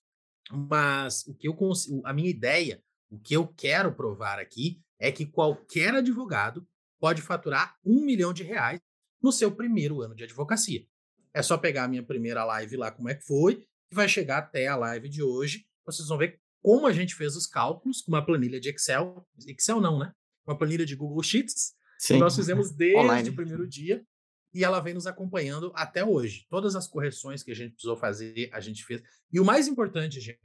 Mas 0.50 1.26
o 1.26 1.34
que 1.34 1.46
eu 1.46 1.54
consigo, 1.54 2.02
a 2.04 2.12
minha 2.12 2.30
ideia, 2.30 2.82
o 3.10 3.18
que 3.18 3.34
eu 3.34 3.46
quero 3.46 3.94
provar 3.94 4.38
aqui 4.38 4.82
é 4.98 5.12
que 5.12 5.26
qualquer 5.26 5.94
advogado 5.94 6.66
pode 7.00 7.22
faturar 7.22 7.76
um 7.84 8.04
milhão 8.04 8.32
de 8.32 8.42
reais 8.42 8.80
no 9.22 9.32
seu 9.32 9.50
primeiro 9.50 10.02
ano 10.02 10.14
de 10.14 10.24
advocacia. 10.24 10.86
É 11.32 11.42
só 11.42 11.56
pegar 11.58 11.84
a 11.84 11.88
minha 11.88 12.02
primeira 12.02 12.44
live 12.44 12.76
lá, 12.76 12.90
como 12.90 13.08
é 13.08 13.14
que 13.14 13.24
foi, 13.24 13.66
e 13.90 13.94
vai 13.94 14.08
chegar 14.08 14.38
até 14.38 14.66
a 14.66 14.76
live 14.76 15.08
de 15.08 15.22
hoje 15.22 15.68
vocês 15.92 16.08
vão 16.08 16.18
ver 16.18 16.38
como 16.62 16.86
a 16.86 16.92
gente 16.92 17.14
fez 17.14 17.34
os 17.34 17.46
cálculos 17.46 18.02
com 18.02 18.12
uma 18.12 18.24
planilha 18.24 18.60
de 18.60 18.68
Excel. 18.68 19.26
Excel 19.46 19.80
não, 19.80 19.98
né? 19.98 20.12
Uma 20.46 20.56
planilha 20.56 20.84
de 20.84 20.94
Google 20.94 21.22
Sheets. 21.22 21.74
Sim. 21.98 22.18
Nós 22.18 22.36
fizemos 22.36 22.70
desde 22.76 22.98
Online. 22.98 23.28
o 23.30 23.34
primeiro 23.34 23.66
dia 23.66 24.04
e 24.52 24.64
ela 24.64 24.80
vem 24.80 24.94
nos 24.94 25.06
acompanhando 25.06 25.72
até 25.74 26.04
hoje. 26.04 26.46
Todas 26.50 26.76
as 26.76 26.86
correções 26.86 27.42
que 27.42 27.50
a 27.50 27.54
gente 27.54 27.72
precisou 27.72 27.96
fazer, 27.96 28.50
a 28.52 28.60
gente 28.60 28.84
fez. 28.84 29.02
E 29.32 29.40
o 29.40 29.44
mais 29.44 29.66
importante, 29.66 30.20
gente, 30.20 30.38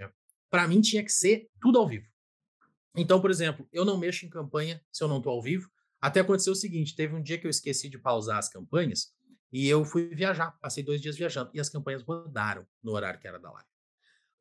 para 0.49 0.67
mim 0.67 0.81
tinha 0.81 1.03
que 1.03 1.11
ser 1.11 1.49
tudo 1.59 1.77
ao 1.77 1.87
vivo. 1.87 2.07
Então, 2.95 3.19
por 3.19 3.31
exemplo, 3.31 3.67
eu 3.71 3.83
não 3.83 3.97
mexo 3.97 4.25
em 4.25 4.29
campanha 4.29 4.81
se 4.91 5.03
eu 5.03 5.07
não 5.07 5.17
estou 5.17 5.33
ao 5.33 5.41
vivo. 5.41 5.69
Até 6.03 6.19
aconteceu 6.19 6.51
o 6.51 6.55
seguinte: 6.55 6.97
teve 6.97 7.15
um 7.15 7.23
dia 7.23 7.37
que 7.37 7.47
eu 7.47 7.49
esqueci 7.49 7.87
de 7.87 7.97
pausar 7.97 8.37
as 8.37 8.49
campanhas 8.49 9.13
e 9.53 9.69
eu 9.69 9.85
fui 9.85 10.13
viajar. 10.13 10.51
Passei 10.59 10.83
dois 10.83 11.01
dias 11.01 11.15
viajando 11.15 11.49
e 11.53 11.61
as 11.61 11.69
campanhas 11.69 12.03
rodaram 12.03 12.67
no 12.83 12.91
horário 12.91 13.21
que 13.21 13.27
era 13.27 13.39
da 13.39 13.49
live. 13.49 13.69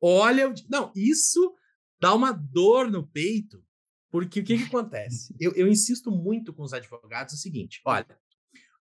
Olha, 0.01 0.53
não, 0.69 0.91
isso 0.93 1.55
dá 2.01 2.13
uma 2.13 2.33
dor 2.33 2.91
no 2.91 3.07
peito, 3.07 3.65
porque 4.11 4.41
o 4.41 4.43
que, 4.43 4.57
que 4.57 4.63
acontece? 4.65 5.33
Eu, 5.39 5.53
eu 5.53 5.69
insisto 5.69 6.11
muito 6.11 6.51
com 6.51 6.63
os 6.63 6.73
advogados 6.73 7.33
o 7.33 7.37
seguinte: 7.37 7.79
olha, 7.85 8.19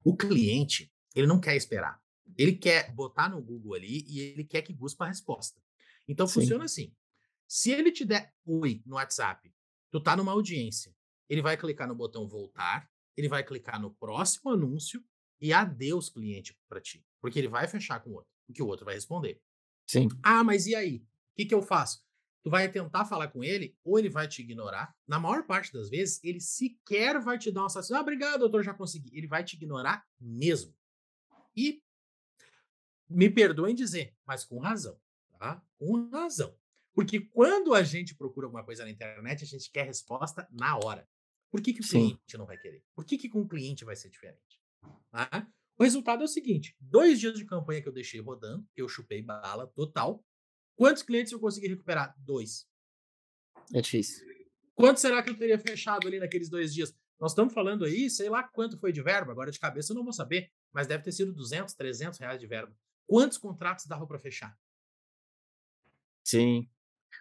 o 0.03 0.17
cliente, 0.17 0.91
ele 1.15 1.27
não 1.27 1.39
quer 1.39 1.57
esperar. 1.57 2.01
Ele 2.39 2.55
quer 2.55 2.95
botar 2.95 3.29
no 3.29 3.43
Google 3.43 3.75
ali 3.75 4.07
e 4.09 4.21
ele 4.21 4.45
quer 4.45 4.63
que 4.63 4.73
busque 4.73 5.03
uma 5.03 5.09
resposta. 5.09 5.61
Então 6.09 6.27
Sim. 6.27 6.41
funciona 6.41 6.65
assim. 6.65 6.95
Se 7.47 7.71
ele 7.73 7.93
te 7.93 8.07
der 8.07 8.33
oi 8.47 8.83
no 8.87 8.95
WhatsApp, 8.95 9.53
tu 9.91 10.01
tá 10.01 10.17
numa 10.17 10.33
audiência, 10.33 10.95
ele 11.31 11.41
vai 11.41 11.57
clicar 11.57 11.87
no 11.87 11.95
botão 11.95 12.29
voltar, 12.29 12.91
ele 13.17 13.29
vai 13.29 13.45
clicar 13.45 13.81
no 13.81 13.95
próximo 13.95 14.51
anúncio 14.51 15.03
e 15.41 15.53
adeus 15.53 16.11
cliente 16.11 16.59
para 16.69 16.81
ti, 16.81 17.07
porque 17.21 17.39
ele 17.39 17.49
vai 17.49 17.69
fechar 17.69 18.01
com 18.01 18.11
o 18.11 18.15
outro, 18.15 18.31
porque 18.47 18.63
o 18.63 18.67
outro 18.67 18.85
vai 18.85 18.97
responder. 18.97 19.41
Sim. 19.87 20.09
Ah, 20.23 20.43
mas 20.43 20.67
e 20.67 20.75
aí? 20.75 20.97
O 20.97 21.03
que, 21.37 21.47
que 21.47 21.55
eu 21.55 21.63
faço? 21.63 22.05
Tu 22.43 22.51
vai 22.51 22.71
tentar 22.71 23.05
falar 23.05 23.29
com 23.29 23.45
ele, 23.45 23.77
ou 23.85 23.99
ele 23.99 24.09
vai 24.09 24.27
te 24.27 24.43
ignorar. 24.43 24.95
Na 25.07 25.21
maior 25.21 25.47
parte 25.47 25.73
das 25.73 25.89
vezes, 25.89 26.19
ele 26.25 26.41
sequer 26.41 27.21
vai 27.21 27.39
te 27.39 27.51
dar 27.53 27.63
uma 27.63 27.69
satisfação. 27.69 27.99
Ah, 27.99 28.03
obrigado, 28.03 28.41
doutor, 28.41 28.65
já 28.65 28.75
consegui. 28.75 29.17
Ele 29.17 29.27
vai 29.27 29.45
te 29.45 29.55
ignorar 29.55 30.05
mesmo. 30.19 30.75
E 31.57 31.83
me 33.09 33.29
perdoem 33.29 33.75
dizer, 33.75 34.17
mas 34.27 34.45
com 34.45 34.59
razão, 34.59 34.99
tá? 35.39 35.63
Com 35.79 36.09
razão. 36.11 36.57
Porque 36.95 37.21
quando 37.21 37.75
a 37.75 37.83
gente 37.83 38.15
procura 38.15 38.47
alguma 38.47 38.65
coisa 38.65 38.85
na 38.85 38.91
internet, 38.91 39.45
a 39.45 39.47
gente 39.47 39.71
quer 39.71 39.87
resposta 39.87 40.49
na 40.51 40.77
hora. 40.77 41.07
Por 41.51 41.61
que, 41.61 41.73
que 41.73 41.81
o 41.81 41.85
Sim. 41.85 41.91
cliente 41.91 42.39
não 42.39 42.47
vai 42.47 42.57
querer? 42.57 42.85
Por 42.95 43.05
que, 43.05 43.19
que 43.19 43.29
com 43.29 43.41
o 43.41 43.49
cliente 43.49 43.85
vai 43.85 43.97
ser 43.97 44.09
diferente? 44.09 44.61
Tá? 45.11 45.47
O 45.77 45.83
resultado 45.83 46.23
é 46.23 46.25
o 46.25 46.29
seguinte: 46.29 46.77
dois 46.81 47.19
dias 47.19 47.37
de 47.37 47.45
campanha 47.45 47.83
que 47.83 47.89
eu 47.89 47.93
deixei 47.93 48.21
rodando, 48.21 48.67
eu 48.77 48.89
chupei 48.89 49.21
bala 49.23 49.67
total, 49.67 50.25
Quantos 50.81 51.03
clientes 51.03 51.31
eu 51.31 51.39
consegui 51.39 51.69
recuperar? 51.69 52.17
Dois. 52.17 52.67
É 53.75 53.83
difícil. 53.83 54.27
Quanto 54.75 54.99
será 54.99 55.23
que 55.23 55.29
eu 55.29 55.37
teria 55.37 55.59
fechado 55.59 56.09
ali 56.09 56.19
naqueles 56.19 56.49
dois 56.49 56.73
dias? 56.73 56.97
Nós 57.21 57.33
estamos 57.33 57.53
falando 57.53 57.85
aí, 57.85 58.09
sei 58.09 58.31
lá 58.31 58.43
quanto 58.43 58.79
foi 58.79 58.91
de 58.91 59.03
verba, 59.03 59.31
agora 59.31 59.51
de 59.51 59.59
cabeça 59.59 59.93
eu 59.93 59.95
não 59.95 60.03
vou 60.03 60.13
saber, 60.15 60.51
mas 60.73 60.87
deve 60.87 61.05
ter 61.05 61.13
sido 61.13 61.35
200, 61.35 61.75
300 61.75 62.19
reais 62.19 62.41
de 62.41 62.47
verba. 62.47 62.75
Quantos 63.07 63.37
contratos 63.37 63.85
dava 63.85 64.07
para 64.07 64.19
fechar? 64.19 64.59
Sim, 66.25 66.67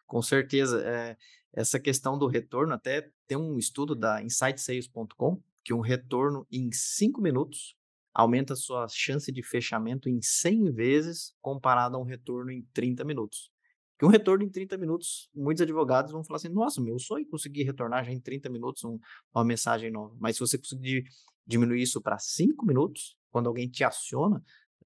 com 0.07 0.21
certeza. 0.21 0.81
É, 0.81 1.17
essa 1.53 1.79
questão 1.79 2.17
do 2.17 2.27
retorno, 2.27 2.73
até 2.73 3.09
tem 3.27 3.37
um 3.37 3.57
estudo 3.57 3.95
da 3.95 4.23
insightsales.com 4.23 5.41
que 5.63 5.73
um 5.73 5.81
retorno 5.81 6.47
em 6.51 6.71
cinco 6.71 7.21
minutos 7.21 7.75
aumenta 8.13 8.55
sua 8.55 8.87
chance 8.87 9.31
de 9.31 9.43
fechamento 9.43 10.09
em 10.09 10.21
100 10.21 10.71
vezes 10.71 11.33
comparado 11.41 11.95
a 11.95 11.99
um 11.99 12.03
retorno 12.03 12.51
em 12.51 12.63
30 12.73 13.03
minutos. 13.03 13.51
Que 13.97 14.05
um 14.05 14.09
retorno 14.09 14.43
em 14.43 14.49
30 14.49 14.77
minutos, 14.77 15.29
muitos 15.35 15.61
advogados 15.61 16.11
vão 16.11 16.23
falar 16.23 16.37
assim: 16.37 16.49
nossa, 16.49 16.81
meu 16.81 16.97
sonho 16.97 17.25
é 17.25 17.29
conseguir 17.29 17.63
retornar 17.63 18.05
já 18.05 18.11
em 18.11 18.19
30 18.19 18.49
minutos 18.49 18.83
um, 18.83 18.97
uma 19.33 19.43
mensagem 19.43 19.91
nova. 19.91 20.15
Mas 20.19 20.37
se 20.37 20.39
você 20.39 20.57
conseguir 20.57 21.03
diminuir 21.45 21.81
isso 21.81 22.01
para 22.01 22.17
5 22.17 22.65
minutos, 22.65 23.17
quando 23.29 23.47
alguém 23.47 23.67
te 23.67 23.83
aciona, 23.83 24.41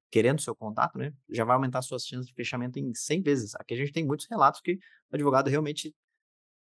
querendo 0.09 0.41
seu 0.41 0.55
contato, 0.55 0.97
né, 0.97 1.13
já 1.29 1.43
vai 1.43 1.55
aumentar 1.55 1.81
suas 1.81 2.05
chances 2.05 2.27
de 2.27 2.33
fechamento 2.33 2.79
em 2.79 2.93
100 2.93 3.21
vezes. 3.21 3.55
Aqui 3.55 3.73
a 3.73 3.77
gente 3.77 3.91
tem 3.91 4.05
muitos 4.05 4.27
relatos 4.29 4.61
que 4.61 4.73
o 4.73 5.15
advogado 5.15 5.47
realmente 5.49 5.95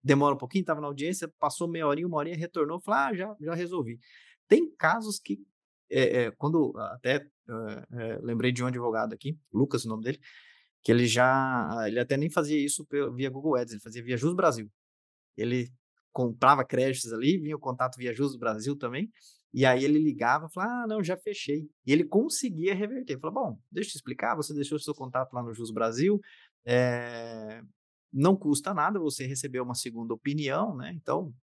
demora 0.03 0.35
um 0.35 0.37
pouquinho, 0.37 0.61
estava 0.61 0.81
na 0.81 0.87
audiência, 0.87 1.27
passou 1.39 1.67
meia 1.67 1.87
horinha, 1.87 2.07
uma 2.07 2.17
horinha, 2.17 2.37
retornou, 2.37 2.79
falou, 2.79 2.99
ah, 2.99 3.13
já, 3.13 3.35
já 3.39 3.53
resolvi. 3.53 3.99
Tem 4.47 4.69
casos 4.75 5.19
que, 5.19 5.39
é, 5.89 6.23
é, 6.23 6.31
quando 6.31 6.73
até 6.77 7.27
é, 7.91 8.19
lembrei 8.21 8.51
de 8.51 8.63
um 8.63 8.67
advogado 8.67 9.13
aqui, 9.13 9.37
Lucas, 9.51 9.85
o 9.85 9.89
nome 9.89 10.03
dele, 10.03 10.19
que 10.81 10.91
ele 10.91 11.05
já, 11.05 11.69
ele 11.87 11.99
até 11.99 12.15
nem 12.15 12.29
fazia 12.29 12.57
isso 12.57 12.87
via 13.15 13.29
Google 13.29 13.55
Ads, 13.55 13.73
ele 13.73 13.81
fazia 13.81 14.03
via 14.03 14.17
Jus 14.17 14.33
Brasil. 14.33 14.71
Ele 15.35 15.71
comprava 16.11 16.63
créditos 16.65 17.11
ali, 17.13 17.37
vinha 17.37 17.55
o 17.55 17.59
contato 17.59 17.97
via 17.97 18.13
Jus 18.13 18.35
Brasil 18.37 18.75
também, 18.75 19.11
e 19.53 19.65
aí 19.65 19.83
ele 19.83 19.99
ligava 19.99 20.47
e 20.47 20.53
falava, 20.53 20.83
ah, 20.83 20.87
não, 20.87 21.03
já 21.03 21.17
fechei. 21.17 21.69
E 21.85 21.91
ele 21.91 22.03
conseguia 22.03 22.73
reverter. 22.75 23.19
Falou, 23.19 23.33
bom, 23.33 23.59
deixa 23.71 23.89
eu 23.89 23.91
te 23.93 23.95
explicar, 23.97 24.35
você 24.35 24.53
deixou 24.53 24.79
seu 24.79 24.93
contato 24.93 25.33
lá 25.33 25.41
no 25.41 25.53
Jus 25.53 25.71
Brasil, 25.71 26.21
é, 26.65 27.61
não 28.12 28.36
custa 28.36 28.74
nada 28.74 28.99
você 28.99 29.26
receber 29.26 29.60
uma 29.62 29.76
segunda 29.76 30.14
opinião, 30.14 30.76
né? 30.76 30.91
Então, 30.95 31.28
o 31.28 31.34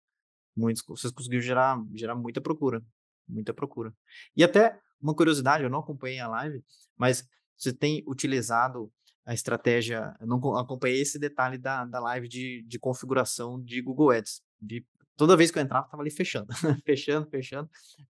Muitos, 0.55 0.83
vocês 0.85 1.13
conseguiram 1.13 1.41
gerar, 1.41 1.81
gerar 1.93 2.15
muita 2.15 2.41
procura. 2.41 2.83
Muita 3.27 3.53
procura. 3.53 3.95
E 4.35 4.43
até 4.43 4.79
uma 4.99 5.15
curiosidade, 5.15 5.63
eu 5.63 5.69
não 5.69 5.79
acompanhei 5.79 6.19
a 6.19 6.27
live, 6.27 6.61
mas 6.97 7.25
você 7.57 7.71
tem 7.73 8.03
utilizado 8.05 8.91
a 9.25 9.33
estratégia, 9.33 10.15
eu 10.19 10.27
não 10.27 10.57
acompanhei 10.57 11.01
esse 11.01 11.19
detalhe 11.19 11.57
da, 11.57 11.85
da 11.85 11.99
live 11.99 12.27
de, 12.27 12.63
de 12.67 12.79
configuração 12.79 13.61
de 13.61 13.81
Google 13.81 14.11
Ads. 14.11 14.41
De, 14.59 14.85
toda 15.15 15.37
vez 15.37 15.51
que 15.51 15.59
eu 15.59 15.63
entrava, 15.63 15.85
estava 15.85 16.01
ali 16.01 16.11
fechando, 16.11 16.47
fechando, 16.85 17.29
fechando. 17.29 17.69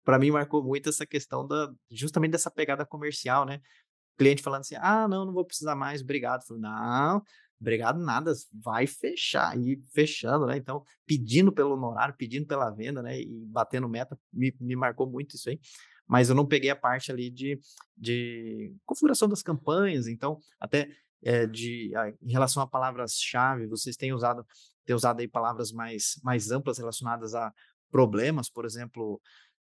Para 0.04 0.18
mim, 0.18 0.30
marcou 0.30 0.62
muito 0.64 0.88
essa 0.88 1.06
questão 1.06 1.46
da, 1.46 1.72
justamente 1.90 2.32
dessa 2.32 2.50
pegada 2.50 2.84
comercial, 2.84 3.44
né? 3.44 3.60
cliente 4.16 4.42
falando 4.42 4.62
assim: 4.62 4.76
ah, 4.76 5.06
não, 5.06 5.24
não 5.24 5.32
vou 5.32 5.44
precisar 5.44 5.74
mais, 5.74 6.02
obrigado. 6.02 6.44
Falei, 6.46 6.62
não, 6.62 7.22
obrigado 7.60 7.98
nada, 8.00 8.32
vai 8.52 8.86
fechar. 8.86 9.56
E 9.58 9.80
fechando, 9.92 10.46
né? 10.46 10.56
Então, 10.56 10.82
pedindo 11.06 11.52
pelo 11.52 11.74
honorário, 11.74 12.14
pedindo 12.16 12.46
pela 12.46 12.70
venda, 12.70 13.02
né? 13.02 13.20
E 13.20 13.44
batendo 13.46 13.88
meta, 13.88 14.18
me, 14.32 14.54
me 14.60 14.74
marcou 14.74 15.08
muito 15.08 15.36
isso 15.36 15.48
aí 15.50 15.60
mas 16.06 16.28
eu 16.28 16.34
não 16.34 16.46
peguei 16.46 16.70
a 16.70 16.76
parte 16.76 17.10
ali 17.10 17.30
de, 17.30 17.58
de 17.96 18.74
configuração 18.84 19.28
das 19.28 19.42
campanhas, 19.42 20.06
então 20.06 20.38
até 20.60 20.88
é, 21.22 21.46
de, 21.46 21.92
em 22.22 22.30
relação 22.30 22.62
a 22.62 22.66
palavras-chave, 22.66 23.66
vocês 23.66 23.96
têm 23.96 24.12
usado, 24.12 24.46
têm 24.84 24.94
usado 24.94 25.20
aí 25.20 25.28
palavras 25.28 25.72
mais, 25.72 26.20
mais 26.22 26.50
amplas 26.50 26.78
relacionadas 26.78 27.34
a 27.34 27.52
problemas, 27.90 28.48
por 28.48 28.64
exemplo, 28.64 29.20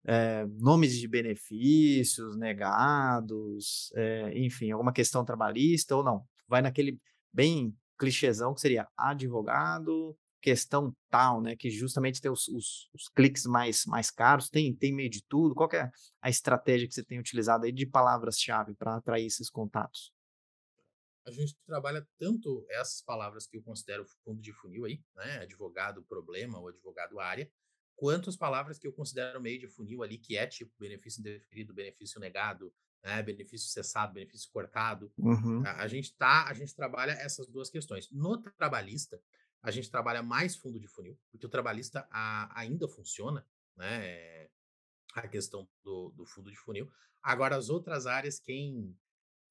é, 0.05 0.45
nomes 0.59 0.97
de 0.97 1.07
benefícios 1.07 2.35
negados, 2.35 3.91
é, 3.95 4.37
enfim, 4.37 4.71
alguma 4.71 4.93
questão 4.93 5.25
trabalhista 5.25 5.95
ou 5.95 6.03
não. 6.03 6.23
Vai 6.47 6.61
naquele 6.61 6.99
bem 7.31 7.75
clichêzão 7.97 8.53
que 8.53 8.61
seria 8.61 8.87
advogado, 8.97 10.17
questão 10.41 10.95
tal, 11.09 11.41
né? 11.41 11.55
Que 11.55 11.69
justamente 11.69 12.19
tem 12.19 12.31
os, 12.31 12.47
os, 12.47 12.89
os, 12.93 13.07
cliques 13.09 13.45
mais, 13.45 13.85
mais 13.85 14.09
caros, 14.09 14.49
tem, 14.49 14.75
tem 14.75 14.93
meio 14.93 15.09
de 15.09 15.23
tudo. 15.23 15.55
Qual 15.55 15.69
é 15.73 15.89
a 16.21 16.29
estratégia 16.29 16.87
que 16.87 16.93
você 16.93 17.03
tem 17.03 17.19
utilizado 17.19 17.65
aí 17.65 17.71
de 17.71 17.85
palavras-chave 17.85 18.73
para 18.73 18.95
atrair 18.95 19.25
esses 19.25 19.49
contatos? 19.49 20.11
A 21.25 21.31
gente 21.31 21.55
trabalha 21.67 22.05
tanto 22.17 22.65
essas 22.69 23.01
palavras 23.01 23.45
que 23.45 23.55
eu 23.55 23.61
considero 23.61 24.05
fundo 24.23 24.41
de 24.41 24.51
funil 24.51 24.85
aí, 24.85 24.99
né? 25.15 25.41
Advogado 25.43 26.03
problema 26.03 26.59
ou 26.59 26.67
advogado 26.67 27.19
área, 27.19 27.49
quanto 27.95 28.29
as 28.29 28.35
palavras 28.35 28.79
que 28.79 28.87
eu 28.87 28.91
considero 28.91 29.39
meio 29.39 29.59
de 29.59 29.67
funil 29.67 30.01
ali, 30.01 30.17
que 30.17 30.35
é 30.35 30.47
tipo 30.47 30.71
benefício 30.79 31.19
indeferido, 31.19 31.73
benefício 31.73 32.19
negado, 32.19 32.73
né? 33.03 33.21
benefício 33.21 33.69
cessado, 33.69 34.13
benefício 34.13 34.49
cortado. 34.51 35.11
Uhum. 35.17 35.61
A, 35.63 35.83
a, 35.83 35.87
gente 35.87 36.15
tá, 36.15 36.47
a 36.47 36.53
gente 36.53 36.73
trabalha 36.73 37.11
essas 37.11 37.47
duas 37.47 37.69
questões. 37.69 38.09
No 38.11 38.41
trabalhista, 38.41 39.21
a 39.64 39.72
gente 39.72 39.91
trabalha 39.91 40.24
mais 40.24 40.55
fundo 40.55 40.80
de 40.80 40.88
funil, 40.88 41.18
porque 41.32 41.45
o 41.45 41.49
trabalhista 41.49 42.07
a, 42.12 42.59
ainda 42.59 42.88
funciona, 42.88 43.45
né? 43.76 44.49
A 45.14 45.28
questão 45.28 45.70
do, 45.84 46.09
do, 46.12 46.26
fundo 46.26 46.49
de 46.49 46.57
funil. 46.57 46.89
Agora, 47.22 47.55
as 47.55 47.70
outras 47.70 48.07
áreas, 48.07 48.39
quem 48.39 48.97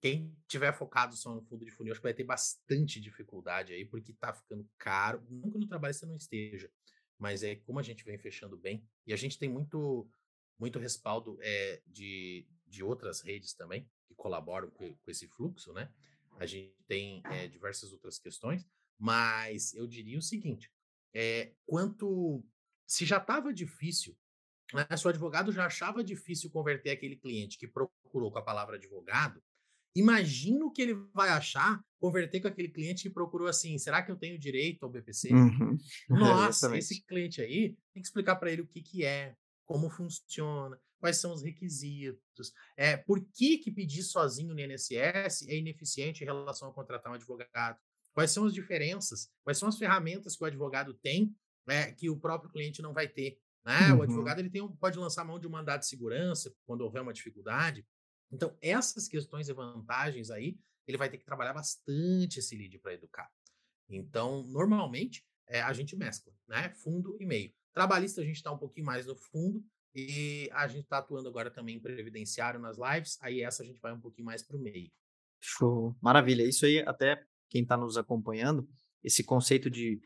quem 0.00 0.34
tiver 0.48 0.72
focado 0.72 1.14
só 1.14 1.34
no 1.34 1.42
fundo 1.42 1.62
de 1.62 1.70
funil, 1.70 1.92
acho 1.92 2.00
que 2.00 2.06
vai 2.06 2.14
ter 2.14 2.24
bastante 2.24 2.98
dificuldade 2.98 3.74
aí, 3.74 3.84
porque 3.84 4.14
tá 4.14 4.32
ficando 4.32 4.66
caro. 4.78 5.22
Que 5.22 5.58
no 5.58 5.68
trabalhista 5.68 6.06
não 6.06 6.16
esteja, 6.16 6.72
mas 7.18 7.42
é 7.42 7.54
como 7.56 7.78
a 7.78 7.82
gente 7.82 8.02
vem 8.02 8.18
fechando 8.18 8.56
bem, 8.56 8.82
e 9.06 9.12
a 9.12 9.16
gente 9.16 9.38
tem 9.38 9.48
muito, 9.48 10.10
muito 10.58 10.78
respaldo 10.78 11.38
é, 11.42 11.82
de, 11.86 12.48
de 12.66 12.82
outras 12.82 13.20
redes 13.20 13.52
também, 13.52 13.86
que 14.06 14.14
colaboram 14.14 14.70
com, 14.70 14.96
com 14.96 15.10
esse 15.10 15.28
fluxo, 15.28 15.72
né? 15.74 15.92
A 16.38 16.46
gente 16.46 16.74
tem 16.88 17.22
é, 17.26 17.46
diversas 17.46 17.92
outras 17.92 18.18
questões, 18.18 18.66
mas 19.00 19.72
eu 19.74 19.86
diria 19.86 20.18
o 20.18 20.22
seguinte: 20.22 20.70
é, 21.14 21.52
quanto 21.66 22.44
se 22.86 23.06
já 23.06 23.16
estava 23.16 23.52
difícil, 23.52 24.14
né, 24.74 24.86
se 24.96 25.06
o 25.06 25.10
advogado 25.10 25.50
já 25.50 25.66
achava 25.66 26.04
difícil 26.04 26.50
converter 26.50 26.90
aquele 26.90 27.16
cliente 27.16 27.58
que 27.58 27.66
procurou 27.66 28.30
com 28.30 28.38
a 28.38 28.42
palavra 28.42 28.76
advogado, 28.76 29.42
imagina 29.96 30.66
o 30.66 30.70
que 30.70 30.82
ele 30.82 30.94
vai 31.14 31.30
achar 31.30 31.82
converter 31.98 32.40
com 32.40 32.48
aquele 32.48 32.68
cliente 32.68 33.02
que 33.02 33.10
procurou 33.10 33.48
assim: 33.48 33.78
será 33.78 34.02
que 34.02 34.12
eu 34.12 34.16
tenho 34.16 34.38
direito 34.38 34.84
ao 34.84 34.90
BPC? 34.90 35.32
Uhum. 35.32 35.78
Nossa, 36.08 36.76
esse 36.76 37.02
cliente 37.02 37.40
aí 37.40 37.76
tem 37.94 38.02
que 38.02 38.06
explicar 38.06 38.36
para 38.36 38.52
ele 38.52 38.62
o 38.62 38.66
que, 38.66 38.82
que 38.82 39.04
é, 39.04 39.34
como 39.64 39.88
funciona. 39.88 40.78
quais 40.98 41.16
são 41.16 41.32
os 41.32 41.42
requisitos, 41.42 42.52
é, 42.76 42.96
por 42.98 43.24
que, 43.32 43.56
que 43.56 43.70
pedir 43.70 44.02
sozinho 44.02 44.52
no 44.52 44.60
INSS 44.60 45.48
é 45.48 45.56
ineficiente 45.56 46.22
em 46.22 46.26
relação 46.26 46.68
a 46.68 46.74
contratar 46.74 47.10
um 47.10 47.14
advogado, 47.14 47.78
quais 48.12 48.30
são 48.30 48.44
as 48.44 48.54
diferenças, 48.54 49.30
quais 49.44 49.58
são 49.58 49.68
as 49.68 49.78
ferramentas 49.78 50.36
que 50.36 50.42
o 50.42 50.46
advogado 50.46 50.94
tem 50.94 51.34
é, 51.68 51.92
que 51.92 52.10
o 52.10 52.18
próprio 52.18 52.50
cliente 52.50 52.82
não 52.82 52.92
vai 52.92 53.08
ter. 53.08 53.38
Né? 53.64 53.92
Uhum. 53.92 53.98
O 53.98 54.02
advogado 54.02 54.38
ele 54.38 54.50
tem, 54.50 54.66
pode 54.76 54.98
lançar 54.98 55.24
mão 55.24 55.38
de 55.38 55.46
um 55.46 55.50
mandado 55.50 55.80
de 55.80 55.86
segurança 55.86 56.54
quando 56.66 56.80
houver 56.82 57.02
uma 57.02 57.12
dificuldade. 57.12 57.86
Então, 58.32 58.56
essas 58.60 59.08
questões 59.08 59.48
e 59.48 59.52
vantagens 59.52 60.30
aí, 60.30 60.58
ele 60.86 60.96
vai 60.96 61.08
ter 61.08 61.18
que 61.18 61.24
trabalhar 61.24 61.52
bastante 61.52 62.38
esse 62.38 62.56
lead 62.56 62.78
para 62.78 62.94
educar. 62.94 63.30
Então, 63.88 64.42
normalmente, 64.44 65.24
é, 65.48 65.60
a 65.60 65.72
gente 65.72 65.96
mescla, 65.96 66.32
né? 66.48 66.70
Fundo 66.70 67.16
e 67.20 67.26
meio. 67.26 67.52
Trabalhista, 67.72 68.20
a 68.20 68.24
gente 68.24 68.36
está 68.36 68.52
um 68.52 68.58
pouquinho 68.58 68.86
mais 68.86 69.06
no 69.06 69.16
fundo, 69.16 69.64
e 69.94 70.48
a 70.52 70.68
gente 70.68 70.84
está 70.84 70.98
atuando 70.98 71.28
agora 71.28 71.50
também 71.50 71.76
em 71.76 71.80
previdenciário 71.80 72.60
nas 72.60 72.76
lives, 72.78 73.18
aí 73.20 73.42
essa 73.42 73.62
a 73.62 73.66
gente 73.66 73.80
vai 73.80 73.92
um 73.92 74.00
pouquinho 74.00 74.26
mais 74.26 74.42
para 74.42 74.56
o 74.56 74.60
meio. 74.60 74.90
Show. 75.40 75.96
Maravilha. 76.00 76.44
Isso 76.44 76.64
aí, 76.64 76.80
até 76.80 77.24
quem 77.50 77.62
está 77.62 77.76
nos 77.76 77.98
acompanhando, 77.98 78.66
esse 79.02 79.22
conceito 79.22 79.68
de 79.68 80.00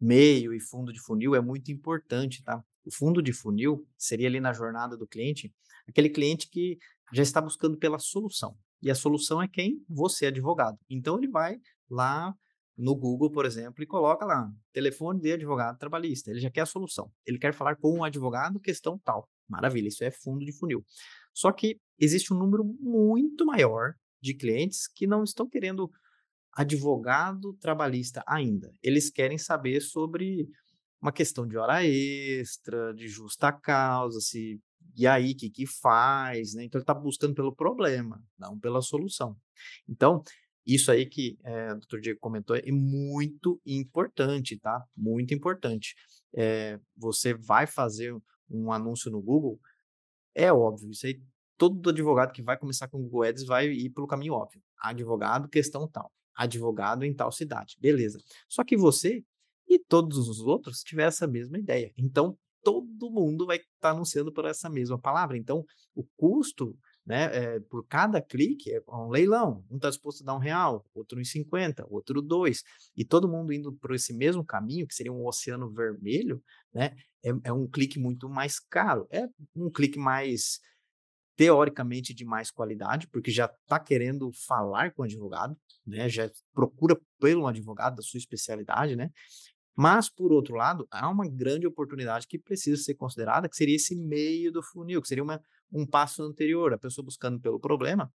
meio 0.00 0.54
e 0.54 0.60
fundo 0.60 0.92
de 0.92 1.00
funil 1.00 1.34
é 1.34 1.40
muito 1.40 1.70
importante, 1.70 2.42
tá? 2.42 2.62
O 2.84 2.94
fundo 2.94 3.22
de 3.22 3.32
funil 3.32 3.86
seria 3.96 4.28
ali 4.28 4.40
na 4.40 4.52
jornada 4.52 4.96
do 4.96 5.06
cliente, 5.06 5.52
aquele 5.88 6.08
cliente 6.08 6.48
que 6.48 6.78
já 7.12 7.22
está 7.22 7.40
buscando 7.40 7.76
pela 7.76 7.98
solução. 7.98 8.56
E 8.82 8.90
a 8.90 8.94
solução 8.94 9.40
é 9.40 9.48
quem? 9.48 9.82
Você, 9.88 10.26
advogado. 10.26 10.78
Então 10.88 11.16
ele 11.18 11.28
vai 11.28 11.58
lá 11.90 12.34
no 12.76 12.94
Google, 12.94 13.30
por 13.30 13.46
exemplo, 13.46 13.82
e 13.82 13.86
coloca 13.86 14.24
lá 14.26 14.50
telefone 14.72 15.20
de 15.20 15.32
advogado 15.32 15.78
trabalhista. 15.78 16.30
Ele 16.30 16.40
já 16.40 16.50
quer 16.50 16.62
a 16.62 16.66
solução. 16.66 17.10
Ele 17.24 17.38
quer 17.38 17.54
falar 17.54 17.76
com 17.76 17.98
um 17.98 18.04
advogado, 18.04 18.60
questão 18.60 18.98
tal. 18.98 19.28
Maravilha, 19.48 19.88
isso 19.88 20.04
é 20.04 20.10
fundo 20.10 20.44
de 20.44 20.52
funil. 20.52 20.84
Só 21.32 21.52
que 21.52 21.78
existe 21.98 22.32
um 22.32 22.38
número 22.38 22.64
muito 22.64 23.46
maior 23.46 23.94
de 24.20 24.34
clientes 24.34 24.88
que 24.88 25.06
não 25.06 25.22
estão 25.22 25.48
querendo 25.48 25.90
advogado 26.56 27.54
trabalhista 27.54 28.22
ainda. 28.26 28.72
Eles 28.82 29.10
querem 29.10 29.38
saber 29.38 29.80
sobre 29.80 30.48
uma 31.00 31.12
questão 31.12 31.46
de 31.46 31.56
hora 31.56 31.84
extra, 31.84 32.94
de 32.94 33.08
justa 33.08 33.52
causa, 33.52 34.20
se 34.20 34.60
e 34.96 35.06
aí 35.06 35.32
o 35.32 35.36
que, 35.36 35.50
que 35.50 35.66
faz, 35.66 36.54
né? 36.54 36.64
Então 36.64 36.78
ele 36.78 36.84
está 36.84 36.94
buscando 36.94 37.34
pelo 37.34 37.54
problema, 37.54 38.22
não 38.38 38.58
pela 38.58 38.80
solução. 38.80 39.36
Então 39.88 40.22
isso 40.66 40.90
aí 40.90 41.04
que 41.04 41.36
é, 41.44 41.72
o 41.72 41.78
Dr. 41.78 42.00
Diego 42.00 42.20
comentou 42.20 42.56
é 42.56 42.70
muito 42.70 43.60
importante, 43.66 44.58
tá? 44.58 44.82
Muito 44.96 45.34
importante. 45.34 45.94
É, 46.34 46.78
você 46.96 47.34
vai 47.34 47.66
fazer 47.66 48.16
um 48.48 48.72
anúncio 48.72 49.10
no 49.10 49.20
Google, 49.20 49.58
é 50.34 50.52
óbvio, 50.52 50.90
isso 50.90 51.06
aí 51.06 51.20
todo 51.56 51.90
advogado 51.90 52.32
que 52.32 52.42
vai 52.42 52.56
começar 52.56 52.88
com 52.88 52.98
o 52.98 53.02
Google 53.02 53.24
Ads 53.24 53.44
vai 53.44 53.68
ir 53.68 53.90
pelo 53.90 54.06
caminho 54.06 54.34
óbvio. 54.34 54.62
Advogado, 54.80 55.48
questão 55.48 55.88
tal. 55.88 56.12
Advogado 56.36 57.04
em 57.04 57.14
tal 57.14 57.30
cidade. 57.32 57.76
Beleza. 57.80 58.18
Só 58.48 58.64
que 58.64 58.76
você 58.76 59.22
e 59.68 59.78
todos 59.78 60.28
os 60.28 60.40
outros 60.40 60.82
tiveram 60.82 61.08
essa 61.08 61.26
mesma 61.26 61.58
ideia. 61.58 61.92
Então, 61.96 62.36
todo 62.62 63.10
mundo 63.10 63.46
vai 63.46 63.56
estar 63.56 63.70
tá 63.80 63.90
anunciando 63.90 64.32
por 64.32 64.44
essa 64.44 64.68
mesma 64.68 64.98
palavra. 64.98 65.36
Então, 65.36 65.64
o 65.94 66.04
custo 66.16 66.76
né? 67.06 67.24
É, 67.36 67.60
por 67.60 67.86
cada 67.86 68.20
clique 68.20 68.72
é 68.72 68.82
um 68.88 69.08
leilão. 69.08 69.64
Um 69.70 69.76
está 69.76 69.90
disposto 69.90 70.22
a 70.22 70.26
dar 70.26 70.34
um 70.34 70.38
real, 70.38 70.84
outro 70.94 71.20
em 71.20 71.24
50, 71.24 71.86
outro 71.90 72.22
dois. 72.22 72.62
E 72.96 73.04
todo 73.04 73.28
mundo 73.28 73.52
indo 73.52 73.72
por 73.74 73.94
esse 73.94 74.14
mesmo 74.14 74.44
caminho, 74.44 74.86
que 74.86 74.94
seria 74.94 75.12
um 75.12 75.26
oceano 75.26 75.70
vermelho, 75.70 76.42
né? 76.72 76.96
É, 77.22 77.30
é 77.44 77.52
um 77.52 77.66
clique 77.66 77.98
muito 77.98 78.28
mais 78.28 78.58
caro. 78.58 79.06
É 79.10 79.26
um 79.54 79.70
clique 79.70 79.98
mais 79.98 80.60
teoricamente 81.36 82.14
de 82.14 82.24
mais 82.24 82.50
qualidade, 82.50 83.08
porque 83.08 83.30
já 83.30 83.46
está 83.46 83.78
querendo 83.78 84.30
falar 84.46 84.92
com 84.92 85.02
o 85.02 85.04
advogado, 85.04 85.56
né? 85.86 86.08
Já 86.08 86.30
procura 86.52 86.98
pelo 87.20 87.46
advogado 87.46 87.96
da 87.96 88.02
sua 88.02 88.18
especialidade, 88.18 88.94
né? 88.94 89.10
Mas, 89.76 90.08
por 90.08 90.32
outro 90.32 90.54
lado, 90.54 90.86
há 90.90 91.08
uma 91.08 91.28
grande 91.28 91.66
oportunidade 91.66 92.28
que 92.28 92.38
precisa 92.38 92.80
ser 92.80 92.94
considerada, 92.94 93.48
que 93.48 93.56
seria 93.56 93.74
esse 93.74 93.96
meio 93.96 94.52
do 94.52 94.62
funil, 94.62 95.02
que 95.02 95.08
seria 95.08 95.24
uma, 95.24 95.42
um 95.72 95.84
passo 95.84 96.22
anterior. 96.22 96.72
A 96.72 96.78
pessoa 96.78 97.04
buscando 97.04 97.40
pelo 97.40 97.58
problema 97.58 98.12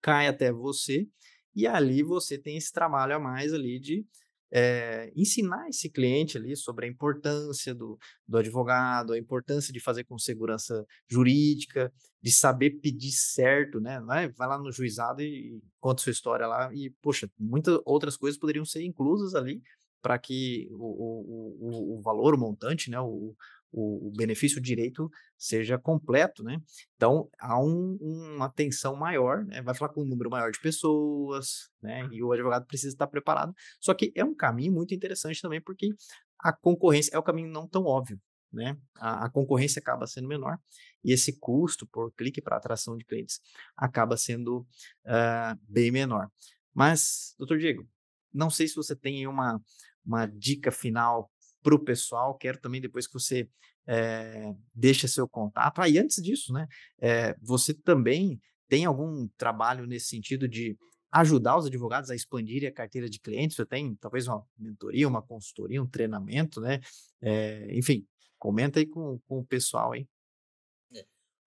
cai 0.00 0.28
até 0.28 0.50
você 0.52 1.06
e 1.54 1.66
ali 1.66 2.02
você 2.02 2.38
tem 2.38 2.56
esse 2.56 2.72
trabalho 2.72 3.16
a 3.16 3.18
mais 3.18 3.52
ali 3.52 3.78
de 3.78 4.06
é, 4.50 5.12
ensinar 5.14 5.68
esse 5.68 5.90
cliente 5.90 6.38
ali 6.38 6.56
sobre 6.56 6.86
a 6.86 6.88
importância 6.88 7.74
do, 7.74 7.98
do 8.26 8.38
advogado, 8.38 9.12
a 9.12 9.18
importância 9.18 9.72
de 9.72 9.80
fazer 9.80 10.04
com 10.04 10.18
segurança 10.18 10.84
jurídica, 11.08 11.92
de 12.22 12.32
saber 12.32 12.78
pedir 12.80 13.12
certo, 13.12 13.80
né? 13.80 14.00
Vai, 14.00 14.32
lá 14.38 14.58
no 14.58 14.72
juizado 14.72 15.22
e 15.22 15.60
conta 15.80 16.02
sua 16.02 16.12
história 16.12 16.46
lá 16.46 16.70
e, 16.74 16.90
poxa, 17.02 17.30
muitas 17.38 17.78
outras 17.84 18.16
coisas 18.16 18.38
poderiam 18.38 18.64
ser 18.64 18.82
inclusas 18.82 19.34
ali 19.34 19.62
para 20.00 20.18
que 20.18 20.68
o, 20.72 20.76
o, 20.76 21.56
o, 21.60 21.98
o, 21.98 22.02
valor, 22.02 22.34
o 22.34 22.38
montante, 22.38 22.90
né, 22.90 23.00
o, 23.00 23.34
o, 23.72 24.12
benefício, 24.16 24.58
o 24.58 24.62
direito 24.62 25.10
seja 25.36 25.78
completo, 25.78 26.42
né? 26.42 26.60
Então, 26.96 27.28
há 27.38 27.60
um, 27.60 27.98
uma 28.00 28.46
atenção 28.46 28.96
maior, 28.96 29.44
né? 29.44 29.62
vai 29.62 29.74
falar 29.74 29.92
com 29.92 30.02
um 30.02 30.06
número 30.06 30.30
maior 30.30 30.50
de 30.50 30.60
pessoas, 30.60 31.70
né? 31.82 32.08
E 32.10 32.22
o 32.22 32.32
advogado 32.32 32.66
precisa 32.66 32.94
estar 32.94 33.06
preparado. 33.06 33.54
Só 33.80 33.94
que 33.94 34.12
é 34.14 34.24
um 34.24 34.34
caminho 34.34 34.72
muito 34.72 34.94
interessante 34.94 35.40
também, 35.40 35.60
porque 35.60 35.90
a 36.38 36.52
concorrência 36.52 37.14
é 37.14 37.18
o 37.18 37.22
caminho 37.22 37.50
não 37.50 37.68
tão 37.68 37.84
óbvio, 37.84 38.20
né? 38.52 38.76
A, 38.96 39.26
a 39.26 39.30
concorrência 39.30 39.80
acaba 39.80 40.06
sendo 40.06 40.28
menor 40.28 40.58
e 41.04 41.12
esse 41.12 41.38
custo 41.38 41.86
por 41.86 42.12
clique 42.12 42.40
para 42.40 42.56
atração 42.56 42.96
de 42.96 43.04
clientes 43.04 43.40
acaba 43.76 44.16
sendo 44.16 44.60
uh, 45.04 45.58
bem 45.68 45.90
menor. 45.90 46.30
Mas, 46.74 47.34
doutor 47.38 47.58
Diego, 47.58 47.86
não 48.32 48.50
sei 48.50 48.68
se 48.68 48.74
você 48.74 48.94
tem 48.94 49.26
uma, 49.26 49.60
uma 50.04 50.26
dica 50.26 50.70
final 50.70 51.30
para 51.68 51.82
o 51.82 51.84
pessoal. 51.84 52.36
Quero 52.36 52.58
também 52.58 52.80
depois 52.80 53.06
que 53.06 53.12
você 53.12 53.48
é, 53.86 54.54
deixe 54.74 55.06
seu 55.06 55.28
contato. 55.28 55.80
Ah, 55.80 55.88
e 55.88 55.98
antes 55.98 56.22
disso, 56.22 56.52
né? 56.52 56.66
É, 57.00 57.36
você 57.40 57.74
também 57.74 58.40
tem 58.68 58.84
algum 58.84 59.28
trabalho 59.36 59.86
nesse 59.86 60.06
sentido 60.06 60.48
de 60.48 60.76
ajudar 61.10 61.56
os 61.56 61.66
advogados 61.66 62.10
a 62.10 62.14
expandirem 62.14 62.68
a 62.68 62.72
carteira 62.72 63.08
de 63.08 63.18
clientes? 63.20 63.56
Você 63.56 63.66
tem 63.66 63.94
talvez 63.96 64.26
uma 64.26 64.44
mentoria, 64.58 65.08
uma 65.08 65.22
consultoria, 65.22 65.82
um 65.82 65.86
treinamento, 65.86 66.60
né? 66.60 66.80
É, 67.20 67.68
enfim, 67.76 68.06
comenta 68.38 68.78
aí 68.78 68.86
com, 68.86 69.18
com 69.26 69.40
o 69.40 69.44
pessoal 69.44 69.92
aí. 69.92 70.06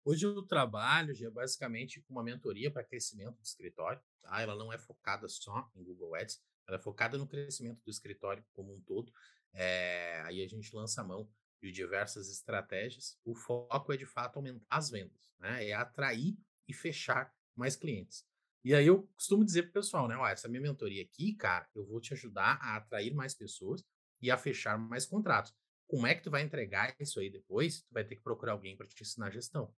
Hoje 0.03 0.25
eu 0.27 0.43
trabalho 0.43 1.15
já 1.15 1.31
basicamente 1.31 2.01
com 2.01 2.15
uma 2.15 2.23
mentoria 2.23 2.71
para 2.71 2.83
crescimento 2.83 3.37
do 3.37 3.45
escritório. 3.45 4.01
Tá? 4.23 4.41
Ela 4.41 4.57
não 4.57 4.73
é 4.73 4.79
focada 4.79 5.29
só 5.29 5.71
em 5.77 5.85
Google 5.85 6.15
Ads, 6.15 6.41
ela 6.71 6.79
é 6.79 6.83
focada 6.83 7.19
no 7.19 7.27
crescimento 7.27 7.83
do 7.85 7.91
escritório 7.91 8.45
como 8.53 8.73
um 8.73 8.81
todo. 8.81 9.13
É, 9.53 10.23
aí 10.25 10.43
a 10.43 10.47
gente 10.47 10.75
lança 10.75 11.01
a 11.01 11.05
mão 11.05 11.29
de 11.61 11.73
diversas 11.73 12.31
estratégias. 12.31 13.19
O 13.25 13.35
foco 13.35 13.93
é 13.93 13.97
de 13.97 14.07
fato 14.07 14.37
aumentar 14.37 14.65
as 14.71 14.89
vendas, 14.89 15.33
né? 15.39 15.69
É 15.69 15.73
atrair 15.73 16.39
e 16.69 16.73
fechar 16.73 17.35
mais 17.57 17.75
clientes. 17.75 18.25
E 18.65 18.75
aí 18.75 18.87
eu 18.87 19.03
costumo 19.15 19.45
dizer 19.45 19.65
pro 19.65 19.73
pessoal, 19.73 20.07
né? 20.07 20.17
Ó, 20.17 20.27
essa 20.27 20.49
minha 20.49 20.61
mentoria 20.61 21.03
aqui, 21.03 21.35
cara, 21.35 21.69
eu 21.75 21.85
vou 21.85 22.01
te 22.01 22.15
ajudar 22.15 22.59
a 22.63 22.77
atrair 22.77 23.13
mais 23.13 23.35
pessoas 23.35 23.85
e 24.23 24.31
a 24.31 24.39
fechar 24.39 24.79
mais 24.79 25.05
contratos. 25.05 25.53
Como 25.89 26.07
é 26.07 26.15
que 26.15 26.23
tu 26.23 26.31
vai 26.31 26.43
entregar 26.43 26.95
isso 27.01 27.19
aí 27.19 27.29
depois? 27.29 27.83
Tu 27.83 27.93
vai 27.93 28.05
ter 28.05 28.15
que 28.15 28.23
procurar 28.23 28.53
alguém 28.53 28.77
para 28.77 28.87
te 28.87 29.03
ensinar 29.03 29.31
gestão. 29.33 29.75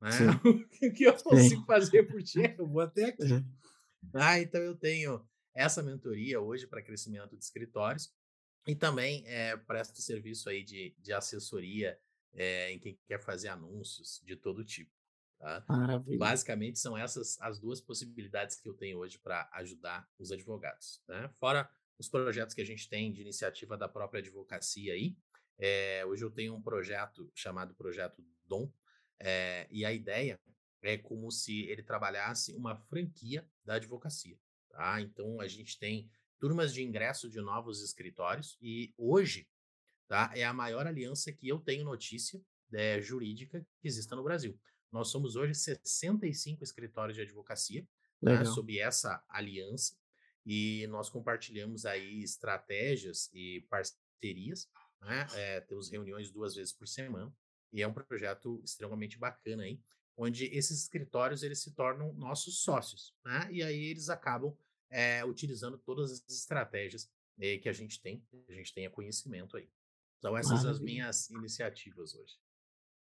Né? 0.00 0.10
o 0.90 0.92
que 0.92 1.04
eu 1.04 1.14
consigo 1.22 1.60
Sim. 1.60 1.66
fazer 1.66 2.02
por 2.04 2.20
ti? 2.22 2.40
Eu 2.58 2.66
vou 2.66 2.80
até 2.80 3.04
aqui. 3.14 3.22
Uhum. 3.22 3.44
Ah, 4.14 4.40
então 4.40 4.60
eu 4.60 4.74
tenho 4.74 5.24
essa 5.54 5.82
mentoria 5.82 6.40
hoje 6.40 6.66
para 6.66 6.82
crescimento 6.82 7.36
de 7.36 7.44
escritórios 7.44 8.12
e 8.66 8.74
também 8.74 9.24
é, 9.26 9.56
presta 9.56 10.00
serviço 10.00 10.48
aí 10.48 10.62
de, 10.62 10.94
de 10.98 11.12
assessoria 11.12 11.98
é, 12.34 12.72
em 12.72 12.78
quem 12.78 12.98
quer 13.06 13.20
fazer 13.20 13.48
anúncios 13.48 14.20
de 14.24 14.36
todo 14.36 14.64
tipo. 14.64 14.90
Tá? 15.38 15.64
Basicamente 16.18 16.78
são 16.78 16.96
essas 16.96 17.40
as 17.40 17.58
duas 17.58 17.80
possibilidades 17.80 18.56
que 18.56 18.68
eu 18.68 18.74
tenho 18.74 18.98
hoje 18.98 19.18
para 19.18 19.48
ajudar 19.54 20.08
os 20.18 20.30
advogados. 20.30 21.02
Né? 21.08 21.28
Fora 21.40 21.68
os 21.98 22.08
projetos 22.08 22.54
que 22.54 22.62
a 22.62 22.66
gente 22.66 22.88
tem 22.88 23.12
de 23.12 23.22
iniciativa 23.22 23.76
da 23.76 23.88
própria 23.88 24.20
advocacia 24.20 24.94
aí. 24.94 25.16
É, 25.58 26.04
hoje 26.06 26.24
eu 26.24 26.30
tenho 26.30 26.54
um 26.54 26.62
projeto 26.62 27.30
chamado 27.34 27.74
Projeto 27.74 28.24
Dom, 28.46 28.72
e 29.70 29.84
a 29.84 29.92
ideia 29.92 30.40
é 30.82 30.98
como 30.98 31.30
se 31.30 31.62
ele 31.66 31.82
trabalhasse 31.82 32.54
uma 32.54 32.76
franquia 32.76 33.48
da 33.64 33.74
advocacia. 33.74 34.36
Tá? 34.72 35.00
Então 35.00 35.40
a 35.40 35.46
gente 35.46 35.78
tem 35.78 36.10
turmas 36.40 36.72
de 36.72 36.82
ingresso 36.82 37.28
de 37.28 37.40
novos 37.40 37.82
escritórios 37.82 38.58
e 38.60 38.92
hoje 38.96 39.46
tá, 40.08 40.32
é 40.34 40.44
a 40.44 40.52
maior 40.52 40.86
aliança 40.86 41.30
que 41.30 41.46
eu 41.46 41.60
tenho 41.60 41.84
notícia 41.84 42.42
é, 42.72 43.00
jurídica 43.00 43.64
que 43.80 43.86
exista 43.86 44.16
no 44.16 44.24
Brasil. 44.24 44.58
Nós 44.90 45.08
somos 45.08 45.36
hoje 45.36 45.54
65 45.54 46.64
escritórios 46.64 47.16
de 47.16 47.22
advocacia 47.22 47.86
né, 48.20 48.44
sob 48.44 48.78
essa 48.78 49.22
aliança 49.28 49.96
e 50.44 50.86
nós 50.88 51.10
compartilhamos 51.10 51.84
aí 51.84 52.22
estratégias 52.22 53.30
e 53.32 53.60
parcerias. 53.68 54.68
Né? 55.00 55.26
É, 55.34 55.60
temos 55.60 55.90
reuniões 55.90 56.30
duas 56.30 56.54
vezes 56.54 56.72
por 56.72 56.88
semana 56.88 57.32
E 57.72 57.82
é 57.82 57.88
um 57.88 57.92
projeto 57.92 58.60
extremamente 58.64 59.18
bacana 59.18 59.64
aí, 59.64 59.80
onde 60.16 60.46
esses 60.46 60.82
escritórios 60.82 61.42
eles 61.42 61.58
se 61.60 61.72
tornam 61.72 62.12
nossos 62.14 62.62
sócios, 62.62 63.14
né? 63.24 63.48
E 63.50 63.62
aí 63.62 63.84
eles 63.84 64.08
acabam 64.08 64.56
é, 64.92 65.24
utilizando 65.24 65.78
todas 65.78 66.12
as 66.12 66.22
estratégias 66.28 67.08
é, 67.40 67.58
que 67.58 67.68
a 67.68 67.72
gente 67.72 68.00
tem, 68.00 68.22
a 68.48 68.52
gente 68.52 68.72
tenha 68.74 68.90
conhecimento 68.90 69.56
aí. 69.56 69.68
Então 70.18 70.36
essas 70.36 70.60
são 70.60 70.70
as 70.70 70.78
minhas 70.78 71.28
iniciativas 71.30 72.14
hoje. 72.14 72.34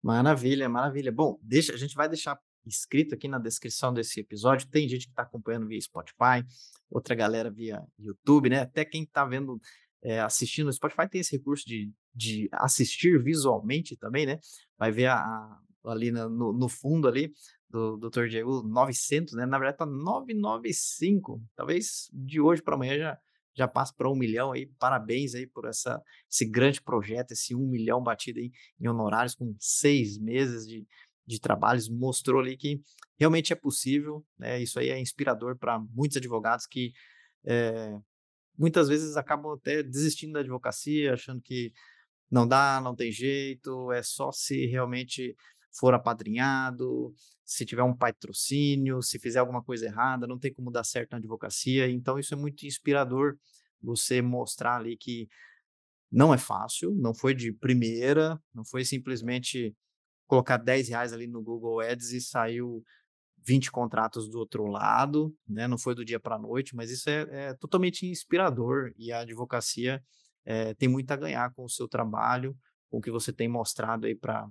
Maravilha, 0.01 0.68
maravilha. 0.68 1.11
Bom, 1.11 1.41
deixa, 1.43 1.74
a 1.74 1.76
gente 1.76 1.95
vai 1.97 2.09
deixar 2.09 2.39
escrito 2.64 3.14
aqui 3.14 3.26
na 3.26 3.39
descrição 3.39 3.93
desse 3.93 4.20
episódio. 4.20 4.68
Tem 4.68 4.89
gente 4.89 5.07
que 5.07 5.12
está 5.12 5.22
acompanhando 5.22 5.66
via 5.66 5.80
Spotify, 5.80 6.47
outra 6.89 7.14
galera 7.14 7.51
via 7.51 7.82
YouTube, 7.99 8.51
né? 8.51 8.61
Até 8.61 8.84
quem 8.84 9.03
está 9.03 9.24
vendo, 9.24 9.61
é, 10.03 10.20
assistindo 10.20 10.66
no 10.66 10.72
Spotify 10.72 11.09
tem 11.09 11.20
esse 11.20 11.36
recurso 11.36 11.66
de, 11.66 11.91
de 12.14 12.49
assistir 12.53 13.20
visualmente 13.20 13.97
também, 13.97 14.26
né? 14.26 14.39
Vai 14.78 14.93
ver 14.93 15.07
a, 15.07 15.16
a 15.16 15.61
ali 15.84 16.11
no, 16.11 16.53
no 16.53 16.68
fundo 16.68 17.09
ali 17.09 17.32
do 17.70 17.96
Dr. 17.96 18.28
Diego 18.28 18.62
900, 18.62 19.34
né? 19.34 19.46
Na 19.46 19.58
verdade 19.58 19.78
tá 19.78 19.86
995. 19.86 21.42
Talvez 21.54 22.10
de 22.12 22.40
hoje 22.40 22.62
para 22.62 22.74
amanhã 22.74 22.98
já 22.98 23.18
já 23.58 23.66
passa 23.66 23.92
para 23.92 24.08
um 24.08 24.14
milhão 24.14 24.52
aí. 24.52 24.66
Parabéns 24.78 25.34
aí 25.34 25.44
por 25.44 25.66
essa, 25.66 26.00
esse 26.30 26.46
grande 26.46 26.80
projeto, 26.80 27.32
esse 27.32 27.56
um 27.56 27.68
milhão 27.68 28.00
batido 28.00 28.38
aí 28.38 28.52
em 28.80 28.86
honorários 28.86 29.34
com 29.34 29.52
seis 29.58 30.16
meses 30.16 30.64
de, 30.64 30.86
de 31.26 31.40
trabalhos. 31.40 31.88
Mostrou 31.88 32.40
ali 32.40 32.56
que 32.56 32.80
realmente 33.18 33.52
é 33.52 33.56
possível, 33.56 34.24
né? 34.38 34.62
Isso 34.62 34.78
aí 34.78 34.90
é 34.90 35.00
inspirador 35.00 35.56
para 35.56 35.76
muitos 35.78 36.16
advogados 36.16 36.66
que 36.66 36.92
é, 37.44 37.98
muitas 38.56 38.88
vezes 38.88 39.16
acabam 39.16 39.52
até 39.52 39.82
desistindo 39.82 40.34
da 40.34 40.40
advocacia, 40.40 41.14
achando 41.14 41.40
que 41.42 41.72
não 42.30 42.46
dá, 42.46 42.80
não 42.80 42.94
tem 42.94 43.10
jeito, 43.10 43.90
é 43.90 44.02
só 44.02 44.30
se 44.30 44.66
realmente 44.66 45.34
for 45.78 45.94
apadrinhado, 45.94 47.14
se 47.44 47.64
tiver 47.64 47.82
um 47.82 47.96
patrocínio, 47.96 49.02
se 49.02 49.18
fizer 49.18 49.38
alguma 49.38 49.62
coisa 49.62 49.86
errada, 49.86 50.26
não 50.26 50.38
tem 50.38 50.52
como 50.52 50.70
dar 50.70 50.84
certo 50.84 51.12
na 51.12 51.18
advocacia. 51.18 51.88
Então, 51.90 52.18
isso 52.18 52.34
é 52.34 52.36
muito 52.36 52.66
inspirador 52.66 53.36
você 53.80 54.20
mostrar 54.20 54.76
ali 54.76 54.96
que 54.96 55.28
não 56.10 56.32
é 56.32 56.38
fácil, 56.38 56.94
não 56.94 57.14
foi 57.14 57.34
de 57.34 57.52
primeira, 57.52 58.40
não 58.54 58.64
foi 58.64 58.84
simplesmente 58.84 59.74
colocar 60.26 60.56
10 60.56 60.88
reais 60.88 61.12
ali 61.12 61.26
no 61.26 61.42
Google 61.42 61.80
Ads 61.80 62.12
e 62.12 62.20
saiu 62.20 62.84
20 63.46 63.70
contratos 63.70 64.28
do 64.28 64.38
outro 64.38 64.66
lado, 64.66 65.34
né? 65.48 65.66
Não 65.66 65.78
foi 65.78 65.94
do 65.94 66.04
dia 66.04 66.20
para 66.20 66.36
a 66.36 66.38
noite, 66.38 66.74
mas 66.74 66.90
isso 66.90 67.08
é, 67.08 67.26
é, 67.30 67.54
totalmente 67.54 68.06
inspirador 68.06 68.92
e 68.96 69.12
a 69.12 69.20
advocacia 69.20 70.02
é, 70.44 70.74
tem 70.74 70.88
muito 70.88 71.10
a 71.10 71.16
ganhar 71.16 71.52
com 71.54 71.64
o 71.64 71.68
seu 71.68 71.88
trabalho, 71.88 72.56
com 72.90 72.98
o 72.98 73.00
que 73.00 73.10
você 73.10 73.32
tem 73.32 73.48
mostrado 73.48 74.06
aí 74.06 74.14
para 74.14 74.46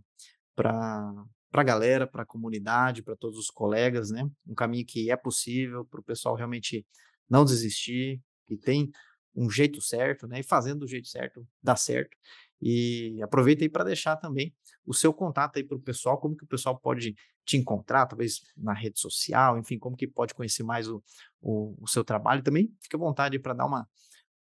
para 0.58 1.14
a 1.54 1.64
galera, 1.64 2.08
para 2.08 2.24
a 2.24 2.26
comunidade, 2.26 3.04
para 3.04 3.16
todos 3.16 3.38
os 3.38 3.52
colegas, 3.52 4.10
né? 4.10 4.28
Um 4.46 4.56
caminho 4.56 4.86
que 4.86 5.12
é 5.12 5.16
possível 5.16 5.86
para 5.86 6.00
o 6.00 6.04
pessoal 6.04 6.36
realmente 6.36 6.86
não 7.30 7.46
desistir, 7.46 8.20
que 8.48 8.58
tem 8.58 8.90
um 9.36 9.50
jeito 9.50 9.80
certo, 9.80 10.28
né? 10.28 10.40
E 10.40 10.44
fazendo 10.44 10.80
do 10.80 10.88
jeito 10.88 11.08
certo, 11.08 11.48
dá 11.62 11.76
certo. 11.76 12.18
E 12.60 13.22
aproveita 13.22 13.64
aí 13.64 13.70
para 13.70 13.84
deixar 13.84 14.16
também 14.16 14.52
o 14.84 14.94
seu 14.94 15.14
contato 15.14 15.58
aí 15.58 15.64
para 15.64 15.78
o 15.78 15.80
pessoal, 15.80 16.18
como 16.18 16.36
que 16.36 16.44
o 16.44 16.48
pessoal 16.48 16.80
pode 16.80 17.14
te 17.46 17.56
encontrar, 17.56 18.08
talvez 18.08 18.42
na 18.58 18.74
rede 18.74 19.00
social, 19.00 19.60
enfim, 19.60 19.78
como 19.78 19.96
que 19.96 20.08
pode 20.08 20.34
conhecer 20.34 20.64
mais 20.64 20.88
o, 20.88 21.04
o, 21.40 21.78
o 21.80 21.88
seu 21.88 22.04
trabalho. 22.04 22.42
Também 22.42 22.74
fica 22.82 22.98
à 22.98 23.00
vontade 23.00 23.38
para 23.38 23.54
dar 23.54 23.68
uma, 23.68 23.88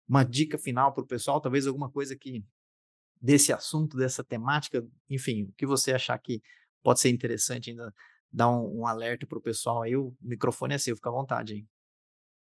uma 0.07 0.23
dica 0.23 0.57
final 0.57 0.93
para 0.93 1.03
o 1.03 1.07
pessoal, 1.07 1.41
talvez 1.41 1.67
alguma 1.67 1.91
coisa 1.91 2.15
que 2.15 2.41
desse 3.21 3.51
assunto, 3.51 3.97
dessa 3.97 4.23
temática, 4.23 4.85
enfim, 5.09 5.43
o 5.43 5.53
que 5.53 5.65
você 5.65 5.93
achar 5.93 6.17
que 6.19 6.41
pode 6.83 6.99
ser 6.99 7.09
interessante 7.09 7.71
ainda 7.71 7.93
dar 8.31 8.49
um, 8.49 8.81
um 8.81 8.87
alerta 8.87 9.25
para 9.25 9.37
o 9.37 9.41
pessoal 9.41 9.81
aí, 9.81 9.95
o 9.95 10.15
microfone 10.21 10.75
é 10.75 10.77
seu, 10.77 10.95
fica 10.95 11.09
à 11.09 11.13
vontade 11.13 11.53
aí. 11.53 11.65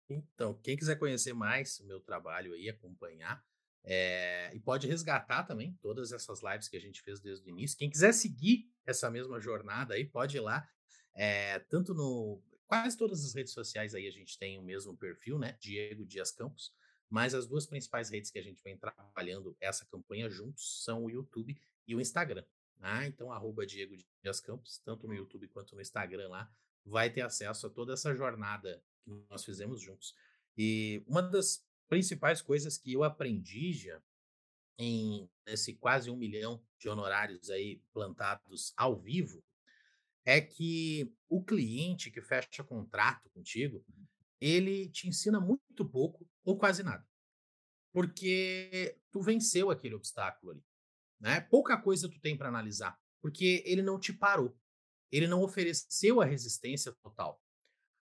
Então, 0.08 0.54
quem 0.62 0.76
quiser 0.76 0.96
conhecer 0.96 1.32
mais 1.32 1.80
o 1.80 1.86
meu 1.86 2.00
trabalho 2.00 2.52
aí, 2.52 2.68
acompanhar, 2.68 3.42
é, 3.84 4.54
e 4.54 4.60
pode 4.60 4.86
resgatar 4.86 5.42
também 5.42 5.76
todas 5.82 6.12
essas 6.12 6.40
lives 6.42 6.68
que 6.68 6.76
a 6.76 6.80
gente 6.80 7.02
fez 7.02 7.20
desde 7.20 7.44
o 7.46 7.50
início. 7.50 7.76
Quem 7.76 7.90
quiser 7.90 8.12
seguir 8.12 8.70
essa 8.86 9.10
mesma 9.10 9.40
jornada 9.40 9.94
aí, 9.94 10.04
pode 10.04 10.36
ir 10.36 10.40
lá, 10.40 10.68
é, 11.14 11.58
tanto 11.58 11.94
no. 11.94 12.40
Quase 12.66 12.96
todas 12.96 13.22
as 13.24 13.34
redes 13.34 13.52
sociais 13.52 13.94
aí 13.94 14.06
a 14.06 14.10
gente 14.10 14.38
tem 14.38 14.58
o 14.58 14.62
mesmo 14.62 14.96
perfil, 14.96 15.38
né? 15.38 15.58
Diego 15.60 16.06
Dias 16.06 16.30
Campos. 16.30 16.72
Mas 17.12 17.34
as 17.34 17.46
duas 17.46 17.66
principais 17.66 18.08
redes 18.08 18.30
que 18.30 18.38
a 18.38 18.42
gente 18.42 18.62
vem 18.62 18.74
trabalhando 18.74 19.54
essa 19.60 19.84
campanha 19.84 20.30
juntos 20.30 20.82
são 20.82 21.04
o 21.04 21.10
YouTube 21.10 21.60
e 21.86 21.94
o 21.94 22.00
Instagram. 22.00 22.42
Ah, 22.80 23.06
então, 23.06 23.30
arroba 23.30 23.66
Diego 23.66 23.94
Dias 24.22 24.40
Campos, 24.40 24.78
tanto 24.78 25.06
no 25.06 25.12
YouTube 25.12 25.46
quanto 25.48 25.74
no 25.74 25.82
Instagram 25.82 26.30
lá, 26.30 26.50
vai 26.86 27.10
ter 27.10 27.20
acesso 27.20 27.66
a 27.66 27.70
toda 27.70 27.92
essa 27.92 28.14
jornada 28.14 28.82
que 29.04 29.10
nós 29.28 29.44
fizemos 29.44 29.82
juntos. 29.82 30.14
E 30.56 31.04
uma 31.06 31.20
das 31.20 31.62
principais 31.86 32.40
coisas 32.40 32.78
que 32.78 32.94
eu 32.94 33.04
aprendi 33.04 33.74
já 33.74 34.02
em 34.78 35.28
esse 35.44 35.74
quase 35.74 36.10
um 36.10 36.16
milhão 36.16 36.64
de 36.78 36.88
honorários 36.88 37.50
aí 37.50 37.82
plantados 37.92 38.72
ao 38.74 38.98
vivo 38.98 39.44
é 40.24 40.40
que 40.40 41.14
o 41.28 41.44
cliente 41.44 42.10
que 42.10 42.22
fecha 42.22 42.64
contrato 42.64 43.28
contigo, 43.28 43.84
ele 44.42 44.88
te 44.88 45.08
ensina 45.08 45.40
muito 45.40 45.88
pouco 45.88 46.28
ou 46.44 46.58
quase 46.58 46.82
nada. 46.82 47.06
Porque 47.92 48.98
tu 49.12 49.22
venceu 49.22 49.70
aquele 49.70 49.94
obstáculo 49.94 50.50
ali, 50.50 50.64
né? 51.20 51.40
Pouca 51.42 51.80
coisa 51.80 52.08
tu 52.08 52.20
tem 52.20 52.36
para 52.36 52.48
analisar, 52.48 52.98
porque 53.20 53.62
ele 53.64 53.82
não 53.82 54.00
te 54.00 54.12
parou. 54.12 54.58
Ele 55.12 55.28
não 55.28 55.42
ofereceu 55.42 56.20
a 56.20 56.24
resistência 56.24 56.90
total. 57.02 57.40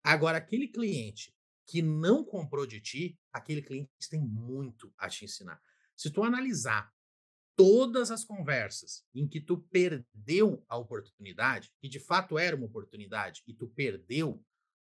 Agora 0.05 0.39
aquele 0.39 0.69
cliente 0.69 1.35
que 1.67 1.83
não 1.83 2.25
comprou 2.25 2.67
de 2.67 2.81
ti, 2.81 3.19
aquele 3.33 3.61
cliente 3.61 3.91
tem 4.09 4.21
muito 4.21 4.95
a 4.97 5.09
te 5.09 5.25
ensinar. 5.25 5.61
Se 5.97 6.09
tu 6.09 6.23
analisar 6.23 6.93
todas 7.57 8.13
as 8.13 8.25
conversas 8.25 9.05
em 9.13 9.27
que 9.27 9.41
tu 9.41 9.59
perdeu 9.59 10.65
a 10.69 10.77
oportunidade, 10.77 11.73
que 11.81 11.89
de 11.89 11.99
fato 11.99 12.39
era 12.39 12.55
uma 12.55 12.67
oportunidade 12.67 13.43
e 13.47 13.53
tu 13.53 13.67
perdeu, 13.69 14.41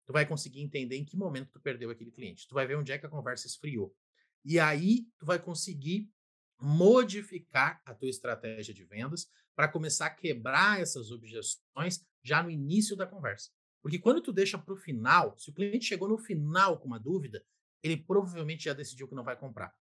tu 0.06 0.14
vai 0.14 0.26
conseguir 0.26 0.62
entender 0.62 0.98
em 0.98 1.06
que 1.06 1.18
momento 1.18 1.52
tu 1.52 1.60
perdeu 1.60 1.90
aquele 1.90 2.12
cliente. 2.12 2.48
Tu 2.48 2.54
vai 2.54 2.66
ver 2.66 2.78
onde 2.78 2.92
é 2.92 2.98
que 2.98 3.06
a 3.06 3.10
conversa 3.10 3.48
esfriou. 3.48 3.96
E 4.44 4.60
aí 4.60 5.08
tu 5.18 5.26
vai 5.26 5.40
conseguir 5.40 6.12
modificar 6.60 7.82
a 7.86 7.94
tua 7.94 8.10
estratégia 8.10 8.74
de 8.74 8.84
vendas 8.84 9.28
para 9.56 9.68
começar 9.68 10.08
a 10.08 10.10
quebrar 10.10 10.80
essas 10.80 11.12
objeções 11.12 12.06
já 12.24 12.42
no 12.42 12.50
início 12.50 12.96
da 12.96 13.06
conversa. 13.06 13.50
Porque 13.82 14.00
quando 14.00 14.22
tu 14.22 14.32
deixa 14.32 14.58
para 14.58 14.74
o 14.74 14.78
final, 14.78 15.38
se 15.38 15.50
o 15.50 15.54
cliente 15.54 15.86
chegou 15.86 16.08
no 16.08 16.18
final 16.18 16.80
com 16.80 16.88
uma 16.88 17.00
dúvida, 17.00 17.44
ele 17.84 17.98
provavelmente 17.98 18.66
já 18.66 18.74
decidiu 18.74 19.08
que 19.08 19.16
não 19.16 19.24
vai 19.24 19.36
comprar. 19.36 19.74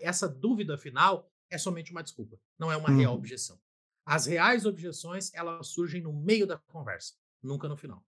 essa 0.00 0.28
dúvida 0.28 0.76
final 0.76 1.30
é 1.48 1.56
somente 1.56 1.92
uma 1.92 2.02
desculpa, 2.02 2.40
não 2.58 2.72
é 2.72 2.76
uma 2.76 2.90
uhum. 2.90 2.98
real 2.98 3.14
objeção. 3.14 3.60
As 4.04 4.26
reais 4.26 4.66
objeções, 4.66 5.32
elas 5.32 5.68
surgem 5.68 6.02
no 6.02 6.12
meio 6.12 6.46
da 6.46 6.58
conversa, 6.58 7.14
nunca 7.42 7.68
no 7.68 7.76
final. 7.76 8.04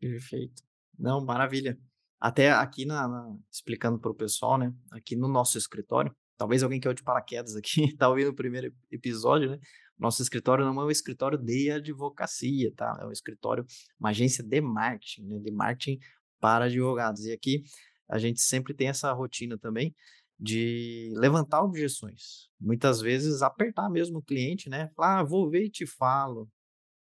Perfeito. 0.00 0.62
Não, 0.98 1.24
maravilha. 1.24 1.78
Até 2.18 2.50
aqui, 2.50 2.84
na, 2.84 3.06
na 3.06 3.36
explicando 3.50 3.98
para 3.98 4.10
o 4.10 4.14
pessoal, 4.14 4.58
né? 4.58 4.72
Aqui 4.90 5.16
no 5.16 5.28
nosso 5.28 5.56
escritório, 5.56 6.14
talvez 6.36 6.62
alguém 6.62 6.80
que 6.80 6.88
é 6.88 6.94
de 6.94 7.02
paraquedas 7.02 7.54
aqui, 7.56 7.84
está 7.84 8.08
ouvindo 8.10 8.30
o 8.30 8.34
primeiro 8.34 8.74
episódio, 8.90 9.50
né? 9.50 9.58
Nosso 9.98 10.22
escritório 10.22 10.64
não 10.64 10.80
é 10.80 10.84
um 10.86 10.90
escritório 10.90 11.38
de 11.38 11.70
advocacia, 11.70 12.72
tá? 12.74 12.98
É 13.00 13.06
um 13.06 13.12
escritório, 13.12 13.64
uma 13.98 14.10
agência 14.10 14.42
de 14.42 14.60
marketing, 14.60 15.26
né? 15.26 15.38
De 15.38 15.50
marketing 15.50 15.98
para 16.40 16.66
advogados. 16.66 17.24
E 17.24 17.32
aqui 17.32 17.62
a 18.08 18.18
gente 18.18 18.40
sempre 18.40 18.74
tem 18.74 18.88
essa 18.88 19.12
rotina 19.12 19.58
também 19.58 19.94
de 20.38 21.12
levantar 21.16 21.62
objeções. 21.62 22.48
Muitas 22.58 23.00
vezes 23.00 23.42
apertar 23.42 23.90
mesmo 23.90 24.18
o 24.18 24.22
cliente, 24.22 24.70
né? 24.70 24.90
Falar, 24.96 25.20
ah, 25.20 25.22
vou 25.22 25.50
ver 25.50 25.66
e 25.66 25.70
te 25.70 25.86
falo 25.86 26.48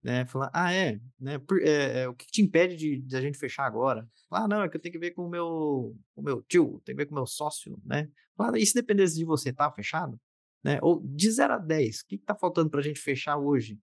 né? 0.04 0.26
Falar, 0.26 0.50
ah, 0.54 0.74
é, 0.74 1.00
né? 1.20 1.38
Por, 1.40 1.62
é, 1.62 2.02
é, 2.02 2.08
o 2.08 2.14
que 2.14 2.26
te 2.28 2.42
impede 2.42 2.76
de, 2.76 3.02
de, 3.02 3.16
a 3.16 3.22
gente 3.22 3.38
fechar 3.38 3.66
agora? 3.66 4.08
Ah, 4.32 4.48
não, 4.48 4.64
é 4.64 4.70
que 4.70 4.78
eu 4.78 4.82
tenho 4.82 4.94
que 4.94 5.00
ver 5.00 5.12
com 5.12 5.26
o 5.26 5.30
meu, 5.30 5.96
o 6.16 6.22
meu 6.22 6.42
tio, 6.44 6.82
tem 6.86 6.96
que 6.96 7.02
ver 7.02 7.06
com 7.06 7.14
o 7.14 7.16
meu 7.16 7.26
sócio, 7.26 7.80
né? 7.86 8.10
Falar, 8.36 8.58
e 8.58 8.66
se 8.66 8.74
dependesse 8.74 9.16
de 9.16 9.26
você, 9.26 9.52
tá 9.52 9.72
fechado? 9.72 10.20
Né? 10.64 10.80
Ou 10.82 11.02
de 11.04 11.32
0 11.32 11.54
a 11.54 11.58
10, 11.58 12.02
o 12.02 12.08
que, 12.08 12.18
que 12.18 12.26
tá 12.26 12.36
faltando 12.36 12.70
para 12.70 12.80
a 12.80 12.84
gente 12.84 13.00
fechar 13.00 13.38
hoje? 13.38 13.80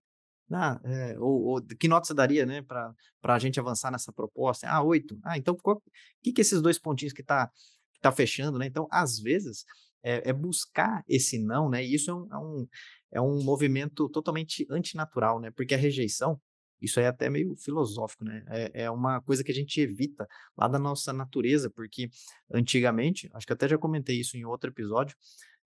Ah, 0.51 0.79
é, 0.83 1.19
ou, 1.19 1.43
ou, 1.43 1.61
que 1.61 1.87
nota 1.87 2.07
você 2.07 2.13
daria, 2.13 2.45
né, 2.45 2.61
para 2.61 2.95
a 3.23 3.39
gente 3.39 3.59
avançar 3.59 3.91
nessa 3.91 4.13
proposta? 4.13 4.67
Ah, 4.67 4.81
8. 4.81 5.19
Ah, 5.23 5.37
então, 5.37 5.57
o 5.61 5.81
que, 6.23 6.31
que 6.31 6.41
esses 6.41 6.61
dois 6.61 6.79
pontinhos 6.79 7.13
que 7.13 7.23
tá, 7.23 7.51
que 7.93 7.99
tá 7.99 8.11
fechando, 8.11 8.57
né? 8.57 8.65
Então, 8.65 8.87
às 8.89 9.19
vezes, 9.19 9.65
é, 10.01 10.29
é 10.29 10.33
buscar 10.33 11.03
esse 11.07 11.37
não, 11.37 11.69
né? 11.69 11.83
E 11.83 11.93
isso 11.93 12.09
é 12.09 12.13
um, 12.13 12.27
é 12.31 12.37
um 12.37 12.67
é 13.11 13.21
um 13.21 13.43
movimento 13.43 14.09
totalmente 14.09 14.65
antinatural, 14.69 15.39
né? 15.39 15.51
Porque 15.51 15.73
a 15.73 15.77
rejeição, 15.77 16.39
isso 16.81 16.99
é 16.99 17.07
até 17.07 17.29
meio 17.29 17.55
filosófico, 17.55 18.23
né? 18.23 18.43
É, 18.47 18.83
é 18.83 18.91
uma 18.91 19.21
coisa 19.21 19.43
que 19.43 19.51
a 19.51 19.55
gente 19.55 19.79
evita 19.79 20.27
lá 20.57 20.67
da 20.67 20.77
nossa 20.77 21.13
natureza, 21.13 21.69
porque 21.69 22.09
antigamente, 22.53 23.29
acho 23.33 23.47
que 23.47 23.53
até 23.53 23.67
já 23.67 23.77
comentei 23.77 24.19
isso 24.19 24.37
em 24.37 24.45
outro 24.45 24.69
episódio, 24.69 25.15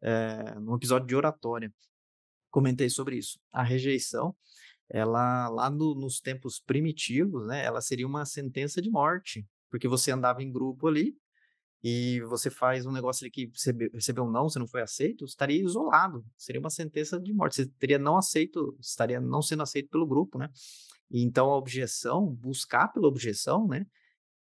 é, 0.01 0.55
num 0.59 0.75
episódio 0.75 1.07
de 1.07 1.15
oratória, 1.15 1.73
comentei 2.49 2.89
sobre 2.89 3.17
isso. 3.17 3.39
A 3.51 3.63
rejeição, 3.63 4.35
ela 4.89 5.47
lá 5.49 5.69
no, 5.69 5.95
nos 5.95 6.19
tempos 6.19 6.59
primitivos, 6.59 7.47
né, 7.47 7.63
ela 7.63 7.81
seria 7.81 8.07
uma 8.07 8.25
sentença 8.25 8.81
de 8.81 8.89
morte, 8.89 9.45
porque 9.69 9.87
você 9.87 10.11
andava 10.11 10.43
em 10.43 10.51
grupo 10.51 10.87
ali 10.87 11.15
e 11.84 12.21
você 12.21 12.49
faz 12.49 12.86
um 12.86 12.91
negócio 12.91 13.23
ali 13.23 13.32
que 13.32 13.51
recebeu, 13.93 14.23
um 14.23 14.32
não, 14.32 14.47
você 14.47 14.59
não 14.59 14.67
foi 14.67 14.82
aceito, 14.82 15.25
estaria 15.25 15.63
isolado, 15.63 16.23
seria 16.38 16.59
uma 16.59 16.69
sentença 16.69 17.19
de 17.19 17.34
morte, 17.34 17.55
você 17.55 17.67
teria 17.79 17.97
não 17.97 18.17
aceito, 18.17 18.77
estaria 18.79 19.19
não 19.19 19.41
sendo 19.41 19.63
aceito 19.63 19.89
pelo 19.89 20.05
grupo, 20.05 20.38
né? 20.38 20.47
E 21.09 21.23
então 21.23 21.49
a 21.51 21.57
objeção, 21.57 22.27
buscar 22.27 22.88
pela 22.89 23.07
objeção, 23.07 23.67
né? 23.67 23.86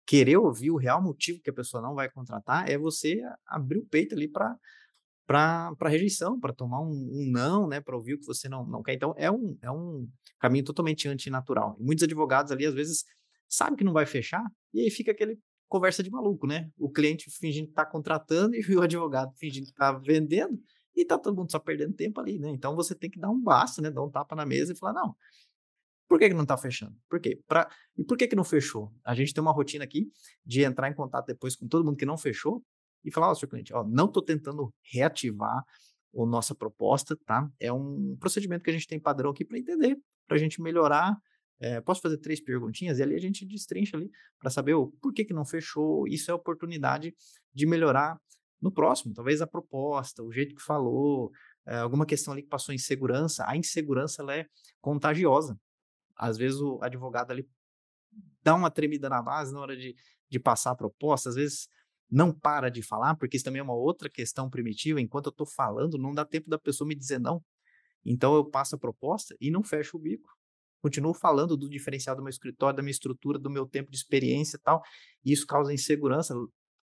Querer 0.06 0.38
ouvir 0.38 0.72
o 0.72 0.78
real 0.78 1.02
motivo 1.02 1.42
que 1.42 1.50
a 1.50 1.54
pessoa 1.54 1.82
não 1.82 1.96
vai 1.96 2.10
contratar 2.10 2.70
é 2.70 2.78
você 2.78 3.22
abrir 3.46 3.80
o 3.80 3.86
peito 3.86 4.14
ali 4.14 4.28
para 4.28 4.58
para 5.26 5.88
rejeição, 5.88 6.38
para 6.38 6.52
tomar 6.52 6.82
um, 6.82 6.90
um, 6.90 7.32
não, 7.32 7.66
né, 7.66 7.80
para 7.80 7.96
ouvir 7.96 8.16
o 8.16 8.20
que 8.20 8.26
você 8.26 8.50
não, 8.50 8.66
não 8.66 8.84
quer. 8.84 8.96
Então, 8.96 9.14
é 9.16 9.32
um, 9.32 9.58
é 9.62 9.72
um 9.72 10.06
caminho 10.38 10.66
totalmente 10.66 11.08
antinatural. 11.08 11.78
E 11.80 11.84
muitos 11.84 12.04
advogados 12.04 12.52
ali, 12.52 12.66
às 12.66 12.74
vezes, 12.74 13.06
sabem 13.48 13.78
que 13.78 13.84
não 13.86 13.94
vai 13.94 14.06
fechar, 14.06 14.44
e 14.74 14.82
aí 14.82 14.90
fica 14.90 15.12
aquele 15.12 15.40
conversa 15.72 16.04
de 16.04 16.12
maluco, 16.12 16.46
né? 16.46 16.70
O 16.78 16.90
cliente 16.90 17.32
fingindo 17.32 17.68
que 17.68 17.72
está 17.72 17.86
contratando 17.86 18.54
e 18.60 18.76
o 18.76 18.82
advogado 18.82 19.34
fingindo 19.38 19.66
que 19.66 19.72
está 19.72 19.94
vendendo, 19.94 20.62
e 20.94 21.06
tá 21.06 21.18
todo 21.18 21.38
mundo 21.38 21.50
só 21.50 21.58
perdendo 21.58 21.94
tempo 21.94 22.20
ali, 22.20 22.38
né? 22.38 22.50
Então, 22.50 22.76
você 22.76 22.94
tem 22.94 23.10
que 23.10 23.18
dar 23.18 23.30
um 23.30 23.42
basta, 23.42 23.82
né, 23.82 23.90
dar 23.90 24.04
um 24.04 24.10
tapa 24.10 24.36
na 24.36 24.46
mesa 24.46 24.74
e 24.74 24.76
falar, 24.76 24.92
não, 24.92 25.16
por 26.10 26.20
que, 26.20 26.28
que 26.28 26.36
não 26.36 26.44
está 26.44 26.58
fechando? 26.58 26.94
Por 27.10 27.22
quê? 27.22 27.42
Pra... 27.48 27.72
E 27.98 28.04
por 28.04 28.18
que, 28.18 28.28
que 28.28 28.36
não 28.36 28.44
fechou? 28.44 28.92
A 29.06 29.16
gente 29.16 29.34
tem 29.34 29.42
uma 29.42 29.54
rotina 29.54 29.86
aqui 29.86 30.12
de 30.46 30.62
entrar 30.62 30.90
em 30.90 30.94
contato 30.94 31.28
depois 31.28 31.56
com 31.56 31.66
todo 31.70 31.86
mundo 31.86 31.96
que 31.96 32.06
não 32.06 32.18
fechou 32.18 32.62
e 33.06 33.10
falar, 33.10 33.30
ó, 33.30 33.32
oh, 33.32 33.36
seu 33.36 33.48
cliente, 33.48 33.74
ó, 33.74 33.82
não 33.86 34.08
estou 34.08 34.22
tentando 34.22 34.74
reativar 34.92 35.64
a 36.14 36.26
nossa 36.26 36.54
proposta, 36.54 37.18
tá? 37.26 37.50
É 37.58 37.72
um 37.72 38.18
procedimento 38.20 38.62
que 38.62 38.70
a 38.70 38.74
gente 38.74 38.88
tem 38.88 39.00
padrão 39.00 39.32
aqui 39.32 39.46
para 39.46 39.58
entender, 39.58 39.98
para 40.28 40.36
a 40.36 40.40
gente 40.40 40.62
melhorar. 40.62 41.18
É, 41.62 41.80
posso 41.80 42.02
fazer 42.02 42.18
três 42.18 42.42
perguntinhas 42.42 42.98
e 42.98 43.04
ali 43.04 43.14
a 43.14 43.20
gente 43.20 43.46
destrincha 43.46 43.96
ali 43.96 44.10
para 44.40 44.50
saber 44.50 44.74
o 44.74 44.88
por 45.00 45.14
que, 45.14 45.24
que 45.24 45.34
não 45.34 45.46
fechou. 45.46 46.08
Isso 46.08 46.32
é 46.32 46.34
oportunidade 46.34 47.14
de 47.54 47.68
melhorar 47.68 48.20
no 48.60 48.72
próximo. 48.72 49.14
Talvez 49.14 49.44
a 49.44 49.48
proposta, 49.48 50.24
o 50.24 50.32
jeito 50.32 50.56
que 50.56 50.62
falou, 50.62 51.32
é, 51.68 51.78
alguma 51.78 52.04
questão 52.04 52.34
ali 52.34 52.42
que 52.42 52.50
passou 52.50 52.74
insegurança. 52.74 53.46
A 53.48 53.56
insegurança 53.56 54.24
ela 54.24 54.36
é 54.36 54.48
contagiosa. 54.82 55.56
Às 56.16 56.36
vezes 56.36 56.60
o 56.60 56.80
advogado 56.82 57.30
ali 57.30 57.48
dá 58.44 58.56
uma 58.56 58.72
tremida 58.72 59.08
na 59.08 59.22
base 59.22 59.54
na 59.54 59.60
hora 59.60 59.78
de, 59.78 59.96
de 60.30 60.40
passar 60.40 60.72
a 60.72 60.76
proposta. 60.76 61.30
Às 61.30 61.36
vezes 61.36 61.68
não 62.10 62.34
para 62.34 62.70
de 62.70 62.82
falar, 62.82 63.16
porque 63.16 63.38
isso 63.38 63.46
também 63.46 63.60
é 63.60 63.64
uma 63.64 63.76
outra 63.76 64.10
questão 64.10 64.50
primitiva. 64.50 65.00
Enquanto 65.00 65.28
eu 65.28 65.32
estou 65.32 65.46
falando, 65.46 66.00
não 66.00 66.12
dá 66.12 66.26
tempo 66.26 66.50
da 66.50 66.58
pessoa 66.58 66.88
me 66.88 66.96
dizer 66.96 67.20
não. 67.20 67.44
Então 68.04 68.34
eu 68.34 68.44
passo 68.44 68.76
a 68.76 68.80
proposta 68.80 69.36
e 69.40 69.52
não 69.52 69.64
fecho 69.64 69.96
o 69.96 70.00
bico. 70.00 70.28
Continuo 70.82 71.14
falando 71.14 71.56
do 71.56 71.70
diferencial 71.70 72.16
do 72.16 72.22
meu 72.22 72.30
escritório, 72.30 72.76
da 72.76 72.84
minha 72.84 72.92
estrutura, 72.92 73.38
do 73.38 73.50
meu 73.50 73.66
tempo 73.66 73.92
de 73.92 73.98
experiência 73.98 74.58
e 74.58 74.60
tal. 74.60 74.82
E 75.24 75.32
isso 75.32 75.46
causa 75.46 75.74
insegurança, 75.74 76.36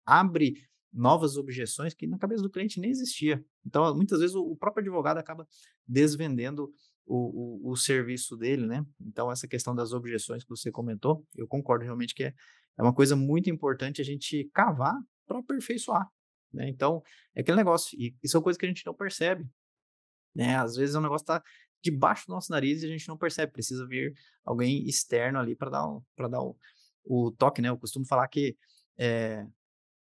abre 0.05 0.55
novas 0.93 1.37
objeções 1.37 1.93
que 1.93 2.07
na 2.07 2.17
cabeça 2.17 2.41
do 2.41 2.49
cliente 2.49 2.79
nem 2.79 2.89
existia. 2.89 3.43
Então, 3.65 3.95
muitas 3.95 4.19
vezes 4.19 4.35
o 4.35 4.55
próprio 4.55 4.81
advogado 4.81 5.17
acaba 5.17 5.47
desvendendo 5.85 6.71
o, 7.05 7.69
o, 7.69 7.71
o 7.71 7.75
serviço 7.75 8.35
dele, 8.35 8.65
né? 8.65 8.85
Então, 8.99 9.31
essa 9.31 9.47
questão 9.47 9.75
das 9.75 9.93
objeções 9.93 10.43
que 10.43 10.49
você 10.49 10.71
comentou, 10.71 11.25
eu 11.35 11.47
concordo 11.47 11.83
realmente 11.83 12.13
que 12.13 12.23
é, 12.23 12.33
é 12.77 12.81
uma 12.81 12.93
coisa 12.93 13.15
muito 13.15 13.49
importante 13.49 14.01
a 14.01 14.05
gente 14.05 14.49
cavar 14.53 14.95
para 15.25 15.39
aperfeiçoar. 15.39 16.07
Né? 16.53 16.69
Então, 16.69 17.01
é 17.35 17.41
aquele 17.41 17.57
negócio, 17.57 17.97
e 17.99 18.15
isso 18.23 18.37
é 18.37 18.41
coisa 18.41 18.57
que 18.57 18.65
a 18.65 18.69
gente 18.69 18.85
não 18.85 18.93
percebe. 18.93 19.45
Né? 20.35 20.55
Às 20.55 20.75
vezes 20.75 20.95
o 20.95 21.01
negócio 21.01 21.23
está 21.23 21.43
debaixo 21.82 22.28
do 22.28 22.34
nosso 22.34 22.51
nariz 22.51 22.82
e 22.82 22.86
a 22.86 22.89
gente 22.89 23.07
não 23.07 23.17
percebe, 23.17 23.51
precisa 23.51 23.86
vir 23.88 24.13
alguém 24.43 24.88
externo 24.88 25.39
ali 25.39 25.55
para 25.55 25.69
dar, 25.69 25.88
um, 25.88 26.01
dar 26.30 26.41
um, 26.41 26.55
o 27.05 27.32
toque. 27.32 27.61
Né? 27.61 27.69
Eu 27.69 27.78
costumo 27.78 28.05
falar 28.05 28.28
que 28.28 28.57
é, 28.97 29.45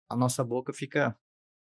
a 0.09 0.15
nossa 0.15 0.43
boca 0.43 0.73
fica 0.73 1.17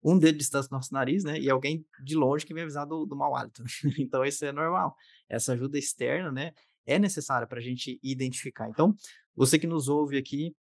um 0.04 0.18
dedo 0.18 0.34
de 0.34 0.40
distância 0.40 0.70
do 0.70 0.74
nosso 0.74 0.92
nariz, 0.94 1.24
né? 1.24 1.40
E 1.40 1.48
alguém 1.48 1.86
de 2.04 2.16
longe 2.16 2.44
que 2.44 2.56
vem 2.56 2.64
avisar 2.64 2.88
do, 2.88 3.06
do 3.06 3.16
mau 3.16 3.36
hálito. 3.36 3.64
então, 4.00 4.26
isso 4.26 4.44
é 4.44 4.52
normal. 4.52 4.96
Essa 5.30 5.54
ajuda 5.54 5.78
externa, 5.78 6.32
né? 6.32 6.54
É 6.88 6.98
necessária 6.98 7.46
para 7.46 7.60
a 7.60 7.62
gente 7.62 8.00
identificar. 8.02 8.68
Então, 8.68 8.96
você 9.36 9.60
que 9.60 9.68
nos 9.68 9.88
ouve 9.88 10.18
aqui, 10.18 10.56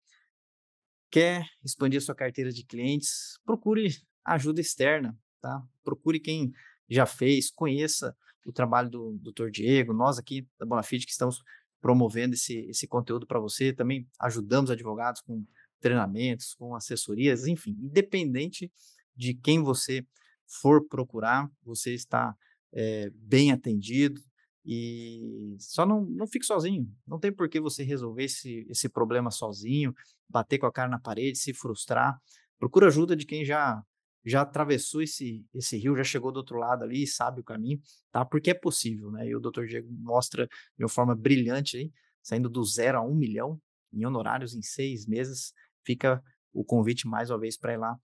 Quer 1.11 1.45
expandir 1.65 2.01
sua 2.01 2.15
carteira 2.15 2.53
de 2.53 2.65
clientes? 2.65 3.37
Procure 3.45 3.89
ajuda 4.25 4.61
externa, 4.61 5.19
tá? 5.41 5.61
Procure 5.83 6.21
quem 6.21 6.53
já 6.89 7.05
fez, 7.05 7.51
conheça 7.51 8.17
o 8.45 8.53
trabalho 8.53 8.91
do 8.91 9.19
Dr. 9.19 9.51
Diego, 9.51 9.93
nós 9.93 10.19
aqui 10.19 10.47
da 10.59 10.67
Bonafide 10.67 11.07
que 11.07 11.13
estamos 11.13 11.43
promovendo 11.81 12.35
esse, 12.35 12.59
esse 12.69 12.87
conteúdo 12.87 13.27
para 13.27 13.41
você, 13.41 13.73
também 13.73 14.07
ajudamos 14.21 14.71
advogados 14.71 15.21
com 15.23 15.45
treinamentos, 15.81 16.55
com 16.55 16.75
assessorias, 16.75 17.47
enfim, 17.47 17.77
independente 17.81 18.71
de 19.17 19.35
quem 19.35 19.63
você 19.63 20.05
for 20.47 20.87
procurar, 20.87 21.51
você 21.63 21.95
está 21.95 22.35
é, 22.73 23.11
bem 23.15 23.51
atendido, 23.51 24.21
e 24.65 25.57
só 25.59 25.87
não, 25.87 26.05
não 26.05 26.27
fique 26.27 26.45
sozinho. 26.45 26.87
Não 27.07 27.19
tem 27.19 27.33
por 27.33 27.49
que 27.49 27.59
você 27.59 27.83
resolver 27.83 28.25
esse, 28.25 28.67
esse 28.69 28.89
problema 28.89 29.31
sozinho, 29.31 29.95
bater 30.29 30.59
com 30.59 30.67
a 30.67 30.73
cara 30.73 30.89
na 30.89 30.99
parede, 30.99 31.39
se 31.39 31.55
frustrar. 31.55 32.21
Procura 32.59 32.89
ajuda 32.89 33.17
de 33.17 33.25
quem 33.25 33.45
já 33.45 33.83
já 34.25 34.43
atravessou 34.43 35.03
esse, 35.03 35.45
esse 35.55 35.77
rio, 35.77 35.97
já 35.97 36.05
chegou 36.05 36.31
do 36.31 36.39
outro 36.39 36.59
lado 36.59 36.85
ali 36.85 37.07
sabe 37.07 37.41
o 37.41 37.45
caminho, 37.45 37.81
tá? 38.13 38.25
Porque 38.25 38.51
é 38.51 38.55
possível, 38.55 39.11
né? 39.11 39.27
E 39.27 39.35
o 39.35 39.41
Dr. 39.41 39.65
Diego 39.67 39.89
mostra 39.91 40.47
de 40.77 40.85
uma 40.85 40.89
forma 40.89 41.15
brilhante 41.15 41.77
aí, 41.77 41.91
saindo 42.23 42.49
do 42.49 42.63
zero 42.65 42.99
a 42.99 43.03
um 43.03 43.15
milhão 43.15 43.61
em 43.93 44.05
honorários 44.05 44.55
em 44.55 44.63
seis 44.63 45.07
meses. 45.07 45.53
Fica 45.85 46.23
o 46.53 46.65
convite 46.65 47.09
mais 47.09 47.31
uma 47.31 47.39
vez 47.39 47.57
para 47.57 47.73
ir 47.73 47.79
lá 47.79 47.97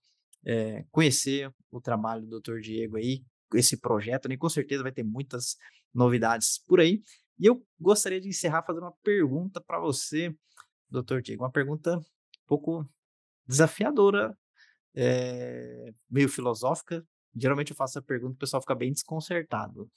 é, 0.45 0.85
conhecer 0.91 1.51
o 1.69 1.79
trabalho 1.79 2.25
do 2.25 2.39
Dr. 2.39 2.59
Diego 2.59 2.97
aí, 2.97 3.23
esse 3.53 3.77
projeto, 3.77 4.27
né? 4.27 4.35
E 4.35 4.37
com 4.37 4.49
certeza 4.49 4.83
vai 4.83 4.91
ter 4.91 5.03
muitas 5.03 5.55
novidades 5.93 6.61
por 6.65 6.79
aí. 6.79 7.01
E 7.39 7.45
eu 7.45 7.63
gostaria 7.79 8.19
de 8.19 8.27
encerrar 8.27 8.63
fazendo 8.63 8.83
uma 8.83 8.95
pergunta 9.03 9.61
para 9.61 9.79
você, 9.79 10.35
doutor 10.89 11.21
Diego, 11.21 11.43
uma 11.43 11.51
pergunta 11.51 11.97
um 11.97 12.47
pouco 12.47 12.89
desafiadora, 13.45 14.35
é, 14.97 15.93
meio 16.09 16.27
filosófica. 16.27 17.05
Geralmente 17.35 17.69
eu 17.69 17.75
faço 17.75 17.99
essa 17.99 18.05
pergunta 18.05 18.33
e 18.33 18.35
o 18.35 18.39
pessoal 18.39 18.61
fica 18.61 18.73
bem 18.73 18.91
desconcertado. 18.91 19.87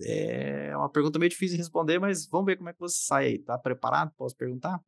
É 0.00 0.74
uma 0.76 0.88
pergunta 0.88 1.18
meio 1.18 1.28
difícil 1.28 1.56
de 1.56 1.62
responder, 1.62 1.98
mas 1.98 2.26
vamos 2.26 2.46
ver 2.46 2.56
como 2.56 2.70
é 2.70 2.72
que 2.72 2.80
você 2.80 2.98
sai 3.04 3.26
aí. 3.26 3.38
Tá 3.38 3.58
preparado? 3.58 4.12
Posso 4.16 4.34
perguntar? 4.34 4.80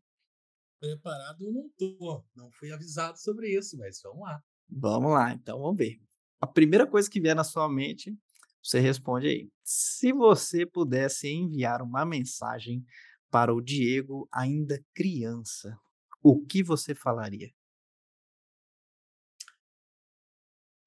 Preparado 0.81 1.45
eu 1.45 1.53
não 1.53 1.69
tô. 1.77 2.25
Não 2.35 2.51
fui 2.53 2.73
avisado 2.73 3.21
sobre 3.21 3.49
isso, 3.51 3.77
mas 3.77 4.01
vamos 4.03 4.23
lá. 4.23 4.43
Vamos 4.69 5.13
lá, 5.13 5.33
então 5.33 5.61
vamos 5.61 5.77
ver. 5.77 6.01
A 6.41 6.47
primeira 6.47 6.87
coisa 6.87 7.11
que 7.11 7.21
vier 7.21 7.37
na 7.37 7.45
sua 7.45 7.69
mente 7.69 8.17
você 8.63 8.79
responde 8.79 9.27
aí. 9.27 9.51
Se 9.63 10.13
você 10.13 10.65
pudesse 10.65 11.29
enviar 11.29 11.83
uma 11.83 12.05
mensagem 12.05 12.85
para 13.31 13.55
o 13.55 13.61
Diego 13.61 14.29
ainda 14.33 14.83
criança, 14.95 15.77
o 16.23 16.45
que 16.45 16.63
você 16.63 16.95
falaria? 16.95 17.51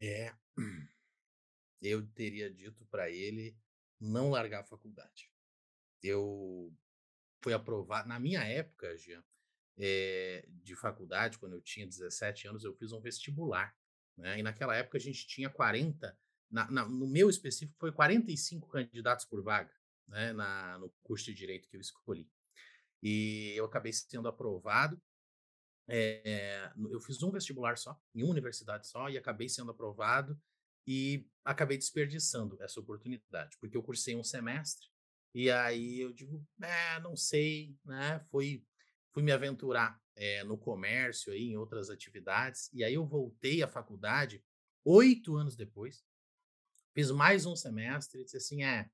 É, 0.04 0.34
eu 1.82 2.06
teria 2.08 2.52
dito 2.52 2.86
para 2.88 3.10
ele 3.10 3.56
não 4.00 4.30
largar 4.30 4.62
a 4.62 4.66
faculdade. 4.66 5.32
Eu 6.02 6.74
fui 7.42 7.54
aprovado, 7.54 8.10
na 8.10 8.20
minha 8.20 8.44
época, 8.44 8.98
Jean, 8.98 9.24
é, 9.78 10.46
de 10.50 10.76
faculdade, 10.76 11.40
quando 11.40 11.54
eu 11.54 11.62
tinha 11.62 11.88
17 11.88 12.48
anos, 12.50 12.64
eu 12.64 12.76
fiz 12.76 12.92
um 12.92 13.00
vestibular. 13.00 13.74
Né? 14.18 14.40
E 14.40 14.44
naquela 14.44 14.76
época 14.76 14.98
a 14.98 15.02
gente 15.02 15.26
tinha 15.26 15.50
40 15.50 16.18
na, 16.52 16.70
na, 16.70 16.88
no 16.88 17.08
meu 17.08 17.30
específico, 17.30 17.80
foi 17.80 17.92
45 17.92 18.68
candidatos 18.70 19.26
por 19.26 19.42
vaga 19.42 19.74
né, 20.08 20.34
na, 20.34 20.78
no 20.78 20.90
curso 21.02 21.26
de 21.26 21.34
Direito 21.34 21.68
que 21.68 21.76
eu 21.76 21.82
escolhi. 21.82 22.30
E 23.02 23.54
eu 23.56 23.66
acabei 23.66 23.92
sendo 23.92 24.28
aprovado. 24.28 25.02
É, 25.88 26.72
eu 26.90 27.00
fiz 27.00 27.22
um 27.22 27.32
vestibular 27.32 27.78
só, 27.78 28.00
em 28.16 28.24
uma 28.24 28.32
universidade 28.32 28.88
só, 28.88 29.10
e 29.10 29.18
acabei 29.18 29.50
sendo 29.50 29.72
aprovado 29.72 30.40
e 30.88 31.28
acabei 31.44 31.78
desperdiçando 31.78 32.62
essa 32.62 32.80
oportunidade, 32.80 33.58
porque 33.60 33.76
eu 33.76 33.84
cursei 33.84 34.16
um 34.16 34.24
semestre 34.24 34.88
e 35.34 35.50
aí 35.50 36.00
eu 36.00 36.14
digo, 36.14 36.46
é, 36.62 37.00
não 37.00 37.16
sei, 37.16 37.76
né? 37.84 38.20
Fui, 38.30 38.64
fui 39.12 39.24
me 39.24 39.32
aventurar 39.32 40.00
é, 40.16 40.44
no 40.44 40.58
comércio 40.58 41.34
aí, 41.34 41.50
em 41.50 41.58
outras 41.58 41.90
atividades, 41.90 42.70
e 42.72 42.84
aí 42.84 42.94
eu 42.94 43.06
voltei 43.06 43.64
à 43.64 43.68
faculdade 43.68 44.44
oito 44.86 45.36
anos 45.36 45.56
depois, 45.56 46.06
Fiz 46.94 47.10
mais 47.10 47.48
um 47.48 47.56
semestre 47.56 48.22
e 48.22 48.24
disse 48.24 48.38
assim: 48.38 48.64
é, 48.64 48.88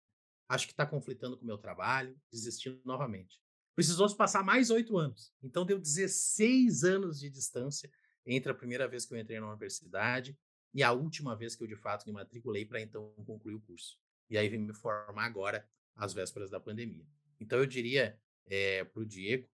acho 0.47 0.65
que 0.65 0.71
está 0.71 0.85
conflitando 0.85 1.37
com 1.37 1.43
o 1.43 1.47
meu 1.47 1.57
trabalho, 1.57 2.17
desistindo 2.31 2.79
novamente. 2.85 3.37
Precisou 3.80 4.09
se 4.09 4.17
passar 4.17 4.43
mais 4.43 4.69
oito 4.69 4.97
anos. 4.97 5.34
Então 5.41 5.65
deu 5.65 5.80
16 5.80 6.84
anos 6.84 7.17
de 7.17 7.30
distância 7.30 7.89
entre 8.25 8.51
a 8.51 8.53
primeira 8.53 8.86
vez 8.89 9.05
que 9.05 9.13
eu 9.13 9.17
entrei 9.17 9.39
na 9.39 9.47
universidade 9.47 10.38
e 10.73 10.84
a 10.84 10.91
última 10.91 11.34
vez 11.34 11.55
que 11.55 11.63
eu 11.63 11.67
de 11.67 11.77
fato 11.77 12.05
me 12.05 12.11
matriculei 12.11 12.65
para 12.65 12.82
então 12.82 13.13
concluir 13.25 13.55
o 13.55 13.61
curso. 13.61 13.97
e 14.30 14.38
aí 14.38 14.49
vim 14.49 14.57
me 14.57 14.73
formar 14.73 15.23
agora, 15.23 15.65
às 15.95 16.13
vésperas 16.13 16.49
da 16.49 16.59
pandemia. 16.59 17.07
Então 17.39 17.57
eu 17.57 17.65
diria 17.65 18.19
é, 18.47 18.84
para 18.84 19.01
o 19.01 19.05
Diego 19.05 19.47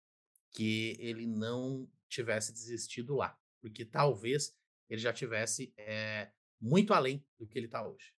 que 0.51 0.95
ele 1.01 1.27
não 1.27 1.85
tivesse 2.07 2.53
desistido 2.53 3.15
lá, 3.15 3.37
porque 3.59 3.83
talvez 3.83 4.55
ele 4.89 5.01
já 5.01 5.11
tivesse 5.11 5.73
é, 5.77 6.31
muito 6.61 6.93
além 6.93 7.21
do 7.37 7.45
que 7.45 7.59
ele 7.59 7.65
está 7.65 7.85
hoje. 7.85 8.13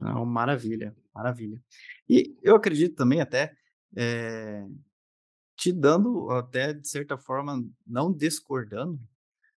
Não, 0.00 0.26
maravilha, 0.26 0.92
maravilha. 1.14 1.62
E 2.08 2.36
eu 2.42 2.56
acredito 2.56 2.96
também 2.96 3.20
até 3.20 3.56
é, 3.96 4.64
te 5.56 5.72
dando 5.72 6.30
até 6.30 6.72
de 6.72 6.88
certa 6.88 7.16
forma 7.16 7.64
não 7.86 8.12
discordando, 8.12 9.00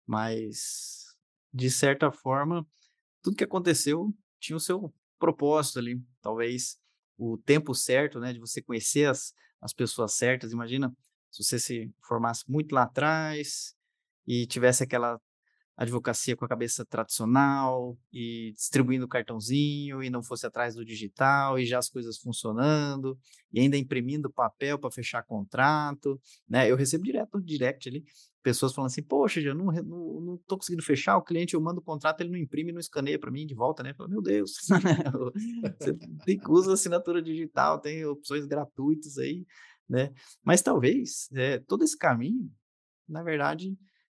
mas 0.05 1.15
de 1.53 1.69
certa 1.69 2.11
forma 2.11 2.65
tudo 3.21 3.37
que 3.37 3.43
aconteceu 3.43 4.13
tinha 4.39 4.57
o 4.57 4.59
seu 4.59 4.93
propósito 5.17 5.79
ali, 5.79 6.01
talvez 6.21 6.77
o 7.17 7.37
tempo 7.37 7.73
certo, 7.73 8.19
né, 8.19 8.33
de 8.33 8.39
você 8.39 8.61
conhecer 8.61 9.09
as, 9.09 9.33
as 9.61 9.71
pessoas 9.71 10.13
certas. 10.13 10.51
Imagina 10.51 10.93
se 11.31 11.43
você 11.43 11.57
se 11.57 11.93
formasse 12.01 12.43
muito 12.49 12.73
lá 12.75 12.83
atrás 12.83 13.73
e 14.27 14.45
tivesse 14.45 14.83
aquela 14.83 15.19
advocacia 15.75 16.35
com 16.35 16.45
a 16.45 16.47
cabeça 16.47 16.85
tradicional 16.85 17.97
e 18.11 18.53
distribuindo 18.55 19.07
cartãozinho 19.07 20.03
e 20.03 20.09
não 20.09 20.21
fosse 20.21 20.45
atrás 20.45 20.75
do 20.75 20.85
digital 20.85 21.57
e 21.57 21.65
já 21.65 21.79
as 21.79 21.89
coisas 21.89 22.17
funcionando 22.17 23.17
e 23.51 23.59
ainda 23.59 23.77
imprimindo 23.77 24.31
papel 24.31 24.77
para 24.77 24.91
fechar 24.91 25.23
contrato, 25.23 26.19
né? 26.47 26.69
Eu 26.69 26.75
recebo 26.75 27.03
direto 27.03 27.41
direct 27.41 27.89
ali 27.89 28.03
pessoas 28.43 28.73
falando 28.73 28.91
assim, 28.91 29.01
poxa, 29.01 29.39
eu 29.39 29.55
não, 29.55 29.67
não, 29.67 30.19
não 30.19 30.37
tô 30.45 30.57
conseguindo 30.57 30.83
fechar, 30.83 31.17
o 31.17 31.23
cliente 31.23 31.53
eu 31.53 31.61
mando 31.61 31.79
o 31.79 31.83
contrato, 31.83 32.19
ele 32.21 32.29
não 32.29 32.37
imprime, 32.37 32.73
não 32.73 32.79
escaneia 32.79 33.17
para 33.17 33.31
mim 33.31 33.45
de 33.45 33.55
volta, 33.55 33.81
né? 33.81 33.93
Falo, 33.93 34.09
meu 34.09 34.21
Deus, 34.21 34.57
você 35.79 35.93
tem 36.25 36.37
que 36.37 36.51
usar 36.51 36.73
assinatura 36.73 37.21
digital, 37.21 37.79
tem 37.79 38.05
opções 38.05 38.45
gratuitas 38.45 39.17
aí, 39.17 39.45
né? 39.89 40.13
Mas 40.43 40.61
talvez 40.61 41.29
é, 41.33 41.57
todo 41.59 41.83
esse 41.83 41.97
caminho, 41.97 42.51
na 43.07 43.23
verdade, 43.23 43.75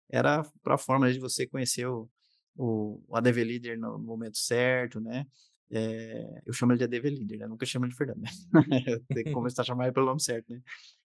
era 0.10 0.44
para 0.64 0.76
a 0.76 0.78
forma 0.78 1.12
de 1.12 1.20
você 1.20 1.48
conhecer 1.48 1.88
o, 1.88 2.10
o, 2.56 3.04
o 3.08 3.16
ADV 3.16 3.44
Leader 3.44 3.80
no, 3.80 3.98
momento 4.00 4.38
certo, 4.38 5.00
né? 5.00 5.26
É, 5.72 6.42
eu 6.46 6.54
chamo 6.54 6.72
ele 6.72 6.80
de 6.80 6.84
ADV 6.84 7.10
Leader, 7.10 7.40
né? 7.40 7.48
nunca 7.48 7.66
chamo 7.66 7.86
ele 7.86 7.92
de 7.92 7.98
Fernando, 7.98 8.22
né? 8.22 8.30
Tem 9.10 9.24
que 9.26 9.32
começar 9.32 9.64
a 9.64 9.66
chamar 9.66 9.86
ele 9.86 9.94
pelo 9.94 10.06
nome 10.06 10.22
certo, 10.22 10.52
né? 10.52 10.62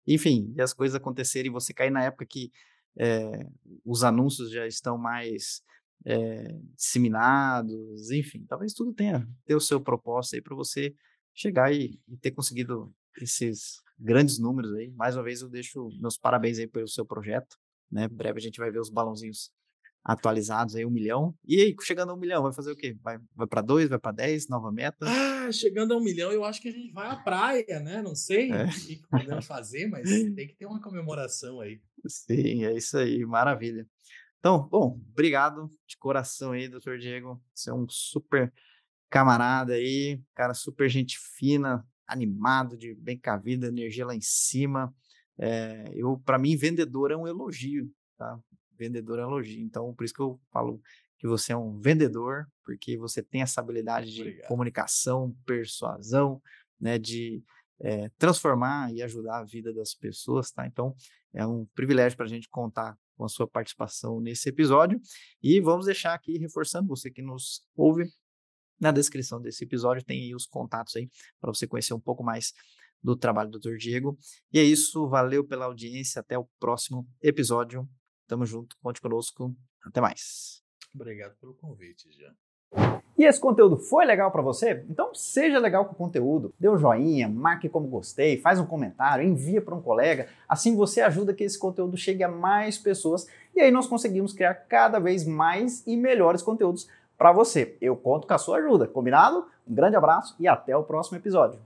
Enfim, 0.07 0.53
e 0.57 0.61
as 0.61 0.73
coisas 0.73 0.97
acontecerem 0.97 1.51
você 1.51 1.73
cair 1.73 1.91
na 1.91 2.03
época 2.03 2.27
que 2.27 2.51
é, 2.99 3.47
os 3.85 4.03
anúncios 4.03 4.51
já 4.51 4.67
estão 4.67 4.99
mais 4.99 5.63
é, 6.05 6.59
disseminados, 6.75 8.11
enfim, 8.11 8.45
talvez 8.49 8.73
tudo 8.73 8.93
tenha 8.93 9.29
ter 9.45 9.55
o 9.55 9.61
seu 9.61 9.81
propósito 9.81 10.35
aí 10.35 10.43
para 10.43 10.57
você 10.57 10.95
chegar 11.35 11.73
e, 11.73 12.01
e, 12.09 12.17
ter 12.17 12.33
conseguido 12.33 12.93
esses 13.21 13.81
grandes 13.99 14.39
números 14.39 14.73
aí. 14.75 14.91
Mais 14.93 15.17
uma 15.17 15.23
vez 15.23 15.43
eu 15.43 15.49
deixo 15.49 15.89
meus 16.01 16.19
parabéns 16.19 16.59
aí 16.59 16.67
pelo 16.67 16.89
seu 16.89 17.07
projeto 17.07 17.57
né? 17.91 18.09
Breve 18.09 18.39
a 18.39 18.43
gente 18.43 18.59
vai 18.59 18.71
ver 18.71 18.81
os 18.81 18.91
balãozinhos 18.91 19.51
atualizados 20.05 20.75
aí, 20.75 20.87
um 20.87 20.91
milhão. 20.91 21.35
E 21.47 21.61
aí, 21.61 21.77
chegando 21.83 22.11
a 22.11 22.15
um 22.15 22.19
milhão, 22.19 22.43
vai 22.43 22.53
fazer 22.53 22.73
o 22.73 22.77
quê? 22.77 22.97
Vai, 23.03 23.19
vai 23.35 23.47
para 23.47 23.61
dois, 23.61 23.89
vai 23.89 23.99
para 23.99 24.13
dez, 24.13 24.49
nova 24.49 24.73
meta? 24.73 25.07
Ah, 25.07 25.53
chegando 25.53 25.93
a 25.93 25.97
um 25.97 26.03
milhão, 26.03 26.33
eu 26.33 26.45
acho 26.45 26.63
que 26.63 26.69
a 26.69 26.73
gente 26.73 26.93
vai 26.93 27.09
à 27.09 27.17
praia, 27.17 27.81
né? 27.81 28.01
Não 28.01 28.15
sei 28.15 28.51
é. 28.51 28.65
o 28.65 28.69
que 28.69 29.03
podemos 29.11 29.47
fazer, 29.47 29.87
mas 29.89 30.09
tem 30.09 30.47
que 30.47 30.57
ter 30.57 30.67
uma 30.67 30.81
comemoração 30.81 31.61
aí. 31.61 31.81
Sim, 32.07 32.65
é 32.65 32.75
isso 32.75 32.97
aí, 32.97 33.25
maravilha. 33.27 33.87
Então, 34.39 34.69
bom, 34.69 35.01
obrigado 35.11 35.69
de 35.87 35.97
coração 35.99 36.53
aí, 36.53 36.69
doutor 36.69 36.99
Diego. 36.99 37.43
Você 37.53 37.71
é 37.71 37.75
um 37.75 37.87
super 37.89 38.53
camarada 39.11 39.75
aí, 39.75 40.23
cara 40.35 40.55
super 40.55 40.89
gente 40.89 41.19
fina, 41.19 41.85
animado, 42.07 42.77
de 42.77 42.95
bem 42.95 43.19
com 43.19 43.31
a 43.31 43.37
vida, 43.37 43.67
energia 43.67 44.07
lá 44.07 44.15
em 44.15 44.21
cima. 44.21 44.95
É, 45.39 45.93
eu, 45.95 46.19
para 46.25 46.39
mim, 46.39 46.57
vendedor 46.57 47.11
é 47.11 47.17
um 47.17 47.27
elogio, 47.27 47.91
tá? 48.17 48.39
Vendedor 48.77 49.19
é 49.19 49.27
um 49.27 49.31
elogio. 49.31 49.63
Então, 49.63 49.95
por 49.95 50.05
isso 50.05 50.15
que 50.15 50.21
eu 50.21 50.41
falo 50.51 50.81
que 51.19 51.27
você 51.27 51.53
é 51.53 51.57
um 51.57 51.79
vendedor, 51.79 52.47
porque 52.65 52.97
você 52.97 53.23
tem 53.23 53.43
essa 53.43 53.61
habilidade 53.61 54.13
de 54.13 54.21
Obrigado. 54.21 54.49
comunicação, 54.49 55.37
persuasão, 55.45 56.41
né, 56.81 56.97
de 56.97 57.43
é, 57.81 58.09
transformar 58.11 58.93
e 58.93 59.03
ajudar 59.03 59.39
a 59.39 59.45
vida 59.45 59.73
das 59.73 59.95
pessoas, 59.95 60.51
tá? 60.51 60.67
Então, 60.67 60.95
é 61.35 61.47
um 61.47 61.67
privilégio 61.75 62.17
para 62.17 62.27
a 62.27 62.29
gente 62.29 62.49
contar 62.49 62.97
com 63.17 63.25
a 63.25 63.29
sua 63.29 63.49
participação 63.49 64.21
nesse 64.21 64.49
episódio. 64.49 65.01
E 65.43 65.61
vamos 65.61 65.87
deixar 65.87 66.15
aqui, 66.15 66.39
reforçando, 66.39 66.89
você 66.89 67.11
que 67.11 67.21
nos 67.21 67.67
ouve, 67.77 68.09
na 68.81 68.93
descrição 68.93 69.41
desse 69.41 69.65
episódio 69.65 70.05
tem 70.05 70.23
aí 70.23 70.35
os 70.35 70.47
contatos 70.47 70.95
aí 70.95 71.11
para 71.41 71.53
você 71.53 71.67
conhecer 71.67 71.95
um 71.95 72.01
pouco 72.01 72.23
mais 72.23 72.53
do 73.03 73.17
trabalho 73.17 73.51
do 73.51 73.59
Dr. 73.59 73.77
Diego. 73.77 74.17
E 74.53 74.59
é 74.59 74.63
isso, 74.63 75.09
valeu 75.09 75.45
pela 75.47 75.67
audiência, 75.67 76.21
até 76.21 76.39
o 76.39 76.49
próximo 76.59 77.07
episódio. 77.23 77.89
Tamo 78.27 78.45
junto, 78.45 78.77
conte 78.83 79.01
conosco, 79.01 79.55
até 79.85 80.01
mais. 80.01 80.63
Obrigado 80.95 81.37
pelo 81.39 81.55
convite, 81.55 82.11
Jean. 82.13 82.35
E 83.17 83.25
esse 83.25 83.41
conteúdo 83.41 83.77
foi 83.77 84.05
legal 84.05 84.31
para 84.31 84.43
você? 84.43 84.85
Então 84.89 85.13
seja 85.13 85.59
legal 85.59 85.85
com 85.87 85.93
o 85.93 85.97
conteúdo, 85.97 86.55
dê 86.59 86.69
um 86.69 86.79
joinha, 86.79 87.29
marque 87.29 87.69
como 87.69 87.89
gostei, 87.89 88.41
faz 88.41 88.61
um 88.61 88.67
comentário, 88.67 89.27
envia 89.27 89.61
para 89.61 89.75
um 89.75 89.83
colega, 89.83 90.29
assim 90.49 90.77
você 90.77 91.01
ajuda 91.01 91.35
que 91.35 91.43
esse 91.43 91.59
conteúdo 91.59 91.97
chegue 91.97 92.23
a 92.23 92.29
mais 92.29 92.79
pessoas 92.79 93.27
e 93.57 93.61
aí 93.61 93.73
nós 93.73 93.89
conseguimos 93.89 94.33
criar 94.33 94.55
cada 94.55 95.01
vez 95.01 95.27
mais 95.27 95.85
e 95.85 95.97
melhores 95.97 96.43
conteúdos 96.43 96.89
para 97.17 97.33
você. 97.33 97.77
Eu 97.81 97.97
conto 97.97 98.25
com 98.25 98.35
a 98.35 98.39
sua 98.39 98.59
ajuda, 98.59 98.87
combinado? 98.87 99.47
Um 99.67 99.75
grande 99.75 99.97
abraço 99.97 100.37
e 100.39 100.47
até 100.47 100.77
o 100.77 100.85
próximo 100.85 101.19
episódio. 101.19 101.59